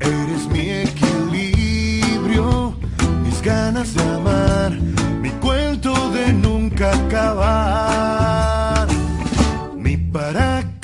Eres 0.00 0.46
mi 0.48 0.70
equilibrio, 0.70 2.74
mis 3.24 3.42
ganas 3.42 3.94
de 3.94 4.02
amar, 4.02 4.72
mi 5.20 5.30
cuento 5.30 5.92
de 6.10 6.32
nunca 6.32 6.92
acabar, 6.92 8.86
mi 9.76 9.96
paracaídas 9.96 10.74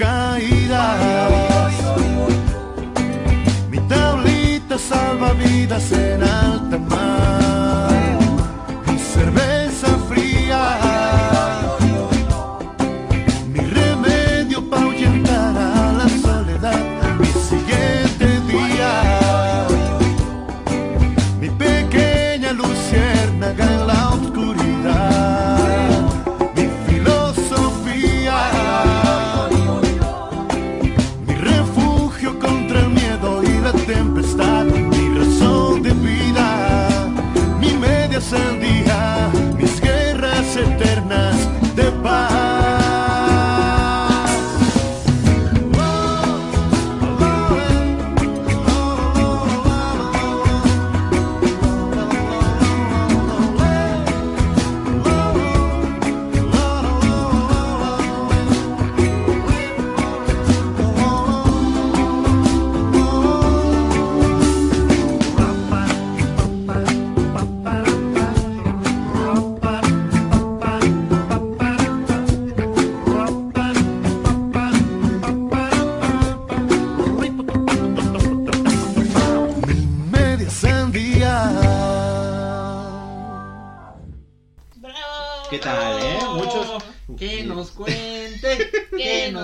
mi 3.70 3.78
tablita 3.88 4.78
salvavidas 4.78 5.92
en 5.92 6.22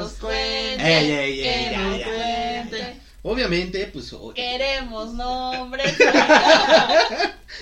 nos 0.06 0.18
cuente. 0.18 0.76
Ey, 0.80 1.10
ey, 1.10 1.40
ey, 1.40 1.64
que 1.64 1.70
ya, 1.70 1.82
nos 1.82 1.98
ya, 1.98 2.04
cuente. 2.06 3.00
Obviamente, 3.22 3.86
pues. 3.92 4.14
Queremos 4.34 5.12
nombres. 5.14 5.96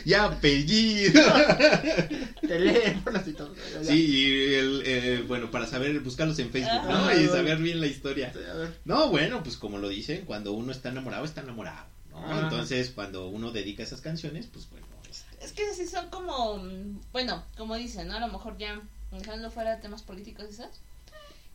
Ya 0.05 0.25
apellido. 0.25 1.23
teléfonos 2.41 3.29
y 3.29 3.33
todo. 3.33 3.55
Ya, 3.55 3.81
ya. 3.81 3.85
Sí, 3.85 4.07
y 4.07 4.55
el, 4.55 4.83
eh, 4.85 5.25
bueno, 5.27 5.51
para 5.51 5.67
saber, 5.67 5.99
buscarlos 6.01 6.39
en 6.41 6.51
Facebook, 6.51 6.83
¿no? 6.89 7.13
Y 7.13 7.27
saber 7.29 7.59
bien 7.59 7.81
la 7.81 7.87
historia. 7.87 8.33
A 8.35 8.55
ver. 8.55 8.75
No, 8.85 9.09
bueno, 9.11 9.43
pues 9.43 9.57
como 9.57 9.79
lo 9.79 9.89
dicen, 9.89 10.25
cuando 10.25 10.53
uno 10.53 10.73
está 10.73 10.89
enamorado, 10.89 11.25
está 11.25 11.43
enamorado, 11.43 11.87
¿no? 12.11 12.19
Ajá. 12.19 12.41
Entonces, 12.41 12.91
cuando 12.91 13.29
uno 13.29 13.53
dedica 13.53 13.83
esas 13.83 14.01
canciones, 14.01 14.47
pues 14.53 14.69
bueno, 14.71 14.87
este, 15.09 15.45
Es 15.45 15.53
que 15.53 15.73
sí 15.75 15.87
son 15.87 16.09
como, 16.11 16.57
mm, 16.59 17.01
bueno, 17.13 17.45
como 17.57 17.77
dicen, 17.77 18.09
¿no? 18.09 18.17
A 18.17 18.21
lo 18.21 18.29
mejor 18.29 18.59
ya 18.59 18.81
dejando 19.13 19.51
fuera 19.51 19.81
temas 19.81 20.03
políticos 20.03 20.47
y 20.51 20.55
esas, 20.55 20.81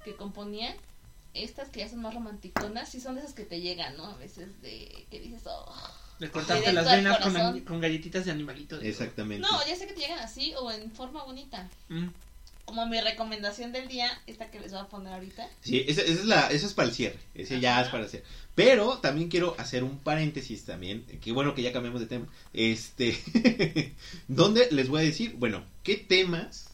que 0.03 0.15
componían, 0.15 0.75
estas 1.33 1.69
que 1.69 1.81
ya 1.81 1.89
son 1.89 2.01
más 2.01 2.13
romanticonas, 2.13 2.89
sí 2.89 2.99
son 2.99 3.15
de 3.15 3.21
esas 3.21 3.33
que 3.33 3.45
te 3.45 3.61
llegan, 3.61 3.95
¿no? 3.97 4.05
A 4.05 4.15
veces 4.17 4.61
de 4.61 5.05
que 5.09 5.19
dices, 5.19 5.43
oh. 5.45 5.73
Cortaste 6.27 6.69
Directo 6.69 6.81
las 6.81 6.91
venas 6.91 7.63
con, 7.65 7.79
galletitas 7.79 8.25
de 8.25 8.31
animalito. 8.31 8.77
de- 8.77 8.89
exactamente. 8.89 9.47
No, 9.47 9.65
ya 9.65 9.75
sé 9.75 9.87
que 9.87 9.93
te 9.93 10.01
llegan 10.01 10.19
así 10.19 10.53
o 10.59 10.69
en 10.69 10.91
forma 10.91 11.23
bonita. 11.23 11.69
Mm. 11.87 12.07
Como 12.65 12.85
mi 12.85 12.99
recomendación 12.99 13.71
del 13.71 13.87
día, 13.87 14.11
esta 14.27 14.51
que 14.51 14.59
les 14.59 14.71
voy 14.71 14.81
a 14.81 14.87
poner 14.87 15.13
ahorita. 15.13 15.47
Sí, 15.61 15.83
esa, 15.87 16.01
esa 16.01 16.11
es 16.11 16.25
la, 16.25 16.47
esa 16.51 16.67
es 16.67 16.73
para 16.73 16.89
el 16.89 16.93
cierre, 16.93 17.17
ese 17.33 17.59
ya 17.59 17.81
es 17.81 17.87
para 17.87 18.03
el 18.03 18.09
cierre. 18.09 18.25
Pero 18.53 18.97
también 18.97 19.29
quiero 19.29 19.55
hacer 19.57 19.83
un 19.83 19.97
paréntesis 19.97 20.65
también, 20.65 21.03
que 21.21 21.31
bueno 21.31 21.55
que 21.55 21.61
ya 21.61 21.71
cambiamos 21.71 22.01
de 22.01 22.07
tema. 22.07 22.27
Este, 22.53 23.17
donde 24.27 24.67
les 24.71 24.89
voy 24.89 25.01
a 25.01 25.05
decir, 25.05 25.35
bueno, 25.37 25.63
qué 25.83 25.95
temas. 25.95 26.68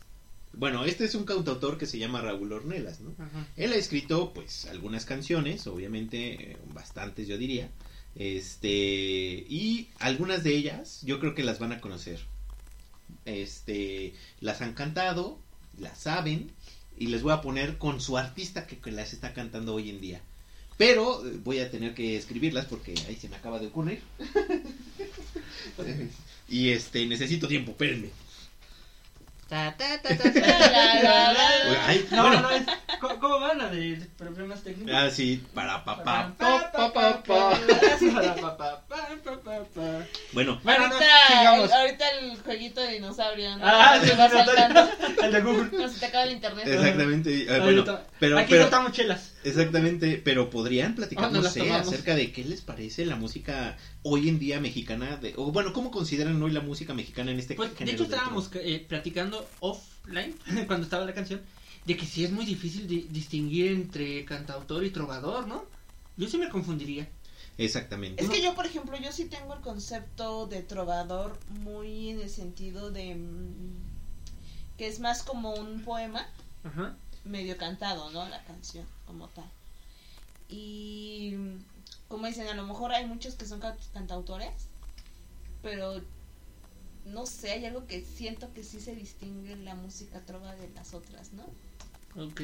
Bueno, 0.57 0.85
este 0.85 1.05
es 1.05 1.15
un 1.15 1.25
cantautor 1.25 1.77
que 1.77 1.85
se 1.85 1.97
llama 1.97 2.21
Raúl 2.21 2.53
Ornelas, 2.53 3.01
¿no? 3.01 3.13
Ajá. 3.17 3.47
Él 3.57 3.73
ha 3.73 3.75
escrito, 3.75 4.31
pues, 4.33 4.65
algunas 4.65 5.05
canciones, 5.05 5.67
obviamente, 5.67 6.51
eh, 6.51 6.57
bastantes, 6.73 7.27
yo 7.27 7.37
diría. 7.37 7.69
Este, 8.15 8.69
y 8.69 9.89
algunas 9.99 10.43
de 10.43 10.55
ellas, 10.55 11.01
yo 11.03 11.19
creo 11.19 11.35
que 11.35 11.43
las 11.43 11.59
van 11.59 11.73
a 11.73 11.81
conocer. 11.81 12.19
Este, 13.25 14.13
las 14.39 14.61
han 14.61 14.73
cantado, 14.73 15.39
las 15.77 15.99
saben, 15.99 16.51
y 16.97 17.07
les 17.07 17.21
voy 17.21 17.33
a 17.33 17.41
poner 17.41 17.77
con 17.77 17.99
su 17.99 18.17
artista 18.17 18.67
que, 18.67 18.79
que 18.79 18.91
las 18.91 19.13
está 19.13 19.33
cantando 19.33 19.75
hoy 19.75 19.89
en 19.89 19.99
día. 19.99 20.21
Pero 20.77 21.25
eh, 21.25 21.39
voy 21.43 21.59
a 21.59 21.71
tener 21.71 21.93
que 21.93 22.17
escribirlas 22.17 22.65
porque 22.65 22.93
ahí 23.07 23.15
se 23.15 23.29
me 23.29 23.35
acaba 23.35 23.59
de 23.59 23.67
ocurrir. 23.67 24.01
y 26.49 26.69
este, 26.69 27.05
necesito 27.05 27.47
tiempo, 27.47 27.71
espérenme. 27.71 28.09
No, 32.11 32.41
no, 32.41 32.49
es. 32.49 32.63
¿Cómo, 33.19 33.39
va 33.39 33.53
la 33.53 33.69
de 33.69 34.01
problemas 34.17 34.63
técnicos? 34.63 34.93
Ah, 34.95 35.09
sí, 35.09 35.43
para 35.53 35.83
pa, 35.83 36.03
pa, 36.03 36.33
Pa, 36.37 36.71
pa, 36.71 36.93
pa, 36.93 36.93
pa, 36.93 37.23
pa. 37.23 37.59
Para, 38.13 38.35
pa, 38.35 38.57
pa, 38.57 38.85
pa, 38.87 39.07
pa, 39.23 39.39
pa, 39.43 39.63
pa. 39.63 40.05
Bueno, 40.33 40.59
Bueno, 40.63 40.87
no, 40.87 40.95
ahorita, 40.95 42.09
el 42.21 42.37
jueguito 42.41 42.81
de 42.81 42.93
dinosaurio, 42.93 43.57
¿no? 43.57 43.65
Ah, 43.65 43.99
Se 44.03 44.15
va 44.15 44.29
saltando. 44.29 44.89
El 45.23 45.31
de 45.31 45.41
Google. 45.41 45.77
No 45.77 45.89
se 45.89 45.99
te 45.99 46.05
acaba 46.07 46.23
el 46.23 46.31
internet. 46.31 46.67
exactamente. 46.67 47.43
eh, 47.43 47.59
bueno, 47.59 47.99
pero, 48.19 48.39
Aquí 48.39 48.51
pero, 48.51 48.91
chelas. 48.91 49.33
Exactamente, 49.43 50.21
pero 50.23 50.49
podrían 50.49 50.95
platicar, 50.95 51.31
no 51.31 51.43
sé, 51.43 51.71
acerca 51.71 52.15
de 52.15 52.31
qué 52.31 52.43
les 52.43 52.61
parece 52.61 53.05
la 53.05 53.15
música 53.15 53.77
hoy 54.07 54.29
en 54.29 54.37
día 54.37 54.59
mexicana, 54.59 55.17
de, 55.17 55.33
o 55.35 55.51
bueno, 55.51 55.73
cómo 55.73 55.89
consideran 55.89 56.39
hoy 56.43 56.51
la 56.51 56.61
música 56.61 56.93
mexicana 56.93 57.31
en 57.31 57.39
este 57.39 57.55
Pues, 57.55 57.75
de 57.75 57.85
hecho, 57.91 58.03
de 58.05 58.15
estábamos 58.15 58.51
eh, 58.53 58.85
platicando 58.87 59.49
offline, 59.61 60.37
cuando 60.67 60.83
estaba 60.83 61.05
la 61.05 61.13
canción, 61.15 61.41
de 61.85 61.97
que 61.97 62.05
sí 62.05 62.23
es 62.23 62.31
muy 62.31 62.45
difícil 62.45 62.87
di- 62.87 63.07
distinguir 63.09 63.71
entre 63.71 64.23
cantautor 64.23 64.85
y 64.85 64.91
trovador, 64.91 65.47
¿no? 65.47 65.65
Yo 66.17 66.27
sí 66.27 66.37
me 66.37 66.49
confundiría. 66.49 67.09
Exactamente. 67.57 68.23
Es 68.23 68.29
que 68.29 68.43
yo, 68.43 68.53
por 68.53 68.67
ejemplo, 68.67 68.95
yo 68.97 69.11
sí 69.11 69.25
tengo 69.25 69.55
el 69.55 69.61
concepto 69.61 70.45
de 70.45 70.61
trovador 70.61 71.39
muy 71.49 72.09
en 72.09 72.21
el 72.21 72.29
sentido 72.29 72.91
de 72.91 73.15
mm, 73.15 74.77
que 74.77 74.85
es 74.87 74.99
más 74.99 75.23
como 75.23 75.55
un 75.55 75.81
poema 75.81 76.27
Ajá. 76.63 76.95
medio 77.23 77.57
cantado, 77.57 78.11
¿no? 78.11 78.29
La 78.29 78.43
canción 78.43 78.85
como 79.07 79.29
tal. 79.29 79.49
Y 80.47 81.33
como 82.07 82.27
dicen, 82.27 82.47
a 82.47 82.53
lo 82.53 82.65
mejor 82.65 82.91
hay 82.93 83.05
muchos 83.05 83.35
que 83.35 83.45
son 83.45 83.59
ca- 83.59 83.77
cantautores, 83.93 84.67
pero 85.61 86.01
no 87.05 87.25
sé, 87.25 87.51
hay 87.51 87.65
algo 87.65 87.85
que 87.87 88.01
siento 88.01 88.51
que 88.53 88.63
sí 88.63 88.79
se 88.79 88.95
distingue 88.95 89.53
en 89.53 89.65
la 89.65 89.75
música 89.75 90.19
trova 90.21 90.55
de 90.55 90.69
las 90.69 90.93
otras, 90.93 91.31
¿no? 91.33 91.43
Ok. 92.23 92.41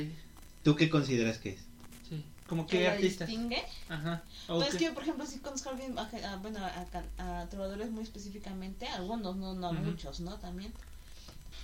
¿Tú 0.63 0.75
qué 0.75 0.89
consideras 0.89 1.37
que 1.39 1.51
es? 1.51 1.61
Sí. 2.07 2.23
¿Como 2.47 2.67
Que 2.67 2.79
qué 2.79 2.87
artistas? 2.89 3.27
distingue. 3.27 3.63
Ajá. 3.89 4.23
Pues 4.47 4.59
ok. 4.67 4.67
es 4.73 4.75
que 4.75 4.85
yo, 4.85 4.93
por 4.93 5.03
ejemplo, 5.03 5.25
sí 5.25 5.39
conozco 5.39 5.69
a 5.69 5.71
alguien, 5.73 5.97
a, 5.97 6.01
a- 6.03 6.35
bueno, 6.37 6.59
a, 6.59 7.41
a 7.41 7.49
trovadores 7.49 7.89
muy 7.91 8.03
específicamente, 8.03 8.87
algunos, 8.87 9.35
no, 9.37 9.53
no 9.53 9.73
muchos, 9.73 10.19
¿no? 10.19 10.37
También. 10.37 10.73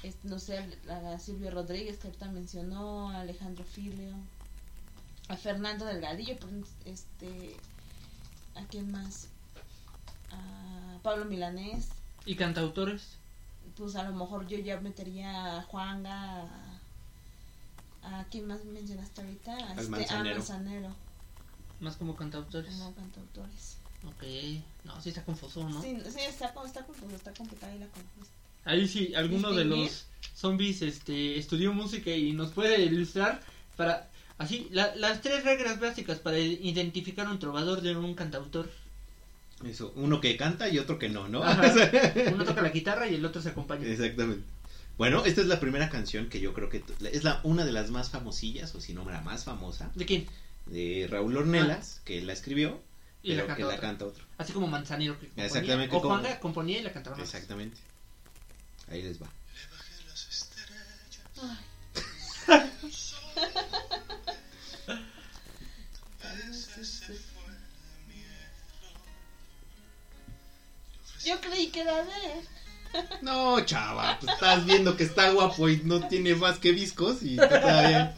Este, 0.04 0.28
no 0.28 0.40
sé, 0.40 0.60
a, 0.90 1.14
a 1.14 1.20
Silvio 1.20 1.52
Rodríguez, 1.52 1.98
que 1.98 2.08
ahorita 2.08 2.28
mencionó, 2.30 3.10
a 3.10 3.22
Alejandro 3.22 3.64
Filio, 3.66 4.14
a 5.28 5.36
Fernando 5.36 5.86
Delgadillo, 5.86 6.38
por, 6.38 6.50
este, 6.86 7.56
¿a 8.58 8.66
quién 8.68 8.92
más? 8.92 9.30
A 10.32 11.00
Pablo 11.04 11.26
Milanés, 11.26 11.90
¿Y 12.26 12.36
cantautores? 12.36 13.18
pues 13.76 13.96
a 13.96 14.04
lo 14.04 14.14
mejor 14.16 14.48
yo 14.48 14.58
ya 14.58 14.80
metería 14.80 15.58
a 15.58 15.62
Juanga, 15.64 16.44
a, 18.04 18.20
a 18.20 18.24
quién 18.26 18.48
más 18.48 18.64
mencionaste 18.66 19.22
ahorita, 19.22 19.54
a, 19.56 19.72
Al 19.72 19.80
este, 19.80 19.92
Manzanero. 19.92 20.36
a 20.36 20.38
Manzanero, 20.40 20.96
Más 21.80 21.96
como 21.98 22.16
cantautores. 22.16 22.74
como 22.76 22.94
cantautores. 22.96 23.78
Ok. 24.06 24.24
No, 24.84 25.02
sí 25.02 25.10
está 25.10 25.24
confuso, 25.24 25.68
¿no? 25.68 25.82
Sí, 25.82 25.98
sí, 26.10 26.20
está, 26.22 26.52
está 26.66 26.84
confuso, 26.86 27.16
está 27.16 27.34
complicada 27.34 27.72
ahí 27.74 27.80
la 27.80 27.88
cosa. 27.88 28.06
Ahí 28.66 28.88
sí, 28.88 29.14
alguno 29.16 29.54
de 29.54 29.66
los 29.66 30.06
zombies 30.36 30.82
este, 30.82 31.38
estudió 31.38 31.74
música 31.74 32.10
y 32.12 32.34
nos 32.34 32.52
puede 32.52 32.82
ilustrar 32.84 33.42
para... 33.76 34.10
Así, 34.38 34.68
la- 34.72 34.96
las 34.96 35.22
tres 35.22 35.44
reglas 35.44 35.80
básicas 35.80 36.20
para 36.20 36.38
identificar 36.38 37.28
un 37.28 37.40
trovador 37.40 37.82
de 37.82 37.96
un 37.96 38.14
cantautor. 38.14 38.70
Eso, 39.66 39.92
uno 39.96 40.22
que 40.22 40.38
canta 40.38 40.70
y 40.70 40.78
otro 40.78 41.00
que 41.00 41.10
no, 41.10 41.28
¿no? 41.28 41.44
Ajá. 41.44 41.64
Uno 42.34 42.46
toca 42.46 42.62
la 42.62 42.70
guitarra 42.70 43.08
y 43.08 43.16
el 43.16 43.26
otro 43.26 43.42
se 43.42 43.50
acompaña. 43.50 43.88
Exactamente. 43.88 44.44
Bueno, 45.00 45.26
esta 45.26 45.42
es 45.42 45.48
la 45.48 45.60
primera 45.60 45.90
canción 45.90 46.30
que 46.30 46.40
yo 46.40 46.54
creo 46.54 46.70
que 46.70 46.84
es 47.12 47.24
la 47.24 47.40
una 47.44 47.66
de 47.66 47.72
las 47.72 47.90
más 47.90 48.10
famosillas, 48.12 48.74
o 48.76 48.82
si 48.82 48.94
no 48.94 49.04
la 49.10 49.22
más 49.22 49.46
famosa, 49.46 49.90
¿De 49.96 50.06
quién? 50.06 50.28
de 50.68 51.08
Raúl 51.10 51.36
Ornelas, 51.38 52.02
que 52.06 52.22
la 52.22 52.34
escribió, 52.34 52.80
Y 53.24 53.34
la 53.34 53.44
pero 53.46 53.48
que 53.48 53.48
canta 53.48 53.62
la 53.62 53.68
otra. 53.76 53.82
canta 53.90 54.06
otro. 54.06 54.24
Así 54.38 54.54
como 54.54 54.68
Manzanero 54.68 55.20
que 55.20 55.26
componía. 55.28 55.46
Exactamente, 55.48 55.96
O 55.96 56.02
como- 56.02 56.14
Juanga 56.16 56.40
componía 56.40 56.80
y 56.80 56.84
la 56.84 56.94
cantaba. 56.94 57.18
más. 57.18 57.26
Exactamente. 57.26 57.78
Ahí 58.90 59.02
les 59.02 59.20
va. 59.22 59.28
Yo 71.28 71.42
creí 71.42 71.68
que 71.68 71.82
era 71.82 72.04
de 72.04 72.12
él. 72.12 72.48
No, 73.22 73.60
chava, 73.66 74.18
pues 74.20 74.34
estás 74.34 74.66
viendo 74.66 74.96
que 74.96 75.04
está 75.04 75.30
guapo 75.32 75.68
y 75.68 75.78
no 75.84 76.08
tiene 76.08 76.34
más 76.36 76.58
que 76.58 76.72
viscos 76.72 77.22
y 77.22 77.38
está 77.40 77.88
bien. 77.88 78.12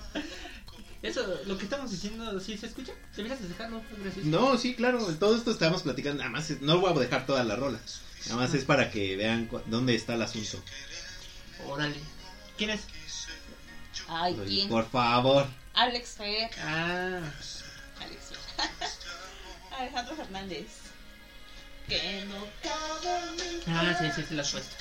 Eso, 1.01 1.25
lo 1.45 1.57
que 1.57 1.63
estamos 1.63 1.89
diciendo, 1.91 2.39
¿sí 2.39 2.57
se 2.57 2.67
escucha? 2.67 2.91
¿Se 3.15 3.21
empieza 3.21 3.43
a. 3.63 3.69
No, 4.23 4.57
sí, 4.57 4.75
claro, 4.75 5.03
todo 5.15 5.35
esto 5.35 5.49
estamos 5.51 5.81
platicando, 5.81 6.19
nada 6.19 6.29
más, 6.29 6.49
es- 6.51 6.61
no 6.61 6.79
voy 6.79 6.91
a 6.93 6.99
dejar 6.99 7.25
toda 7.25 7.43
la 7.45 7.55
rola, 7.55 7.79
nada 8.27 8.35
más 8.41 8.53
es 8.53 8.65
para 8.65 8.91
que 8.91 9.15
vean 9.15 9.49
dónde 9.67 9.95
está 9.95 10.13
el 10.15 10.21
asunto. 10.21 10.61
Órale. 11.67 11.95
¿Quién 12.57 12.69
es? 12.71 12.81
Ay, 14.07 14.33
Oye, 14.39 14.45
¿quién? 14.45 14.69
Por 14.69 14.89
favor. 14.89 15.47
Alex 15.73 16.09
Fer. 16.17 16.49
Ah, 16.61 17.21
Alex 18.01 18.19
Fer. 18.29 18.69
Alejandro 19.79 20.15
Fernández. 20.15 20.67
Que 21.89 22.25
no 22.25 22.45
cabe 22.61 23.19
en 23.19 23.35
mi 23.35 23.63
ah, 23.67 23.97
sí, 23.99 24.05
sí, 24.15 24.25
sí, 24.29 24.35
las 24.35 24.51
puesto. 24.51 24.75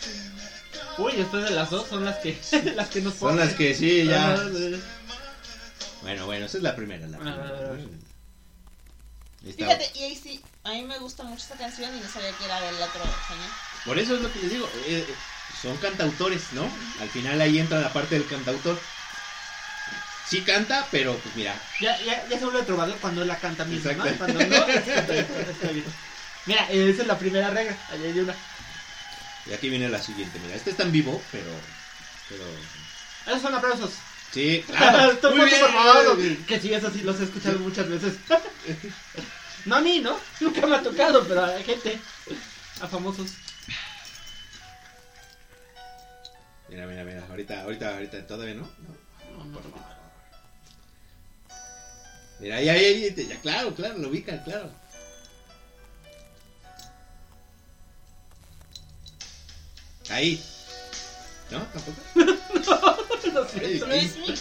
Uy, 0.98 1.12
después 1.16 1.44
de 1.44 1.50
las 1.50 1.70
dos 1.70 1.88
son 1.88 2.04
las 2.04 2.18
que, 2.18 2.38
las 2.76 2.88
que 2.88 3.00
nos 3.00 3.14
Son 3.14 3.36
las 3.36 3.54
que 3.54 3.74
sí, 3.74 4.04
ya. 4.04 4.34
Ah. 4.34 4.50
Bueno, 6.02 6.26
bueno, 6.26 6.46
esa 6.46 6.58
es 6.58 6.62
la 6.62 6.76
primera, 6.76 7.06
la 7.06 7.18
primera. 7.18 7.44
Ah. 7.44 7.72
Ahí 9.42 9.50
está. 9.50 9.64
Fíjate, 9.64 9.90
y 9.94 10.02
ahí 10.02 10.16
sí, 10.16 10.40
a 10.64 10.72
mí 10.72 10.82
me 10.82 10.98
gusta 10.98 11.22
mucho 11.22 11.42
esta 11.42 11.56
canción 11.56 11.96
y 11.96 12.00
no 12.00 12.08
sabía 12.08 12.32
que 12.32 12.44
era 12.44 12.60
del 12.60 12.74
otro 12.74 13.02
señor. 13.02 13.50
Por 13.84 13.98
eso 13.98 14.16
es 14.16 14.22
lo 14.22 14.32
que 14.32 14.40
les 14.40 14.50
digo, 14.50 14.66
eh, 14.86 15.06
eh, 15.08 15.14
son 15.62 15.76
cantautores, 15.78 16.52
¿no? 16.52 16.68
Al 17.00 17.08
final 17.08 17.40
ahí 17.40 17.58
entra 17.58 17.80
la 17.80 17.92
parte 17.92 18.18
del 18.18 18.28
cantautor. 18.28 18.78
Sí 20.26 20.42
canta, 20.42 20.86
pero 20.90 21.16
pues 21.16 21.34
mira, 21.36 21.58
Ya, 21.80 21.98
ya, 22.02 22.28
ya 22.28 22.38
se 22.38 22.44
vuelve 22.44 22.62
trovador 22.64 22.96
cuando 22.98 23.22
él 23.22 23.28
la 23.28 23.38
canta 23.38 23.64
mismo, 23.64 23.90
¿no? 23.92 24.04
Exacto. 24.04 24.34
Cuando 24.34 24.44
no, 24.44 24.66
es 24.66 24.80
cantautor, 24.94 25.50
está 25.50 25.68
bien. 25.68 25.84
Mira, 26.48 26.68
esa 26.70 27.02
es 27.02 27.06
la 27.06 27.18
primera 27.18 27.50
regla. 27.50 27.76
Allá 27.90 28.04
hay 28.04 28.18
una. 28.18 28.34
y 29.46 29.52
aquí 29.52 29.68
viene 29.68 29.88
la 29.88 30.02
siguiente, 30.02 30.38
mira, 30.40 30.56
este 30.56 30.70
está 30.70 30.82
en 30.82 30.90
vivo, 30.92 31.22
pero... 31.30 31.50
pero 32.28 32.42
Esos 33.26 33.42
son 33.42 33.54
aplausos. 33.54 33.92
sí, 34.32 34.64
claro. 34.66 35.16
Muy 35.34 35.44
bien. 35.46 36.44
Que 36.46 36.58
sí, 36.58 36.72
eso 36.74 36.90
sí, 36.90 37.02
los 37.02 37.20
he 37.20 37.24
escuchado 37.24 37.58
muchas 37.60 37.88
veces. 37.88 38.14
No 39.64 39.76
a 39.76 39.80
mí, 39.80 39.98
¿no? 40.00 40.16
Nunca 40.40 40.66
me 40.66 40.76
ha 40.76 40.82
tocado, 40.82 41.26
pero 41.26 41.44
a 41.44 41.58
gente. 41.62 41.98
A 42.80 42.86
famosos. 42.86 43.32
Mira, 46.68 46.86
mira, 46.86 47.02
mira, 47.04 47.26
ahorita, 47.28 47.62
ahorita, 47.62 47.94
ahorita, 47.94 48.26
todavía 48.26 48.54
no. 48.54 48.62
No, 48.62 49.44
No. 49.44 49.60
no. 49.60 49.88
Mira, 52.40 52.56
ahí, 52.56 52.68
ahí, 52.68 52.84
ahí, 52.84 53.26
ya, 53.28 53.36
claro, 53.40 53.74
claro, 53.74 53.98
lo 53.98 54.08
ubican, 54.08 54.38
claro. 54.44 54.70
Ahí. 60.10 60.42
¿No? 61.50 61.60
¿Tampoco? 61.66 62.00
Lo 63.32 63.48
siento. 63.48 63.86
Ay, 63.90 64.12
Luismi. 64.16 64.34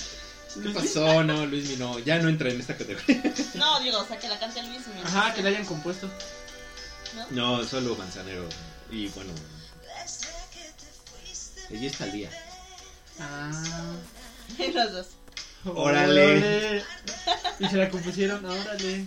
¿Qué 0.63 0.69
pasó? 0.69 1.23
No, 1.23 1.45
Luismi, 1.45 1.75
no, 1.77 1.99
ya 1.99 2.19
no 2.19 2.29
entra 2.29 2.49
en 2.49 2.59
esta 2.59 2.75
categoría. 2.75 3.33
No, 3.55 3.79
digo, 3.79 3.99
o 3.99 4.05
sea, 4.05 4.17
que 4.19 4.27
la 4.27 4.39
cante 4.39 4.59
el 4.59 4.67
Luismi. 4.67 5.01
Ajá, 5.03 5.33
que 5.33 5.41
la 5.41 5.49
hayan 5.49 5.65
compuesto. 5.65 6.09
No, 7.31 7.63
solo 7.63 7.95
Manzanero. 7.95 8.47
Y 8.91 9.07
bueno, 9.09 9.31
ella 11.69 11.87
es 11.87 11.97
Talía. 11.97 12.29
Ah. 13.19 13.51
Los 14.73 14.91
dos. 14.91 15.07
Órale. 15.65 16.83
Y 17.59 17.67
se 17.67 17.77
la 17.77 17.89
compusieron, 17.89 18.45
órale. 18.45 19.05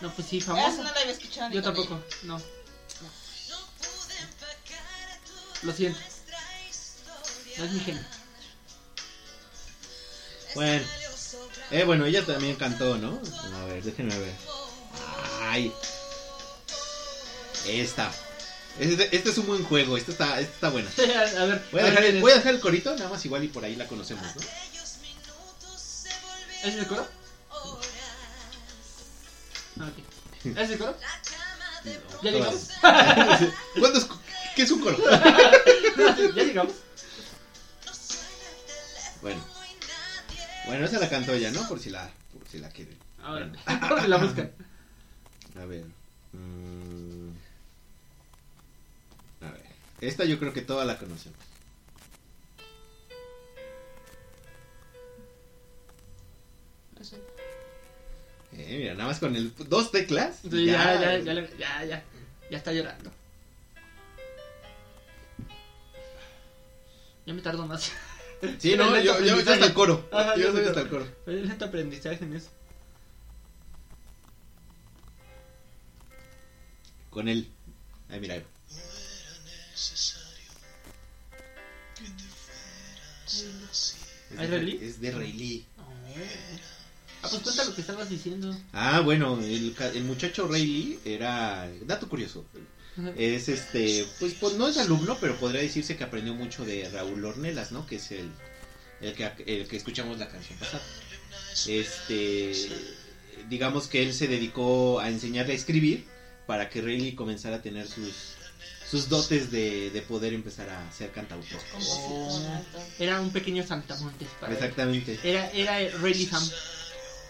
No, 0.00 0.10
pues 0.14 0.28
sí, 0.28 0.40
famosa. 0.40 0.82
no 0.82 0.92
la 0.92 1.00
había 1.00 1.12
escuchado 1.12 1.48
ni 1.48 1.54
Yo 1.56 1.62
tampoco, 1.62 2.02
no. 2.24 2.40
Lo 5.62 5.72
siento. 5.72 5.98
No 7.58 7.64
es 7.64 7.72
mi 7.72 7.80
género. 7.80 8.06
Bueno. 10.54 10.86
Eh, 11.70 11.84
bueno, 11.84 12.06
ella 12.06 12.24
también 12.24 12.56
cantó, 12.56 12.96
¿no? 12.96 13.20
A 13.54 13.64
ver, 13.66 13.82
déjenme 13.82 14.16
ver. 14.18 14.34
Ay. 15.40 15.72
Esta. 17.66 18.12
Este, 18.78 19.16
este 19.16 19.30
es 19.30 19.38
un 19.38 19.46
buen 19.46 19.64
juego, 19.64 19.96
esta 19.96 20.12
está, 20.12 20.38
esta 20.40 20.54
está 20.54 20.68
buena. 20.68 20.90
a 21.40 21.44
ver, 21.46 21.64
Voy 21.72 21.80
a, 21.80 21.84
dejar 21.86 22.04
el, 22.04 22.20
voy 22.20 22.32
a 22.32 22.36
dejar 22.36 22.54
el 22.54 22.60
corito, 22.60 22.94
nada 22.94 23.08
más 23.08 23.24
igual 23.24 23.42
y 23.42 23.48
por 23.48 23.64
ahí 23.64 23.74
la 23.74 23.86
conocemos, 23.86 24.24
¿no? 24.24 24.42
¿Ese 26.58 26.68
es 26.68 26.74
el 26.74 26.86
coro? 26.86 27.06
Ah, 29.80 29.88
ok. 29.88 29.98
¿Ese 30.44 30.62
es 30.62 30.70
el 30.70 30.78
coro? 30.78 30.96
¿Ya 32.22 32.30
llegamos? 32.30 32.68
¿Cuántos? 33.78 34.08
¿Qué 34.56 34.62
es 34.62 34.70
un 34.70 34.80
coro? 34.80 34.96
¿Ya 36.34 36.42
llegamos? 36.42 36.72
Bueno. 39.20 39.40
Bueno, 40.66 40.86
esa 40.86 40.98
la 40.98 41.10
cantó 41.10 41.34
ella, 41.34 41.50
¿no? 41.50 41.68
Por 41.68 41.78
si 41.78 41.90
la, 41.90 42.10
por 42.32 42.48
si 42.48 42.58
la 42.58 42.70
quieren. 42.70 42.96
Ahora, 43.22 43.46
Bueno. 43.46 43.58
¿por 43.88 44.00
qué 44.00 44.08
la 44.08 44.16
buscan? 44.16 44.50
A 45.60 45.64
ver. 45.66 45.84
mm, 46.32 47.30
a 49.42 49.50
ver. 49.50 49.62
Esta 50.00 50.24
yo 50.24 50.38
creo 50.38 50.54
que 50.54 50.62
toda 50.62 50.86
la 50.86 50.96
conocemos. 50.98 51.38
Eh, 58.52 58.76
mira, 58.78 58.94
nada 58.94 59.06
más 59.08 59.18
con 59.18 59.36
el 59.36 59.52
dos 59.68 59.90
teclas. 59.90 60.38
Sí, 60.50 60.66
ya, 60.66 60.94
ya, 61.00 61.18
ya, 61.18 61.34
ya, 61.34 61.48
ya, 61.58 61.84
ya, 61.84 62.04
ya 62.50 62.56
está 62.58 62.72
llorando. 62.72 63.10
Ya 67.26 67.34
me 67.34 67.42
tardo 67.42 67.66
más. 67.66 67.90
Sí, 68.58 68.76
no, 68.76 68.94
El 68.94 69.02
yo, 69.04 69.18
yo, 69.20 69.40
yo 69.40 69.50
hasta 69.50 69.66
el 69.66 69.74
coro. 69.74 70.08
Ajá, 70.12 70.36
yo 70.36 70.44
yo 70.44 70.52
soy 70.52 70.64
hasta 70.66 70.82
el 70.82 70.88
coro. 70.88 71.06
Hay 71.26 71.42
lento 71.42 71.64
aprendizaje 71.64 72.24
en 72.24 72.34
eso. 72.34 72.50
Con 77.10 77.28
él. 77.28 77.48
Ay, 78.08 78.20
mira. 78.20 78.36
Es 78.36 78.44
¿Es 84.30 84.38
de, 84.38 84.46
Ray 84.48 84.64
Lee? 84.66 84.78
es 84.82 85.00
de 85.00 85.10
Ray 85.12 85.32
Lee. 85.32 85.66
Ah, 87.22 87.28
pues 87.30 87.42
cuenta 87.42 87.64
lo 87.64 87.74
que 87.74 87.80
estabas 87.80 88.08
diciendo. 88.10 88.54
Ah, 88.72 89.00
bueno, 89.00 89.40
el, 89.40 89.74
el 89.94 90.04
muchacho 90.04 90.46
Ray 90.46 90.66
Lee 90.66 91.00
era, 91.04 91.68
dato 91.82 92.08
curioso, 92.08 92.44
es 93.16 93.48
este, 93.48 94.06
pues, 94.18 94.34
pues 94.34 94.54
no 94.54 94.68
es 94.68 94.76
alumno, 94.78 95.18
pero 95.20 95.36
podría 95.36 95.60
decirse 95.60 95.96
que 95.96 96.04
aprendió 96.04 96.34
mucho 96.34 96.64
de 96.64 96.88
Raúl 96.90 97.24
Ornelas, 97.24 97.72
¿no? 97.72 97.86
Que 97.86 97.96
es 97.96 98.10
el, 98.10 98.30
el 99.00 99.12
que, 99.14 99.24
el 99.46 99.68
que 99.68 99.76
escuchamos 99.76 100.18
la 100.18 100.28
canción 100.28 100.58
pasada. 100.58 100.82
Este, 101.66 102.52
digamos 103.48 103.86
que 103.88 104.02
él 104.02 104.14
se 104.14 104.28
dedicó 104.28 105.00
a 105.00 105.08
enseñarle 105.08 105.52
a 105.52 105.56
escribir 105.56 106.06
para 106.46 106.68
que 106.70 106.80
Ray 106.80 107.00
Lee 107.00 107.14
comenzara 107.14 107.56
a 107.56 107.62
tener 107.62 107.86
sus, 107.88 108.34
sus 108.88 109.08
dotes 109.08 109.50
de, 109.50 109.90
de 109.90 110.02
poder 110.02 110.32
empezar 110.32 110.68
a 110.70 110.92
ser 110.92 111.10
cantautor. 111.12 111.60
Era 112.98 113.20
un 113.20 113.30
pequeño 113.30 113.66
saltamontes 113.66 114.28
para 114.40 114.52
él. 114.52 114.58
Exactamente, 114.58 115.18
Era, 115.22 115.50
era 115.50 115.78
Rayleigh 115.98 116.30
Ham. 116.32 116.50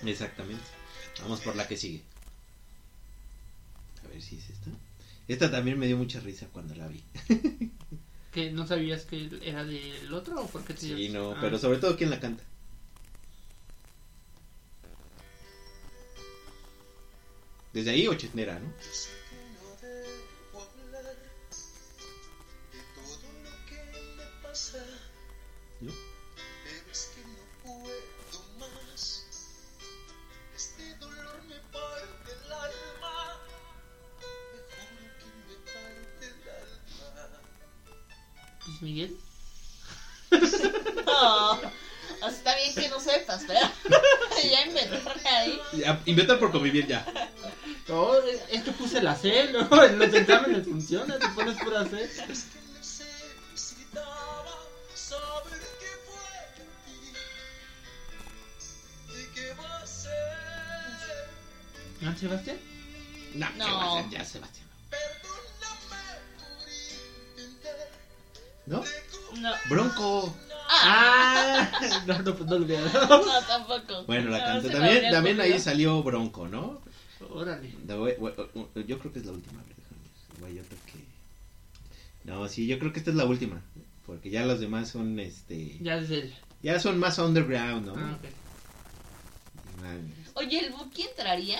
exactamente. 0.06 0.64
Vamos 1.22 1.40
por 1.40 1.56
la 1.56 1.66
que 1.66 1.76
sigue. 1.76 2.02
A 4.04 4.08
ver 4.08 4.20
si 4.22 4.36
es 4.36 4.44
esta. 5.28 5.50
También 5.50 5.78
me 5.78 5.86
dio 5.86 5.96
mucha 5.96 6.20
risa 6.20 6.46
cuando 6.52 6.74
la 6.74 6.88
vi. 6.88 7.02
Que 8.32 8.50
no 8.52 8.66
sabías 8.66 9.06
que 9.06 9.30
era 9.42 9.64
del 9.64 10.12
otro 10.12 10.42
o 10.42 10.46
por 10.46 10.62
qué 10.62 10.74
te 10.74 10.80
Sí, 10.80 11.08
no, 11.08 11.32
Ah. 11.32 11.38
pero 11.40 11.58
sobre 11.58 11.78
todo 11.78 11.96
quién 11.96 12.10
la 12.10 12.20
canta. 12.20 12.44
Desde 17.72 17.90
ahí 17.90 18.06
ochentera, 18.08 18.58
¿no? 18.58 18.66
¿No? 18.66 18.72
Luis 38.76 38.82
Miguel. 38.82 39.16
No. 41.06 41.52
O 41.52 41.60
sea, 42.20 42.28
está 42.28 42.56
bien 42.56 42.74
que 42.74 42.88
no 42.88 42.98
sepas, 42.98 43.44
pero 43.46 43.60
ya 44.50 44.66
inventarle 44.66 45.28
ahí. 45.28 45.60
Ya, 45.74 46.00
Inventar 46.06 46.38
por 46.38 46.50
convivir 46.50 46.86
ya. 46.86 47.04
No, 47.88 48.14
es 48.50 48.62
que 48.62 48.72
puse 48.72 49.02
la 49.02 49.14
C, 49.14 49.52
¿no? 49.52 49.84
En 49.84 49.98
los 49.98 50.12
exámenes 50.12 50.66
funciona, 50.66 51.18
te 51.18 51.28
pones 51.28 51.56
pura 51.62 51.84
C. 51.84 52.10
¿Joan 62.02 62.18
Sebastián? 62.18 62.58
No, 63.34 63.50
No. 63.56 63.64
Sebastián, 63.64 64.10
ya 64.10 64.24
Sebastián. 64.24 64.65
¿No? 68.66 68.82
No. 69.40 69.52
Bronco. 69.68 70.36
Ah, 70.68 71.70
no, 72.06 72.18
no, 72.22 72.34
pues 72.34 72.48
no 72.50 72.58
lo 72.58 72.64
hubiera 72.64 72.82
dado. 72.84 73.24
No, 73.24 73.40
tampoco. 73.46 74.04
Bueno, 74.06 74.30
la 74.30 74.54
No, 74.56 74.62
me 74.62 74.68
También, 74.68 75.10
también 75.10 75.40
ahí 75.40 75.58
salió 75.60 76.02
Bronco, 76.02 76.48
¿no? 76.48 76.80
Órale. 77.30 77.72
Yo 78.86 78.98
creo 78.98 79.12
que 79.12 79.18
es 79.20 79.26
la 79.26 79.32
última. 79.32 79.60
a 79.60 79.64
ver, 79.64 79.76
déjame 79.76 80.02
ver. 80.02 80.40
Voy 80.40 80.58
a 80.58 80.62
otro 80.62 80.76
que- 80.86 81.04
No, 82.30 82.48
sí, 82.48 82.66
yo 82.66 82.78
creo 82.78 82.92
que 82.92 82.98
esta 82.98 83.10
es 83.10 83.16
la 83.16 83.24
última. 83.24 83.62
Porque 84.04 84.30
ya 84.30 84.44
los 84.44 84.60
demás 84.60 84.88
son, 84.88 85.18
este... 85.18 85.78
Ya 85.80 86.00
desde 86.00 86.20
el. 86.20 86.34
Ya 86.62 86.80
son 86.80 86.98
más 86.98 87.18
underground, 87.18 87.86
¿no? 87.86 87.94
Ah, 87.96 88.18
ok. 88.18 88.28
Oye, 90.34 90.66
¿el 90.66 90.72
Buki 90.72 91.02
entraría? 91.02 91.58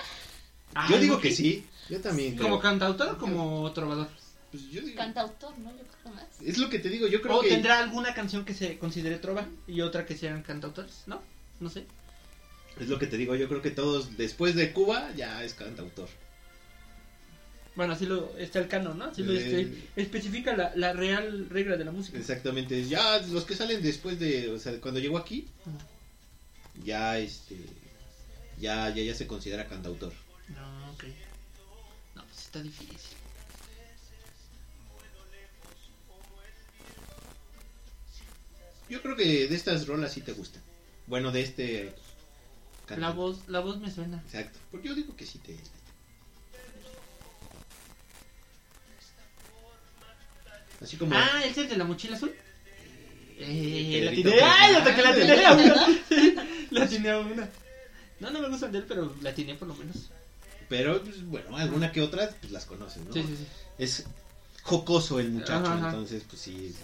Ah, 0.75 0.89
Yo 0.91 0.99
digo 0.99 1.21
que 1.21 1.31
sí. 1.33 1.67
Yo 1.89 2.01
también 2.01 2.35
creo. 2.35 2.49
¿Como 2.49 2.61
cantautor 2.61 3.11
o 3.11 3.19
como 3.19 3.73
trovador? 3.73 4.09
Pues 4.57 4.71
yo 4.71 4.81
digo- 4.83 4.97
Cantautor, 4.97 5.59
¿no? 5.59 5.71
Yo 5.71 5.85
creo 6.03 6.15
más. 6.15 6.25
Es 6.43 6.57
lo 6.59 6.71
que 6.71 6.79
te 6.79 6.89
digo, 6.89 7.07
yo 7.09 7.21
creo 7.21 7.37
¿O 7.39 7.41
que... 7.43 7.49
tendrá 7.49 7.79
alguna 7.79 8.15
canción 8.15 8.45
que 8.45 8.55
se 8.55 8.79
considere 8.79 9.19
trova 9.19 9.47
y 9.67 9.81
otra 9.83 10.07
que 10.07 10.17
sean 10.17 10.43
cantautores? 10.43 11.03
¿No? 11.07 11.21
No 11.61 11.69
sé. 11.71 11.85
Es 12.81 12.89
lo 12.89 12.99
que 12.99 13.07
te 13.07 13.17
digo, 13.17 13.35
yo 13.35 13.49
creo 13.49 13.61
que 13.63 13.71
todos 13.71 14.17
después 14.17 14.55
de 14.55 14.73
Cuba 14.73 15.11
ya 15.17 15.43
es 15.45 15.55
cantautor. 15.55 16.09
Bueno, 17.75 17.93
así 17.93 18.07
lo 18.07 18.35
está 18.39 18.59
el 18.59 18.69
canon, 18.69 18.99
¿no? 18.99 19.05
Así 19.07 19.23
lo 19.23 19.33
Eh. 19.35 19.37
este, 19.37 19.89
especifica 19.97 20.57
la, 20.57 20.73
la 20.77 20.95
real 20.95 21.49
regla 21.51 21.77
de 21.77 21.85
la 21.85 21.91
música. 21.93 22.17
Exactamente. 22.19 22.83
Ya 22.89 23.19
los 23.29 23.45
que 23.45 23.55
salen 23.55 23.83
después 23.83 24.19
de, 24.19 24.49
o 24.51 24.59
sea, 24.59 24.81
cuando 24.81 24.99
llegó 25.01 25.19
aquí, 25.19 25.47
ya 26.85 27.19
este 27.19 27.57
ya 28.59 28.89
ya 28.91 29.03
ya 29.03 29.15
se 29.15 29.27
considera 29.27 29.67
cantautor. 29.69 30.13
No, 30.49 30.93
ok. 30.93 31.05
No, 32.15 32.25
pues 32.25 32.39
está 32.39 32.63
difícil. 32.63 32.97
Yo 38.89 39.03
creo 39.03 39.17
que 39.17 39.49
de 39.49 39.55
estas 39.55 39.87
rolas 39.87 40.13
sí 40.13 40.21
te 40.21 40.33
gustan. 40.33 40.63
Bueno, 41.07 41.33
de 41.33 41.43
este 41.43 41.95
La 42.97 43.11
voz, 43.11 43.49
la 43.49 43.61
voz 43.61 43.79
me 43.81 43.91
suena. 43.91 44.23
Exacto. 44.27 44.59
Porque 44.71 44.89
yo 44.89 44.95
digo 44.95 45.15
que 45.17 45.27
sí 45.27 45.39
te 45.39 45.57
Así 50.83 50.97
como 50.97 51.15
Ah, 51.15 51.43
¿ese 51.45 51.63
es 51.63 51.71
de 51.71 51.77
la 51.77 51.85
mochila 51.85 52.17
azul? 52.17 52.35
Eh, 53.39 54.01
la 54.05 54.11
Pedrito 54.11 54.31
tiene. 54.31 54.47
¡Ay, 54.47 54.75
hasta 54.75 54.95
que 54.95 55.03
la 55.03 55.15
tiene 55.15 55.45
a 55.45 55.53
una! 55.53 55.87
La 56.71 56.89
tiene 56.89 57.11
a 57.11 57.19
una. 57.19 57.49
No, 58.21 58.31
no 58.31 58.41
me 58.41 58.49
gustan 58.49 58.73
de 58.73 58.79
él, 58.79 58.85
pero 58.89 59.15
la 59.23 59.35
tiene 59.35 59.55
por 59.55 59.69
lo 59.69 59.75
menos. 59.75 59.97
pero 60.69 61.03
pues, 61.03 61.25
bueno, 61.27 61.57
alguna 61.57 61.93
que 61.93 62.03
otra 62.03 62.29
pues 62.41 62.53
las 62.53 62.65
conoces, 62.65 63.05
¿no? 63.05 63.13
Sí, 63.13 63.23
sí, 63.23 63.37
sí. 63.37 63.47
Es 63.79 64.05
jocoso 64.63 65.21
el 65.21 65.31
muchacho, 65.31 65.67
Ajá, 65.67 65.75
ajá. 65.75 65.87
entonces 65.89 66.23
pues 66.29 66.43
sí. 66.43 66.75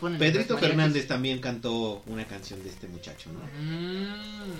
Ponen. 0.00 0.18
Pedrito. 0.18 0.58
Fernández 0.58 1.06
también 1.06 1.40
cantó 1.40 2.02
una 2.06 2.26
canción 2.26 2.62
de 2.62 2.68
este 2.68 2.86
muchacho, 2.88 3.30
¿no? 3.32 3.40
Mm, 3.40 4.54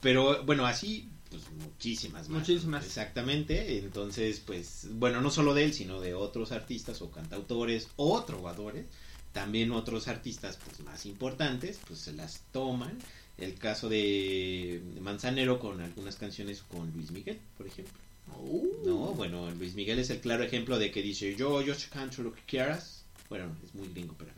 Pero 0.00 0.42
bueno, 0.44 0.66
así, 0.66 1.08
pues 1.30 1.42
muchísimas 1.50 2.28
más. 2.28 2.40
Muchísimas. 2.40 2.84
Exactamente. 2.84 3.78
Entonces, 3.78 4.40
pues, 4.40 4.88
bueno, 4.92 5.20
no 5.20 5.30
solo 5.30 5.54
de 5.54 5.64
él, 5.64 5.74
sino 5.74 6.00
de 6.00 6.14
otros 6.14 6.52
artistas 6.52 7.00
o 7.02 7.10
cantautores 7.10 7.88
o 7.96 8.22
trovadores. 8.24 8.86
También 9.32 9.72
otros 9.72 10.06
artistas, 10.08 10.58
pues, 10.64 10.80
más 10.80 11.06
importantes, 11.06 11.80
pues 11.86 12.00
se 12.00 12.12
las 12.12 12.42
toman. 12.52 12.98
El 13.36 13.54
caso 13.56 13.88
de 13.88 14.80
Manzanero 15.00 15.58
con 15.58 15.80
algunas 15.80 16.14
canciones 16.16 16.62
con 16.62 16.92
Luis 16.92 17.10
Miguel, 17.10 17.40
por 17.56 17.66
ejemplo. 17.66 17.92
uh, 18.36 18.86
No, 18.86 18.96
bueno, 19.14 19.50
Luis 19.52 19.74
Miguel 19.74 19.98
es 19.98 20.10
el 20.10 20.20
claro 20.20 20.44
ejemplo 20.44 20.78
de 20.78 20.92
que 20.92 21.02
dice, 21.02 21.34
yo, 21.34 21.60
yo 21.62 21.74
canto 21.90 22.22
lo 22.22 22.32
que 22.32 22.42
quieras. 22.46 23.03
Bueno, 23.28 23.56
es 23.64 23.74
muy 23.74 23.88
gringo, 23.88 24.14
pero... 24.18 24.30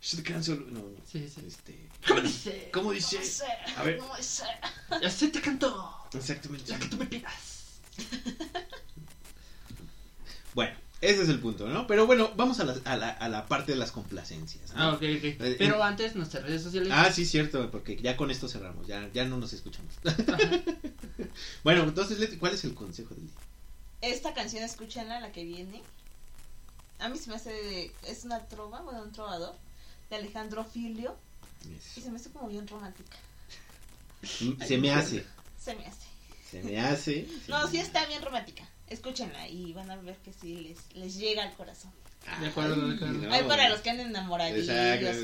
Yo 0.00 0.16
te 0.18 0.22
canto 0.22 0.54
lo- 0.54 0.66
No, 0.70 0.84
Sí, 1.10 1.28
sí. 1.28 1.42
este... 1.46 1.88
¿Cómo 2.06 2.20
dice? 2.20 2.70
¿Cómo 2.72 2.92
dice? 2.92 3.18
No 3.18 3.24
sé. 3.24 3.44
A 3.76 3.82
ver. 3.82 3.98
No 3.98 4.14
sé. 4.20 4.44
Ya 5.02 5.10
sé 5.10 5.28
te 5.28 5.40
canto. 5.40 5.94
Exactamente. 6.14 6.70
La 6.70 6.78
que 6.78 6.86
tú 6.86 6.96
me 6.96 7.06
pidas. 7.06 7.80
Bueno, 10.54 10.76
ese 11.00 11.22
es 11.22 11.28
el 11.28 11.40
punto, 11.40 11.68
¿no? 11.68 11.86
Pero 11.86 12.06
bueno, 12.06 12.32
vamos 12.36 12.58
a 12.60 12.64
la, 12.64 12.76
a 12.84 12.96
la, 12.96 13.10
a 13.10 13.28
la 13.28 13.46
parte 13.46 13.72
de 13.72 13.78
las 13.78 13.92
complacencias. 13.92 14.72
¿no? 14.74 14.82
Ah, 14.82 14.88
ok, 14.90 15.02
ok. 15.02 15.24
Eh, 15.24 15.56
Pero 15.58 15.76
eh. 15.78 15.82
antes, 15.82 16.16
nuestras 16.16 16.44
redes 16.44 16.62
sociales. 16.62 16.92
Ah, 16.94 17.12
sí, 17.12 17.24
cierto, 17.24 17.70
porque 17.70 17.96
ya 17.96 18.16
con 18.16 18.30
esto 18.30 18.48
cerramos, 18.48 18.86
ya, 18.86 19.08
ya 19.12 19.24
no 19.24 19.36
nos 19.36 19.52
escuchamos. 19.52 19.94
bueno, 21.64 21.82
entonces, 21.84 22.18
Leti, 22.18 22.36
¿cuál 22.36 22.54
es 22.54 22.64
el 22.64 22.74
consejo 22.74 23.14
del 23.14 23.26
día? 23.26 23.36
Esta 24.00 24.32
canción, 24.34 24.62
escúchenla, 24.64 25.20
la 25.20 25.32
que 25.32 25.44
viene. 25.44 25.82
A 26.98 27.08
mí 27.08 27.18
se 27.18 27.30
me 27.30 27.36
hace. 27.36 27.50
de- 27.52 27.92
es 28.06 28.24
una 28.24 28.40
trova, 28.48 28.80
bueno, 28.82 29.02
un 29.02 29.12
trovador. 29.12 29.54
De 30.10 30.16
Alejandro 30.16 30.64
Filio. 30.64 31.16
Y 31.96 32.00
se 32.00 32.10
me 32.10 32.16
hace 32.16 32.30
como 32.30 32.48
bien 32.48 32.66
romántica. 32.66 33.16
Se 34.22 34.78
me 34.78 34.90
hace, 34.92 35.24
Se 35.62 35.74
me 35.74 35.84
hace. 35.86 36.02
se 36.50 36.62
me 36.62 36.80
hace. 36.80 37.26
se 37.44 37.50
No, 37.50 37.64
me 37.64 37.70
sí 37.70 37.78
está 37.78 38.04
bien 38.06 38.22
romántica. 38.22 38.66
Escúchenla 38.88 39.48
y 39.48 39.72
van 39.74 39.90
a 39.90 39.96
ver 39.96 40.16
que 40.18 40.32
sí 40.32 40.56
les, 40.56 40.78
les 40.96 41.16
llega 41.18 41.42
al 41.42 41.52
corazón. 41.54 41.92
De 42.40 42.46
acuerdo, 42.48 42.88
de 42.88 42.94
acuerdo. 42.94 43.14
no. 43.14 43.32
Ay, 43.32 43.44
para 43.44 43.68
los 43.68 43.80
que 43.80 43.90
andan 43.90 44.12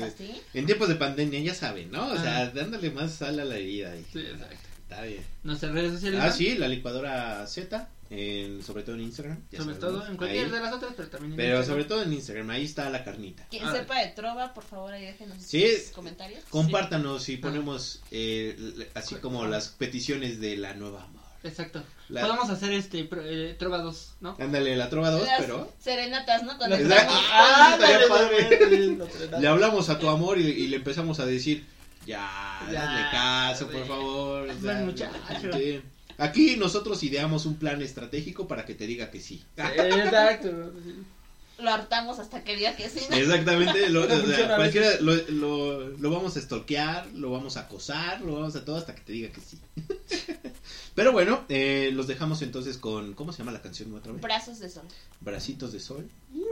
así. 0.03 0.41
En 0.53 0.65
tiempos 0.65 0.87
de 0.87 0.95
pandemia, 0.95 1.39
ya 1.39 1.53
saben, 1.55 1.91
¿no? 1.91 2.07
O 2.07 2.15
sea, 2.17 2.41
Ah. 2.41 2.47
dándole 2.51 2.89
más 2.91 3.13
sal 3.13 3.39
a 3.39 3.45
la 3.45 3.55
herida. 3.57 3.93
Sí, 4.13 4.19
exacto. 4.19 4.55
Está 4.83 5.01
bien. 5.01 5.25
Nuestras 5.43 5.71
redes 5.73 5.93
sociales. 5.93 6.19
Ah, 6.23 6.31
sí, 6.31 6.55
la 6.57 6.67
licuadora 6.67 7.45
Z, 7.47 7.89
en, 8.09 8.61
sobre 8.63 8.83
todo 8.83 8.95
en 8.95 9.01
Instagram. 9.01 9.41
ya 9.51 9.59
Sobre 9.61 9.75
sabemos, 9.75 9.79
todo 10.01 10.11
en 10.11 10.17
cualquier 10.17 10.45
ahí. 10.45 10.51
de 10.51 10.59
las 10.59 10.73
otras, 10.73 10.93
pero 10.95 11.09
también 11.09 11.31
en 11.31 11.37
Pero 11.37 11.57
Instagram. 11.57 11.73
sobre 11.75 11.83
todo 11.89 12.01
en 12.03 12.13
Instagram, 12.13 12.49
ahí 12.51 12.65
está 12.65 12.89
la 12.89 13.03
carnita. 13.03 13.47
Quien 13.49 13.65
Ah. 13.65 13.71
sepa 13.73 13.99
de 13.99 14.07
trova, 14.09 14.53
por 14.53 14.63
favor, 14.63 14.93
ahí 14.93 15.05
déjenos 15.05 15.37
Sí. 15.41 15.65
sus 15.77 15.91
comentarios. 15.91 16.43
Compártanos 16.49 17.27
y 17.29 17.37
ponemos 17.37 18.01
eh, 18.11 18.89
así 18.93 19.15
Ah. 19.15 19.21
como 19.21 19.45
las 19.45 19.69
peticiones 19.69 20.39
de 20.39 20.57
la 20.57 20.73
nueva 20.75 21.03
amor. 21.03 21.23
Exacto. 21.43 21.83
La- 22.09 22.21
Podemos 22.21 22.49
hacer 22.49 22.73
este 22.73 23.03
pro- 23.05 23.21
eh, 23.23 23.55
Trova 23.59 23.77
2, 23.79 24.13
¿no? 24.19 24.35
Ándale, 24.39 24.75
la 24.75 24.89
trova 24.89 25.11
2, 25.11 25.25
Las 25.27 25.41
pero... 25.41 25.71
serenatas, 25.79 26.41
¿no? 26.43 26.57
Con 26.57 26.73
el. 26.73 26.91
Ah, 26.91 27.77
padre. 27.79 28.97
Le 29.39 29.47
hablamos 29.47 29.89
a 29.89 29.99
tu 29.99 30.09
amor 30.09 30.39
y, 30.39 30.43
y 30.47 30.67
le 30.67 30.77
empezamos 30.77 31.19
a 31.19 31.25
decir, 31.27 31.65
ya, 32.05 32.61
Ya, 32.71 32.83
hazle 32.83 33.11
caso, 33.11 33.67
por 33.69 33.85
favor. 33.87 34.55
Buen 34.59 34.85
muchacho. 34.85 35.11
sí. 35.53 35.81
Aquí 36.17 36.55
nosotros 36.55 37.03
ideamos 37.03 37.45
un 37.45 37.55
plan 37.55 37.81
estratégico 37.81 38.47
para 38.47 38.65
que 38.65 38.75
te 38.75 38.87
diga 38.87 39.11
que 39.11 39.19
sí. 39.19 39.43
Exacto. 39.57 40.73
Lo 41.57 41.69
hartamos 41.69 42.19
hasta 42.19 42.43
que 42.43 42.55
diga 42.57 42.75
que 42.75 42.89
sí. 42.89 42.99
¿no? 43.09 43.15
Exactamente, 43.15 43.89
lo, 43.89 44.01
No 44.01 44.05
o 44.07 44.09
sea, 44.09 44.19
funciona 44.19 44.53
a 44.53 44.57
cualquiera 44.57 44.99
lo, 44.99 45.15
lo, 45.29 45.87
lo 45.87 46.09
vamos 46.09 46.35
a 46.35 46.41
stalkear, 46.41 47.07
lo 47.13 47.31
vamos 47.31 47.55
a 47.55 47.61
acosar, 47.61 48.19
lo 48.21 48.33
vamos 48.33 48.55
a 48.57 48.65
todo 48.65 48.75
hasta 48.75 48.93
que 48.93 49.01
te 49.01 49.13
diga 49.13 49.29
que 49.29 49.39
sí. 49.39 49.57
Pero 50.95 51.13
bueno, 51.13 51.45
eh, 51.47 51.91
los 51.93 52.07
dejamos 52.07 52.41
entonces 52.41 52.77
con, 52.77 53.13
¿cómo 53.13 53.31
se 53.31 53.39
llama 53.39 53.53
la 53.53 53.61
canción 53.61 53.93
otra 53.93 54.11
vez? 54.11 54.21
Brazos 54.21 54.59
de 54.59 54.69
sol. 54.69 54.83
Bracitos 55.21 55.71
de 55.71 55.79
Sol 55.79 56.09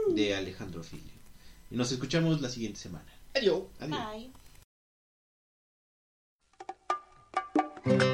de 0.08 0.34
Alejandro 0.34 0.82
Filio. 0.82 1.12
Y 1.70 1.76
nos 1.76 1.92
escuchamos 1.92 2.40
la 2.40 2.48
siguiente 2.48 2.80
semana. 2.80 3.04
Adiós. 3.34 3.64
Adiós. 3.80 4.30
Bye. 7.84 8.13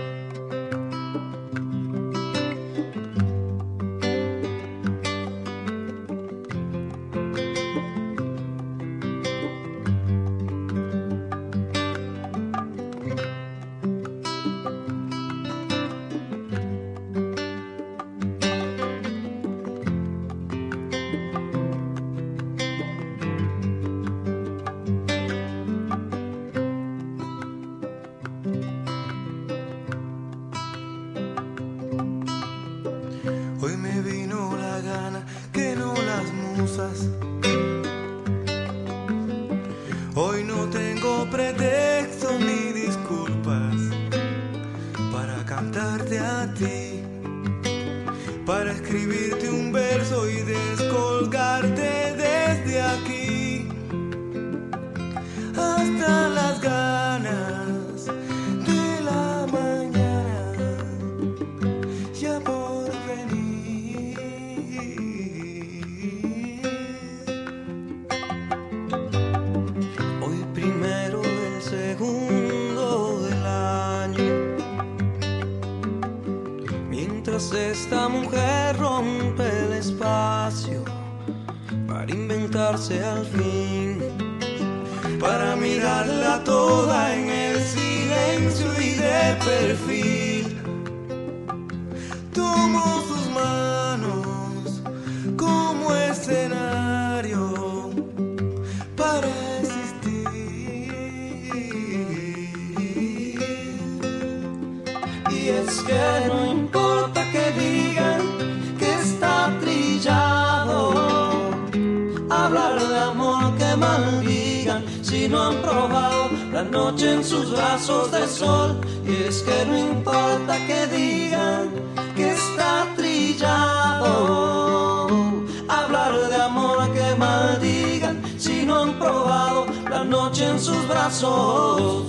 Sus 130.61 130.87
brazos 130.89 132.05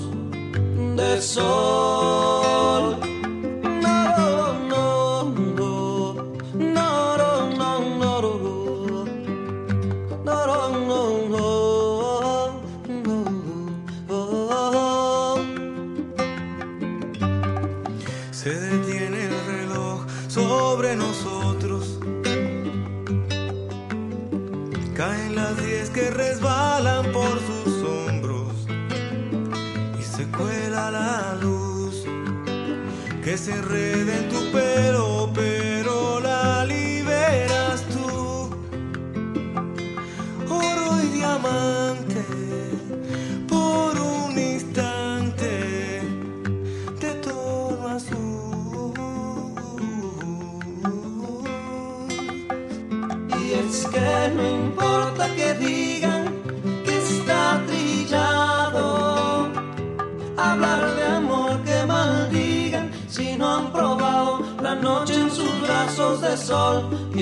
de 0.98 1.22
sol. 1.22 3.01
Se 33.42 33.50
enreda 33.50 33.91